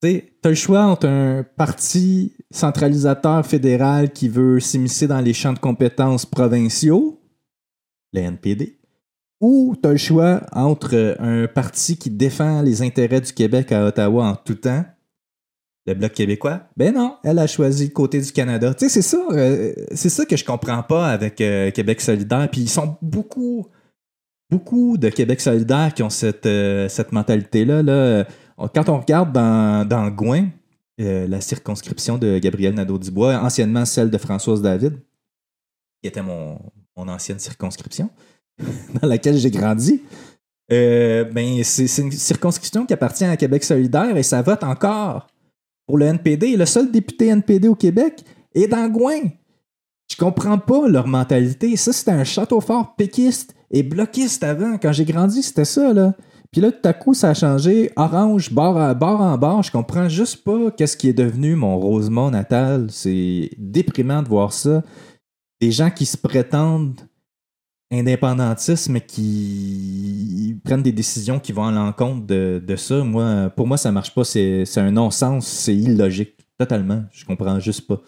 Tu 0.03 0.11
sais, 0.11 0.33
t'as 0.43 0.51
le 0.51 0.55
choix 0.55 0.85
entre 0.85 1.07
un 1.09 1.43
parti 1.43 2.35
centralisateur 2.51 3.45
fédéral 3.47 4.13
qui 4.13 4.29
veut 4.29 4.61
s'immiscer 4.61 5.07
dans 5.07 5.21
les 5.21 5.33
champs 5.33 5.55
de 5.55 5.59
compétences 5.59 6.27
provinciaux, 6.27 7.18
le 8.13 8.21
NPD, 8.21 8.79
ou 9.41 9.77
tu 9.81 9.89
as 9.89 9.93
le 9.93 9.99
choix 9.99 10.43
entre 10.53 10.95
euh, 10.95 11.15
un 11.19 11.47
parti 11.47 11.97
qui 11.97 12.11
défend 12.11 12.63
les 12.63 12.83
intérêts 12.83 13.21
du 13.21 13.33
Québec 13.33 13.73
à 13.73 13.87
Ottawa 13.87 14.27
en 14.27 14.37
tout 14.37 14.57
temps, 14.57 14.85
le 15.87 15.95
Bloc 15.95 16.13
québécois? 16.13 16.63
Ben 16.77 16.95
non, 16.95 17.17
elle 17.25 17.39
a 17.39 17.47
choisi 17.47 17.87
le 17.87 17.93
côté 17.93 18.21
du 18.21 18.33
Canada. 18.33 18.75
Tu 18.75 18.89
sais, 18.89 18.89
c'est 18.89 19.03
ça, 19.03 19.25
euh, 19.31 19.73
c'est 19.95 20.11
ça 20.11 20.25
que 20.25 20.37
je 20.37 20.45
comprends 20.45 20.83
pas 20.83 21.09
avec 21.09 21.41
euh, 21.41 21.71
Québec 21.71 22.01
solidaire. 22.01 22.49
Puis 22.51 22.63
ils 22.63 22.69
sont 22.69 22.97
beaucoup, 23.01 23.67
beaucoup 24.51 24.99
de 24.99 25.09
Québec 25.09 25.41
solidaire 25.41 25.95
qui 25.95 26.03
ont 26.03 26.11
cette, 26.11 26.49
cette 26.89 27.13
mentalité-là. 27.13 27.83
Là. 27.83 28.25
Quand 28.75 28.89
on 28.89 28.99
regarde 28.99 29.33
dans, 29.33 29.87
dans 29.87 30.11
Gouin, 30.11 30.49
euh, 31.01 31.29
la 31.29 31.41
circonscription 31.41 32.19
de 32.19 32.41
Gabriel 32.41 32.75
Nadeau-Dubois, 32.75 33.39
anciennement 33.41 33.85
celle 33.85 34.11
de 34.11 34.19
Françoise 34.19 34.63
David, 34.63 34.99
qui 36.03 36.09
était 36.09 36.23
mon, 36.23 36.59
mon 36.99 37.09
ancienne 37.09 37.39
circonscription, 37.39 38.11
dans 38.59 39.09
laquelle 39.09 39.39
j'ai 39.39 39.51
grandi, 39.51 40.03
euh, 40.71 41.25
ben, 41.25 41.63
c'est 41.65 42.03
une 42.03 42.13
circonscription 42.13 42.85
qui 42.85 42.93
appartient 42.93 43.25
à 43.25 43.37
Québec 43.37 43.65
solidaire 43.65 44.17
et 44.17 44.23
ça 44.23 44.43
vote 44.43 44.65
encore 44.65 45.29
pour 45.87 45.97
le 45.97 46.07
NPD. 46.07 46.57
Le 46.57 46.67
seul 46.67 46.91
député 46.91 47.29
NPD 47.29 47.69
au 47.69 47.75
Québec 47.75 48.23
est 48.55 48.67
dans 48.67 48.87
Gouin. 48.89 49.21
Je 50.11 50.17
comprends 50.17 50.59
pas 50.59 50.89
leur 50.89 51.07
mentalité. 51.07 51.77
Ça, 51.77 51.93
c'était 51.93 52.11
un 52.11 52.25
château 52.25 52.61
fort 52.61 52.97
péquiste 52.97 53.55
et 53.71 53.83
bloquiste 53.83 54.43
avant. 54.43 54.77
Quand 54.79 54.93
j'ai 54.93 55.05
grandi, 55.05 55.43
c'était 55.43 55.65
ça, 55.65 55.93
là. 55.93 56.15
Puis 56.51 56.63
là, 56.63 56.73
tout 56.73 56.87
à 56.89 56.95
coup, 56.95 57.13
ça 57.13 57.31
a 57.31 57.35
changé. 57.35 57.91
Orange, 57.97 58.53
bord, 58.53 58.79
à, 58.79 58.95
bord 58.95 59.21
en 59.21 59.37
bord. 59.37 59.63
Je 59.63 59.71
comprends 59.71 60.09
juste 60.09 60.45
pas 60.45 60.71
qu'est-ce 60.71 60.97
qui 60.97 61.09
est 61.09 61.15
devenu 61.15 61.57
mon 61.57 61.79
Rosemont 61.79 62.31
natal. 62.31 62.87
C'est 62.91 63.51
déprimant 63.59 64.23
de 64.23 64.29
voir 64.29 64.53
ça. 64.53 64.83
Des 65.61 65.71
gens 65.73 65.91
qui 65.91 66.07
se 66.07 66.17
prétendent 66.17 67.01
indépendantistes, 67.91 68.89
mais 68.89 69.01
qui 69.01 70.61
prennent 70.65 70.83
des 70.83 70.93
décisions 70.93 71.41
qui 71.41 71.53
vont 71.53 71.67
à 71.67 71.73
l'encontre 71.73 72.27
de, 72.27 72.77
ça. 72.77 73.03
Moi, 73.03 73.51
pour 73.51 73.67
moi, 73.67 73.77
ça 73.77 73.91
marche 73.93 74.15
pas. 74.15 74.25
C'est 74.25 74.65
c'est 74.65 74.81
un 74.81 74.91
non-sens. 74.91 75.47
C'est 75.47 75.75
illogique. 75.75 76.37
Totalement. 76.59 77.05
Je 77.13 77.25
comprends 77.25 77.61
juste 77.61 77.87
pas. 77.87 78.01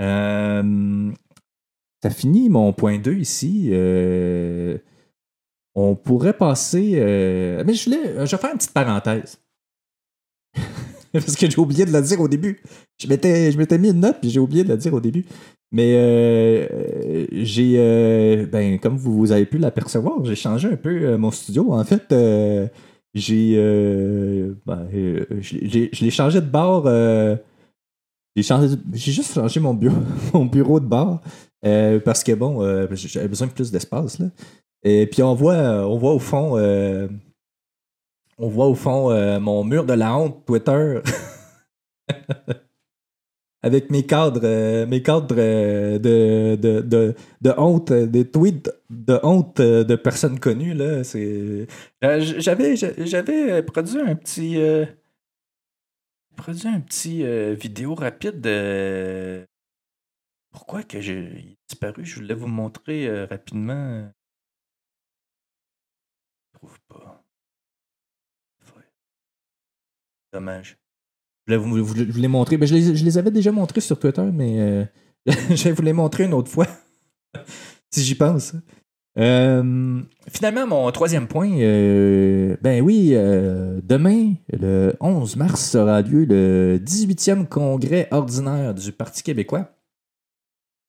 Euh, 0.00 1.12
ça 2.02 2.10
finit 2.10 2.48
mon 2.48 2.72
point 2.72 2.98
2 2.98 3.14
ici. 3.14 3.70
Euh, 3.72 4.78
on 5.74 5.96
pourrait 5.96 6.36
passer. 6.36 6.94
euh, 6.96 7.64
mais 7.66 7.74
je 7.74 7.84
voulais. 7.84 8.26
Je 8.26 8.30
vais 8.30 8.40
faire 8.40 8.50
une 8.52 8.58
petite 8.58 8.72
parenthèse. 8.72 9.40
Parce 11.24 11.36
que 11.36 11.50
j'ai 11.50 11.58
oublié 11.58 11.84
de 11.84 11.92
la 11.92 12.02
dire 12.02 12.20
au 12.20 12.28
début. 12.28 12.60
Je 12.98 13.08
m'étais, 13.08 13.52
je 13.52 13.58
m'étais 13.58 13.78
mis 13.78 13.90
une 13.90 14.00
note 14.00 14.18
puis 14.20 14.30
j'ai 14.30 14.40
oublié 14.40 14.64
de 14.64 14.68
la 14.68 14.76
dire 14.76 14.94
au 14.94 15.00
début. 15.00 15.24
Mais 15.72 15.94
euh, 15.96 16.66
euh, 16.72 17.26
j'ai. 17.32 17.74
euh, 17.76 18.46
ben, 18.46 18.78
comme 18.78 18.96
vous, 18.96 19.16
vous 19.16 19.32
avez 19.32 19.46
pu 19.46 19.58
l'apercevoir, 19.58 20.24
j'ai 20.24 20.36
changé 20.36 20.68
un 20.68 20.76
peu 20.76 21.16
mon 21.16 21.30
studio. 21.30 21.72
En 21.72 21.84
fait, 21.84 22.14
j'ai. 23.14 23.56
ben, 24.64 24.88
je 24.92 26.04
l'ai- 26.04 26.10
changé 26.10 26.40
de 26.40 26.46
euh, 26.54 27.36
j'ai, 28.36 28.42
changé, 28.42 28.76
j'ai 28.92 29.12
juste 29.12 29.34
changé 29.34 29.58
mon 29.60 29.74
bureau, 29.74 29.96
mon 30.34 30.44
bureau 30.44 30.78
de 30.78 30.88
euh, 31.64 31.98
parce 32.00 32.22
que 32.22 32.32
bon, 32.32 32.60
j'avais 32.94 33.28
besoin 33.28 33.48
de 33.48 33.52
plus 33.52 33.72
d'espace. 33.72 34.18
Là. 34.20 34.26
Et 34.84 35.06
puis 35.06 35.22
on 35.22 35.34
voit, 35.34 35.56
on 35.88 35.98
voit 35.98 36.14
au 36.14 36.20
fond. 36.20 36.56
On 38.38 38.48
voit 38.48 38.66
au 38.66 38.74
fond 38.74 39.10
euh, 39.10 39.40
mon 39.40 39.64
mur 39.64 39.84
de 39.84 39.94
la 39.94 40.16
honte 40.16 40.44
Twitter. 40.46 41.00
Avec 43.62 43.90
mes 43.90 44.06
cadres, 44.06 44.42
euh, 44.44 44.86
mes 44.86 45.02
cadres 45.02 45.34
euh, 45.38 45.98
de, 45.98 46.56
de, 46.56 46.82
de, 46.82 47.14
de 47.40 47.54
honte, 47.56 47.92
des 47.92 48.30
tweets 48.30 48.70
de 48.90 49.18
honte 49.22 49.60
de 49.60 49.96
personnes 49.96 50.38
connues. 50.38 50.74
Là, 50.74 51.02
J'avais, 52.02 53.62
produit 53.62 54.00
un 54.00 54.14
petit. 54.14 54.58
produit 56.36 56.68
un 56.68 56.80
petit 56.80 57.24
vidéo 57.56 57.94
rapide 57.94 58.40
de. 58.40 59.44
Pourquoi 60.52 60.84
que 60.84 61.00
j'ai 61.00 61.58
disparu? 61.68 62.04
Je 62.04 62.16
voulais 62.20 62.34
vous 62.34 62.46
montrer 62.46 63.24
rapidement. 63.24 64.08
Dommage. 70.36 70.76
Je 71.46 71.54
voulais 71.54 71.82
vous, 71.82 71.94
vous 72.12 72.20
les 72.20 72.28
montrer. 72.28 72.58
Ben, 72.58 72.66
je, 72.66 72.74
les, 72.74 73.16
avais 73.16 73.30
déjà 73.30 73.52
montrés 73.52 73.80
sur 73.80 73.98
Twitter, 73.98 74.28
mais 74.34 74.60
euh, 74.60 74.84
je 75.26 75.64
vais 75.64 75.72
vous 75.72 75.80
les 75.80 75.94
montrer 75.94 76.24
une 76.24 76.34
autre 76.34 76.50
fois. 76.50 76.66
si 77.90 78.04
j'y 78.04 78.14
pense. 78.14 78.52
Euh, 79.18 80.02
finalement, 80.28 80.66
mon 80.66 80.90
troisième 80.92 81.26
point, 81.26 81.50
euh, 81.60 82.54
ben 82.60 82.82
oui, 82.82 83.12
demain, 83.12 84.34
le 84.52 84.94
11 85.00 85.36
mars, 85.36 85.74
aura 85.74 86.02
lieu 86.02 86.26
le 86.26 86.78
18e 86.84 87.46
congrès 87.46 88.08
ordinaire 88.10 88.74
du 88.74 88.92
Parti 88.92 89.22
québécois. 89.22 89.70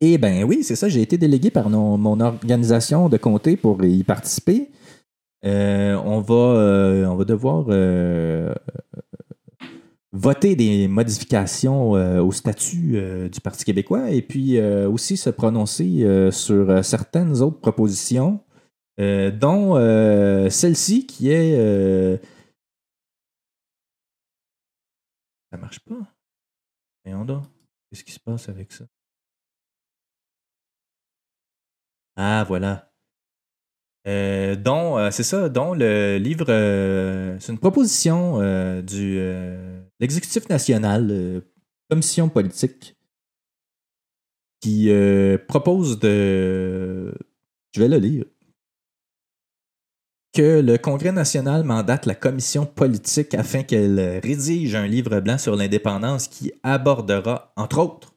Et 0.02 0.18
ben 0.18 0.43
oui, 0.43 0.62
c'est 0.62 0.76
ça, 0.76 0.89
j'ai 0.89 1.02
été 1.02 1.18
délégué 1.18 1.52
par 1.52 1.70
mon, 1.70 2.20
organisation 2.20 3.08
de 3.08 3.16
comté 3.16 3.56
pour 3.56 3.82
y 3.86 4.04
participer. 4.04 4.72
On, 5.43 6.20
va, 6.20 6.36
on 7.10 7.16
va 7.16 7.24
devoir 7.24 7.68
voter 10.14 10.55
des 10.55 10.88
modifications 10.88 11.95
euh, 11.95 12.22
au 12.22 12.32
statut 12.32 12.93
euh, 12.95 13.30
du 13.30 13.41
Parti 13.41 13.66
québécois 13.66 14.10
et 14.10 14.22
puis 14.22 14.58
euh, 14.58 14.89
aussi 14.89 15.18
se 15.18 15.30
prononcer 15.30 16.32
sur 16.32 16.84
certaines 16.84 17.41
autres 17.41 17.60
propositions, 17.60 18.43
dont 18.97 19.76
celle-ci 20.49 21.05
qui 21.05 21.30
est... 21.30 22.22
Ça 25.51 25.58
marche 25.58 25.80
pas. 25.80 25.99
Voyons 27.05 27.26
donc. 27.26 27.43
Qu'est-ce 27.89 28.03
qui 28.03 28.12
se 28.12 28.20
passe 28.20 28.49
avec 28.49 28.72
ça? 28.72 28.86
Ah, 32.16 32.43
voilà. 32.47 32.91
Dont, 34.05 35.12
c'est 35.12 35.24
ça, 35.24 35.49
dont 35.49 35.74
le 35.74 36.18
livre, 36.18 36.45
c'est 37.39 37.51
une 37.51 37.60
proposition 37.60 38.39
du 38.82 39.20
l'exécutif 40.00 40.50
national, 40.50 41.08
euh, 41.12 41.41
commission 41.89 42.30
politique, 42.30 42.95
qui 44.60 44.89
euh, 44.89 45.38
propose 45.48 46.00
de, 46.00 47.14
je 47.74 47.82
vais 47.82 47.88
le 47.88 47.98
lire, 47.98 48.26
que 50.34 50.60
le 50.60 50.78
Congrès 50.78 51.12
national 51.12 51.64
mandate 51.64 52.06
la 52.06 52.16
commission 52.16 52.66
politique 52.66 53.34
afin 53.34 53.64
qu'elle 53.64 54.20
rédige 54.24 54.76
un 54.76 54.86
livre 54.86 55.20
blanc 55.20 55.38
sur 55.38 55.56
l'indépendance 55.56 56.28
qui 56.28 56.52
abordera, 56.64 57.54
entre 57.56 57.80
autres, 57.80 58.14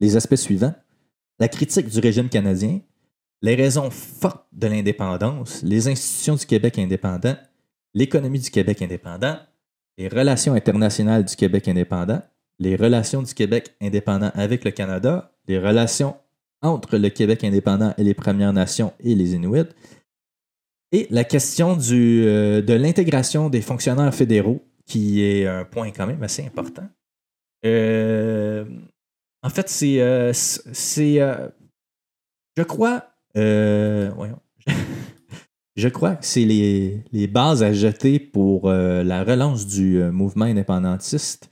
les 0.00 0.16
aspects 0.16 0.36
suivants. 0.36 0.74
La 1.38 1.48
critique 1.48 1.88
du 1.88 2.00
régime 2.00 2.28
canadien, 2.28 2.80
les 3.42 3.54
raisons 3.54 3.90
fortes 3.90 4.46
de 4.52 4.66
l'indépendance, 4.66 5.62
les 5.62 5.88
institutions 5.88 6.34
du 6.34 6.46
Québec 6.46 6.78
indépendant, 6.78 7.36
l'économie 7.94 8.40
du 8.40 8.50
Québec 8.50 8.82
indépendant, 8.82 9.38
les 9.98 10.08
relations 10.08 10.54
internationales 10.54 11.24
du 11.24 11.36
Québec 11.36 11.68
indépendant, 11.68 12.22
les 12.58 12.76
relations 12.76 13.22
du 13.22 13.34
Québec 13.34 13.74
indépendant 13.80 14.30
avec 14.34 14.64
le 14.64 14.70
Canada, 14.70 15.32
les 15.48 15.58
relations 15.58 16.16
entre 16.62 16.96
le 16.96 17.08
Québec 17.10 17.44
indépendant 17.44 17.94
et 17.98 18.04
les 18.04 18.14
Premières 18.14 18.52
Nations 18.52 18.92
et 19.00 19.14
les 19.14 19.34
Inuits, 19.34 19.68
et 20.92 21.06
la 21.10 21.24
question 21.24 21.78
euh, 21.92 22.62
de 22.62 22.72
l'intégration 22.74 23.50
des 23.50 23.60
fonctionnaires 23.60 24.14
fédéraux, 24.14 24.62
qui 24.84 25.22
est 25.22 25.46
un 25.46 25.64
point 25.64 25.90
quand 25.90 26.06
même 26.06 26.22
assez 26.22 26.44
important. 26.44 26.88
Euh, 27.64 28.64
en 29.42 29.50
fait, 29.50 29.68
c'est. 29.68 30.00
euh, 30.00 31.48
je 32.56 32.62
crois. 32.62 33.04
voyons. 33.34 34.40
Je 35.76 35.88
crois 35.88 36.14
que 36.16 36.24
c'est 36.24 36.46
les, 36.46 37.02
les 37.12 37.26
bases 37.26 37.62
à 37.62 37.74
jeter 37.74 38.18
pour 38.18 38.70
euh, 38.70 39.04
la 39.04 39.22
relance 39.24 39.66
du 39.66 40.00
euh, 40.00 40.10
mouvement 40.10 40.46
indépendantiste. 40.46 41.50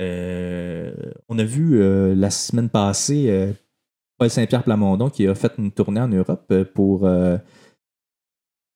Euh, 0.00 0.92
on 1.28 1.38
a 1.40 1.44
vu 1.44 1.78
la 2.16 2.30
semaine 2.30 2.68
passée 2.68 3.52
Paul 4.18 4.28
Saint-Pierre 4.28 4.64
Plamondon 4.64 5.08
qui 5.08 5.28
a 5.28 5.34
fait 5.36 5.52
une 5.56 5.70
tournée 5.70 6.00
en 6.00 6.08
Europe 6.08 6.52
pour. 6.74 7.02
ben, 7.02 7.40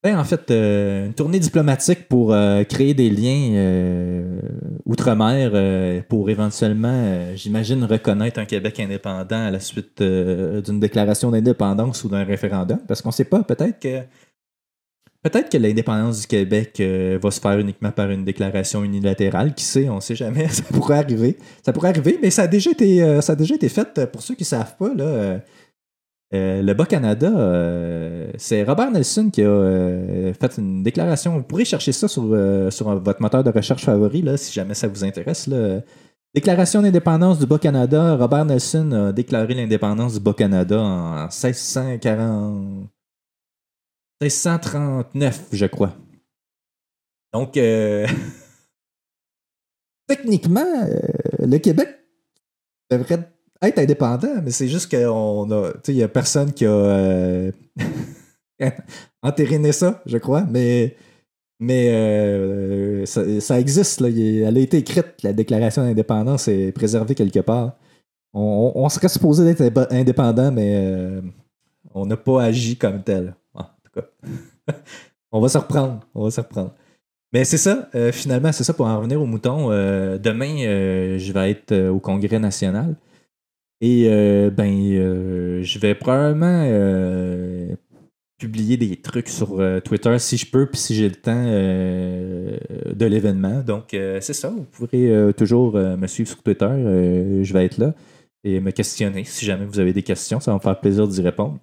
en 0.04 0.22
fait, 0.22 0.52
une 0.52 1.14
tournée 1.14 1.40
diplomatique 1.40 2.08
pour 2.08 2.32
créer 2.68 2.94
des 2.94 3.10
liens 3.10 4.38
outre-mer 4.84 6.04
pour 6.04 6.30
éventuellement, 6.30 7.34
j'imagine, 7.34 7.82
reconnaître 7.82 8.38
un 8.38 8.44
Québec 8.44 8.78
indépendant 8.78 9.44
à 9.46 9.50
la 9.50 9.58
suite 9.58 10.00
d'une 10.00 10.78
déclaration 10.78 11.32
d'indépendance 11.32 12.04
ou 12.04 12.08
d'un 12.08 12.22
référendum. 12.22 12.78
Parce 12.86 13.02
qu'on 13.02 13.08
ne 13.08 13.14
sait 13.14 13.24
pas, 13.24 13.42
peut-être 13.42 13.80
que 13.80 14.04
peut-être 15.22 15.50
que 15.50 15.58
l'indépendance 15.58 16.22
du 16.22 16.26
Québec 16.26 16.76
euh, 16.80 17.18
va 17.22 17.30
se 17.30 17.40
faire 17.40 17.58
uniquement 17.58 17.90
par 17.90 18.10
une 18.10 18.24
déclaration 18.24 18.84
unilatérale. 18.84 19.54
Qui 19.54 19.64
sait, 19.64 19.88
on 19.88 19.96
ne 19.96 20.00
sait 20.00 20.14
jamais. 20.16 20.48
Ça 20.50 20.62
pourrait 20.62 20.98
arriver. 20.98 21.36
Ça 21.64 21.72
pourrait 21.72 21.88
arriver, 21.90 22.18
mais 22.22 22.30
ça 22.30 22.42
a 22.42 22.46
déjà 22.46 22.70
été, 22.70 23.02
euh, 23.02 23.20
ça 23.20 23.32
a 23.32 23.36
déjà 23.36 23.54
été 23.54 23.68
fait. 23.68 23.98
euh, 23.98 24.06
Pour 24.06 24.22
ceux 24.22 24.34
qui 24.34 24.42
ne 24.42 24.46
savent 24.46 24.76
pas, 24.76 24.92
là, 24.94 25.40
le 26.32 26.72
Bas-Canada, 26.74 27.30
c'est 28.36 28.62
Robert 28.62 28.90
Nelson 28.90 29.30
qui 29.32 29.42
a 29.42 30.32
fait 30.38 30.58
une 30.58 30.82
déclaration. 30.82 31.36
Vous 31.38 31.42
pourrez 31.42 31.64
chercher 31.64 31.92
ça 31.92 32.06
sur, 32.06 32.22
sur 32.70 33.00
votre 33.00 33.22
moteur 33.22 33.42
de 33.42 33.50
recherche 33.50 33.84
favori, 33.84 34.20
là, 34.22 34.36
si 34.36 34.52
jamais 34.52 34.74
ça 34.74 34.88
vous 34.88 35.04
intéresse. 35.04 35.46
là. 35.46 35.80
Déclaration 36.34 36.82
d'indépendance 36.82 37.38
du 37.38 37.46
Bas-Canada. 37.46 38.16
Robert 38.16 38.44
Nelson 38.44 38.92
a 38.92 39.12
déclaré 39.12 39.54
l'indépendance 39.54 40.14
du 40.14 40.20
Bas-Canada 40.20 40.78
en 40.78 41.22
1640... 41.28 42.88
1639, 44.20 45.48
je 45.52 45.66
crois. 45.66 45.94
Donc, 47.32 47.56
euh, 47.56 48.06
techniquement, 50.08 50.64
euh, 50.86 51.46
le 51.46 51.58
Québec 51.58 51.88
devrait 52.90 53.28
être 53.62 53.78
indépendant, 53.78 54.40
mais 54.42 54.50
c'est 54.50 54.68
juste 54.68 54.88
qu'il 54.88 55.94
n'y 55.94 56.02
a 56.02 56.08
personne 56.08 56.52
qui 56.52 56.64
a 56.64 56.70
euh, 56.70 57.52
entériné 59.22 59.72
ça, 59.72 60.02
je 60.06 60.18
crois, 60.18 60.42
mais, 60.44 60.96
mais 61.60 61.90
euh, 61.92 63.04
ça, 63.06 63.40
ça 63.40 63.60
existe. 63.60 64.00
Là. 64.00 64.08
Il- 64.08 64.42
Elle 64.42 64.56
a 64.56 64.60
été 64.60 64.78
écrite, 64.78 65.22
la 65.22 65.32
déclaration 65.32 65.82
d'indépendance 65.82 66.48
est 66.48 66.72
préservée 66.72 67.14
quelque 67.14 67.40
part. 67.40 67.76
On, 68.32 68.72
on 68.74 68.88
serait 68.88 69.08
supposé 69.08 69.44
d'être 69.44 69.62
indép- 69.62 69.92
indépendant, 69.92 70.52
mais 70.52 71.20
on 71.94 72.06
n'a 72.06 72.16
pas 72.16 72.42
agi 72.44 72.76
comme 72.76 73.02
tel. 73.02 73.34
On 75.32 75.40
va 75.40 75.48
se 75.48 75.58
reprendre. 75.58 76.00
On 76.14 76.24
va 76.24 76.30
se 76.30 76.40
reprendre. 76.40 76.74
Mais 77.32 77.44
c'est 77.44 77.58
ça, 77.58 77.90
euh, 77.94 78.10
finalement, 78.10 78.52
c'est 78.52 78.64
ça 78.64 78.72
pour 78.72 78.86
en 78.86 78.96
revenir 78.96 79.20
au 79.20 79.26
mouton. 79.26 79.70
Euh, 79.70 80.16
demain, 80.16 80.64
euh, 80.64 81.18
je 81.18 81.32
vais 81.32 81.50
être 81.50 81.88
au 81.88 82.00
Congrès 82.00 82.38
national. 82.38 82.96
Et 83.80 84.08
ben, 84.50 85.62
je 85.62 85.78
vais 85.78 85.94
probablement 85.94 86.66
publier 88.38 88.76
des 88.76 88.96
trucs 88.96 89.28
sur 89.28 89.62
Twitter 89.84 90.18
si 90.18 90.36
je 90.36 90.50
peux, 90.50 90.66
puis 90.66 90.80
si 90.80 90.96
j'ai 90.96 91.08
le 91.08 91.14
temps 91.14 91.44
de 91.44 93.06
l'événement. 93.06 93.60
Donc, 93.62 93.90
c'est 93.92 94.32
ça. 94.32 94.48
Vous 94.50 94.64
pourrez 94.64 95.32
toujours 95.36 95.74
me 95.74 96.06
suivre 96.08 96.28
sur 96.28 96.42
Twitter. 96.42 96.66
Je 96.66 97.52
vais 97.52 97.66
être 97.66 97.78
là 97.78 97.94
et 98.42 98.58
me 98.58 98.72
questionner 98.72 99.22
si 99.22 99.44
jamais 99.44 99.64
vous 99.64 99.78
avez 99.78 99.92
des 99.92 100.02
questions. 100.02 100.40
Ça 100.40 100.50
va 100.50 100.56
me 100.56 100.60
faire 100.62 100.80
plaisir 100.80 101.06
d'y 101.06 101.22
répondre. 101.22 101.60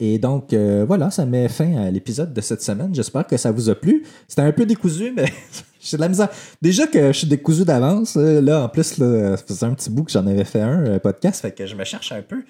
Et 0.00 0.18
donc, 0.18 0.52
euh, 0.52 0.84
voilà, 0.86 1.10
ça 1.10 1.24
met 1.24 1.48
fin 1.48 1.76
à 1.76 1.90
l'épisode 1.90 2.32
de 2.32 2.40
cette 2.40 2.62
semaine. 2.62 2.94
J'espère 2.94 3.26
que 3.26 3.36
ça 3.36 3.50
vous 3.52 3.68
a 3.70 3.76
plu. 3.76 4.04
C'était 4.26 4.42
un 4.42 4.50
peu 4.52 4.66
décousu, 4.66 5.12
mais 5.14 5.26
j'ai 5.80 5.96
de 5.96 6.02
la 6.02 6.08
misère. 6.08 6.30
Déjà 6.60 6.88
que 6.88 7.12
je 7.12 7.18
suis 7.18 7.28
décousu 7.28 7.64
d'avance, 7.64 8.16
euh, 8.16 8.40
là, 8.40 8.64
en 8.64 8.68
plus, 8.68 8.82
ça 8.82 9.36
faisait 9.36 9.66
un 9.66 9.74
petit 9.74 9.90
bout 9.90 10.02
que 10.02 10.10
j'en 10.10 10.26
avais 10.26 10.42
fait 10.44 10.62
un 10.62 10.84
euh, 10.84 10.98
podcast, 10.98 11.42
fait 11.42 11.52
que 11.52 11.64
je 11.66 11.76
me 11.76 11.84
cherche 11.84 12.10
un 12.12 12.22
peu. 12.22 12.42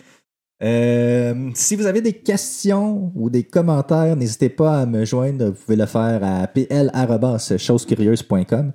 Si 1.55 1.77
vous 1.77 1.85
avez 1.85 2.01
des 2.01 2.15
questions 2.15 3.13
ou 3.15 3.29
des 3.29 3.43
commentaires, 3.43 4.17
n'hésitez 4.17 4.49
pas 4.49 4.81
à 4.81 4.87
me 4.87 5.05
joindre. 5.05 5.49
Vous 5.49 5.53
pouvez 5.53 5.77
le 5.77 5.85
faire 5.85 6.25
à 6.25 6.47
pl.chosecurieuse.com. 6.47 8.73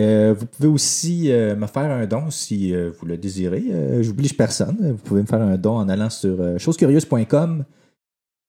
Euh, 0.00 0.34
vous 0.38 0.46
pouvez 0.46 0.68
aussi 0.68 1.30
me 1.30 1.66
faire 1.66 1.90
un 1.90 2.06
don 2.06 2.30
si 2.30 2.74
vous 2.74 3.06
le 3.06 3.16
désirez. 3.16 3.64
J'oblige 4.02 4.36
personne. 4.36 4.76
Vous 4.90 5.02
pouvez 5.02 5.22
me 5.22 5.26
faire 5.26 5.40
un 5.40 5.56
don 5.56 5.76
en 5.76 5.88
allant 5.88 6.10
sur 6.10 6.36
chosecurieuse.com. 6.58 7.64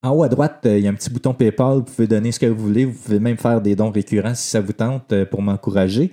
En 0.04 0.12
haut 0.12 0.24
à 0.24 0.30
droite, 0.30 0.66
euh, 0.66 0.78
il 0.78 0.84
y 0.84 0.88
a 0.88 0.90
un 0.90 0.94
petit 0.94 1.10
bouton 1.10 1.34
PayPal. 1.34 1.78
Vous 1.78 1.84
pouvez 1.84 2.08
donner 2.08 2.34
ce 2.34 2.40
que 2.40 2.46
vous 2.46 2.62
voulez. 2.62 2.84
Vous 2.84 2.94
pouvez 2.94 3.20
même 3.20 3.38
faire 3.38 3.62
des 3.62 3.74
dons 3.76 3.90
récurrents 3.90 4.36
si 4.36 4.50
ça 4.50 4.60
vous 4.60 4.74
tente 4.74 5.14
euh, 5.14 5.26
pour 5.26 5.42
m'encourager. 5.42 6.12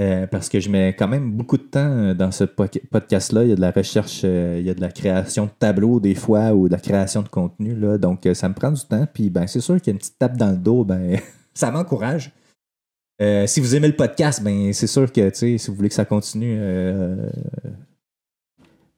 Euh, 0.00 0.26
parce 0.26 0.48
que 0.50 0.60
je 0.60 0.68
mets 0.70 0.94
quand 0.94 1.08
même 1.08 1.32
beaucoup 1.32 1.56
de 1.56 1.62
temps 1.62 2.14
dans 2.14 2.30
ce 2.30 2.44
po- 2.44 2.66
podcast-là. 2.90 3.44
Il 3.44 3.50
y 3.50 3.52
a 3.52 3.56
de 3.56 3.60
la 3.60 3.70
recherche, 3.70 4.22
il 4.22 4.62
y 4.62 4.70
a 4.70 4.74
de 4.74 4.80
la 4.80 4.90
création 4.90 5.46
de 5.46 5.50
tableaux 5.58 5.98
des 5.98 6.14
fois 6.14 6.52
ou 6.52 6.66
de 6.68 6.72
la 6.72 6.78
création 6.80 7.22
de 7.22 7.28
contenu. 7.28 7.74
Là. 7.74 7.96
Donc, 7.98 8.28
ça 8.34 8.48
me 8.48 8.54
prend 8.54 8.70
du 8.70 8.82
temps. 8.84 9.06
Puis, 9.12 9.30
ben, 9.30 9.46
c'est 9.46 9.60
sûr 9.60 9.80
qu'il 9.80 9.88
y 9.88 9.90
a 9.90 9.94
une 9.94 9.98
petite 9.98 10.18
tape 10.18 10.36
dans 10.36 10.50
le 10.50 10.56
dos. 10.56 10.84
Ben, 10.84 11.18
ça 11.54 11.70
m'encourage. 11.70 12.32
Si 13.46 13.60
vous 13.60 13.76
aimez 13.76 13.86
le 13.86 13.94
podcast, 13.96 14.42
ben, 14.42 14.72
c'est 14.72 14.86
sûr 14.88 15.10
que 15.12 15.30
si 15.32 15.56
vous 15.68 15.74
voulez 15.74 15.88
que 15.90 15.94
ça 15.94 16.04
continue, 16.04 16.58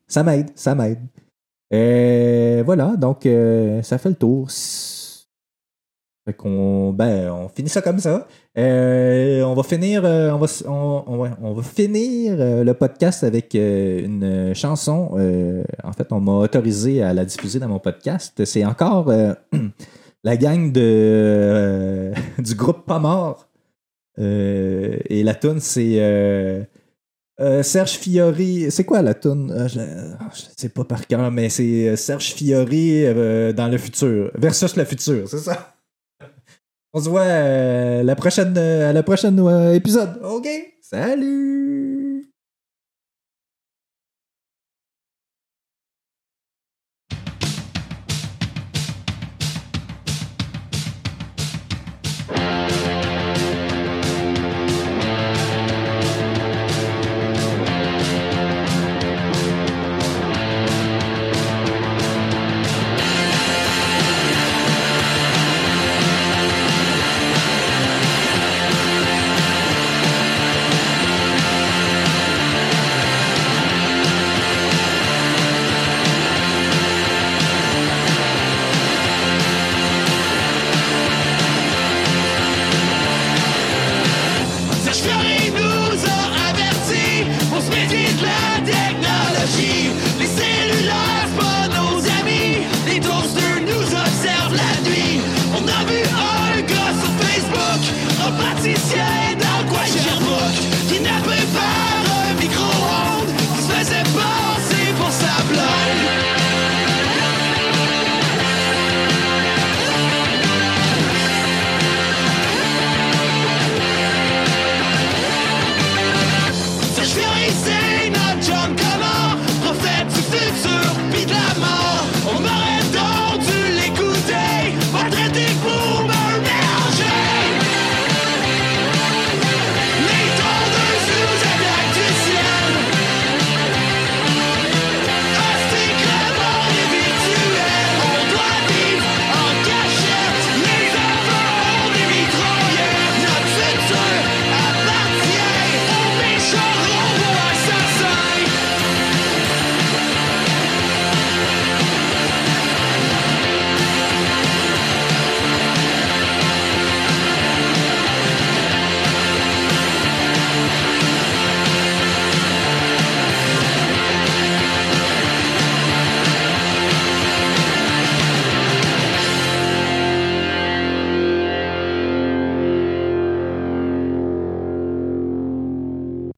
ça 0.06 0.22
m'aide. 0.22 0.50
Ça 0.54 0.74
m'aide. 0.74 1.00
Euh, 1.72 2.62
voilà, 2.64 2.96
donc 2.96 3.26
euh, 3.26 3.82
ça 3.82 3.98
fait 3.98 4.10
le 4.10 4.14
tour. 4.14 4.48
Fait 6.26 6.34
ben, 6.42 7.30
on 7.30 7.48
finit 7.48 7.68
ça 7.68 7.82
comme 7.82 7.98
ça. 7.98 8.26
Euh, 8.56 9.42
on 9.42 9.54
va 9.54 9.62
finir, 9.62 10.04
euh, 10.04 10.30
on 10.30 11.04
on, 11.06 11.52
va, 11.52 11.62
finir 11.62 12.36
le 12.38 12.72
podcast 12.72 13.24
avec 13.24 13.54
une 13.54 14.54
chanson. 14.54 15.10
En 15.82 15.92
fait, 15.92 16.12
on 16.12 16.20
m'a 16.20 16.32
autorisé 16.32 17.02
à 17.02 17.12
la 17.12 17.26
diffuser 17.26 17.58
dans 17.58 17.68
mon 17.68 17.78
podcast. 17.78 18.42
C'est 18.44 18.64
encore 18.64 19.12
la 20.24 20.36
gang 20.38 20.72
du 22.38 22.54
groupe 22.54 22.86
Pas 22.86 22.98
Mort. 22.98 23.46
Et 24.16 25.22
la 25.24 25.34
tune 25.34 25.60
c'est 25.60 26.66
euh, 27.40 27.62
Serge 27.62 27.92
Fiori. 27.92 28.70
C'est 28.70 28.84
quoi 28.84 29.02
la 29.02 29.14
tune 29.14 29.50
Euh, 29.50 29.68
Je 29.68 29.80
je 30.34 30.42
sais 30.56 30.68
pas 30.68 30.84
par 30.84 31.06
cœur, 31.06 31.30
mais 31.30 31.48
c'est 31.48 31.88
euh, 31.88 31.96
Serge 31.96 32.32
Fiori 32.34 33.04
euh, 33.04 33.52
dans 33.52 33.68
le 33.68 33.78
futur. 33.78 34.30
Versus 34.34 34.76
le 34.76 34.84
futur, 34.84 35.28
c'est 35.28 35.38
ça? 35.38 35.74
On 36.92 37.00
se 37.02 37.08
voit 37.08 37.24
la 38.04 38.14
prochaine, 38.14 38.56
à 38.56 38.92
la 38.92 39.02
prochaine 39.02 39.38
épisode. 39.74 40.20
OK? 40.22 40.46
Salut! 40.80 41.83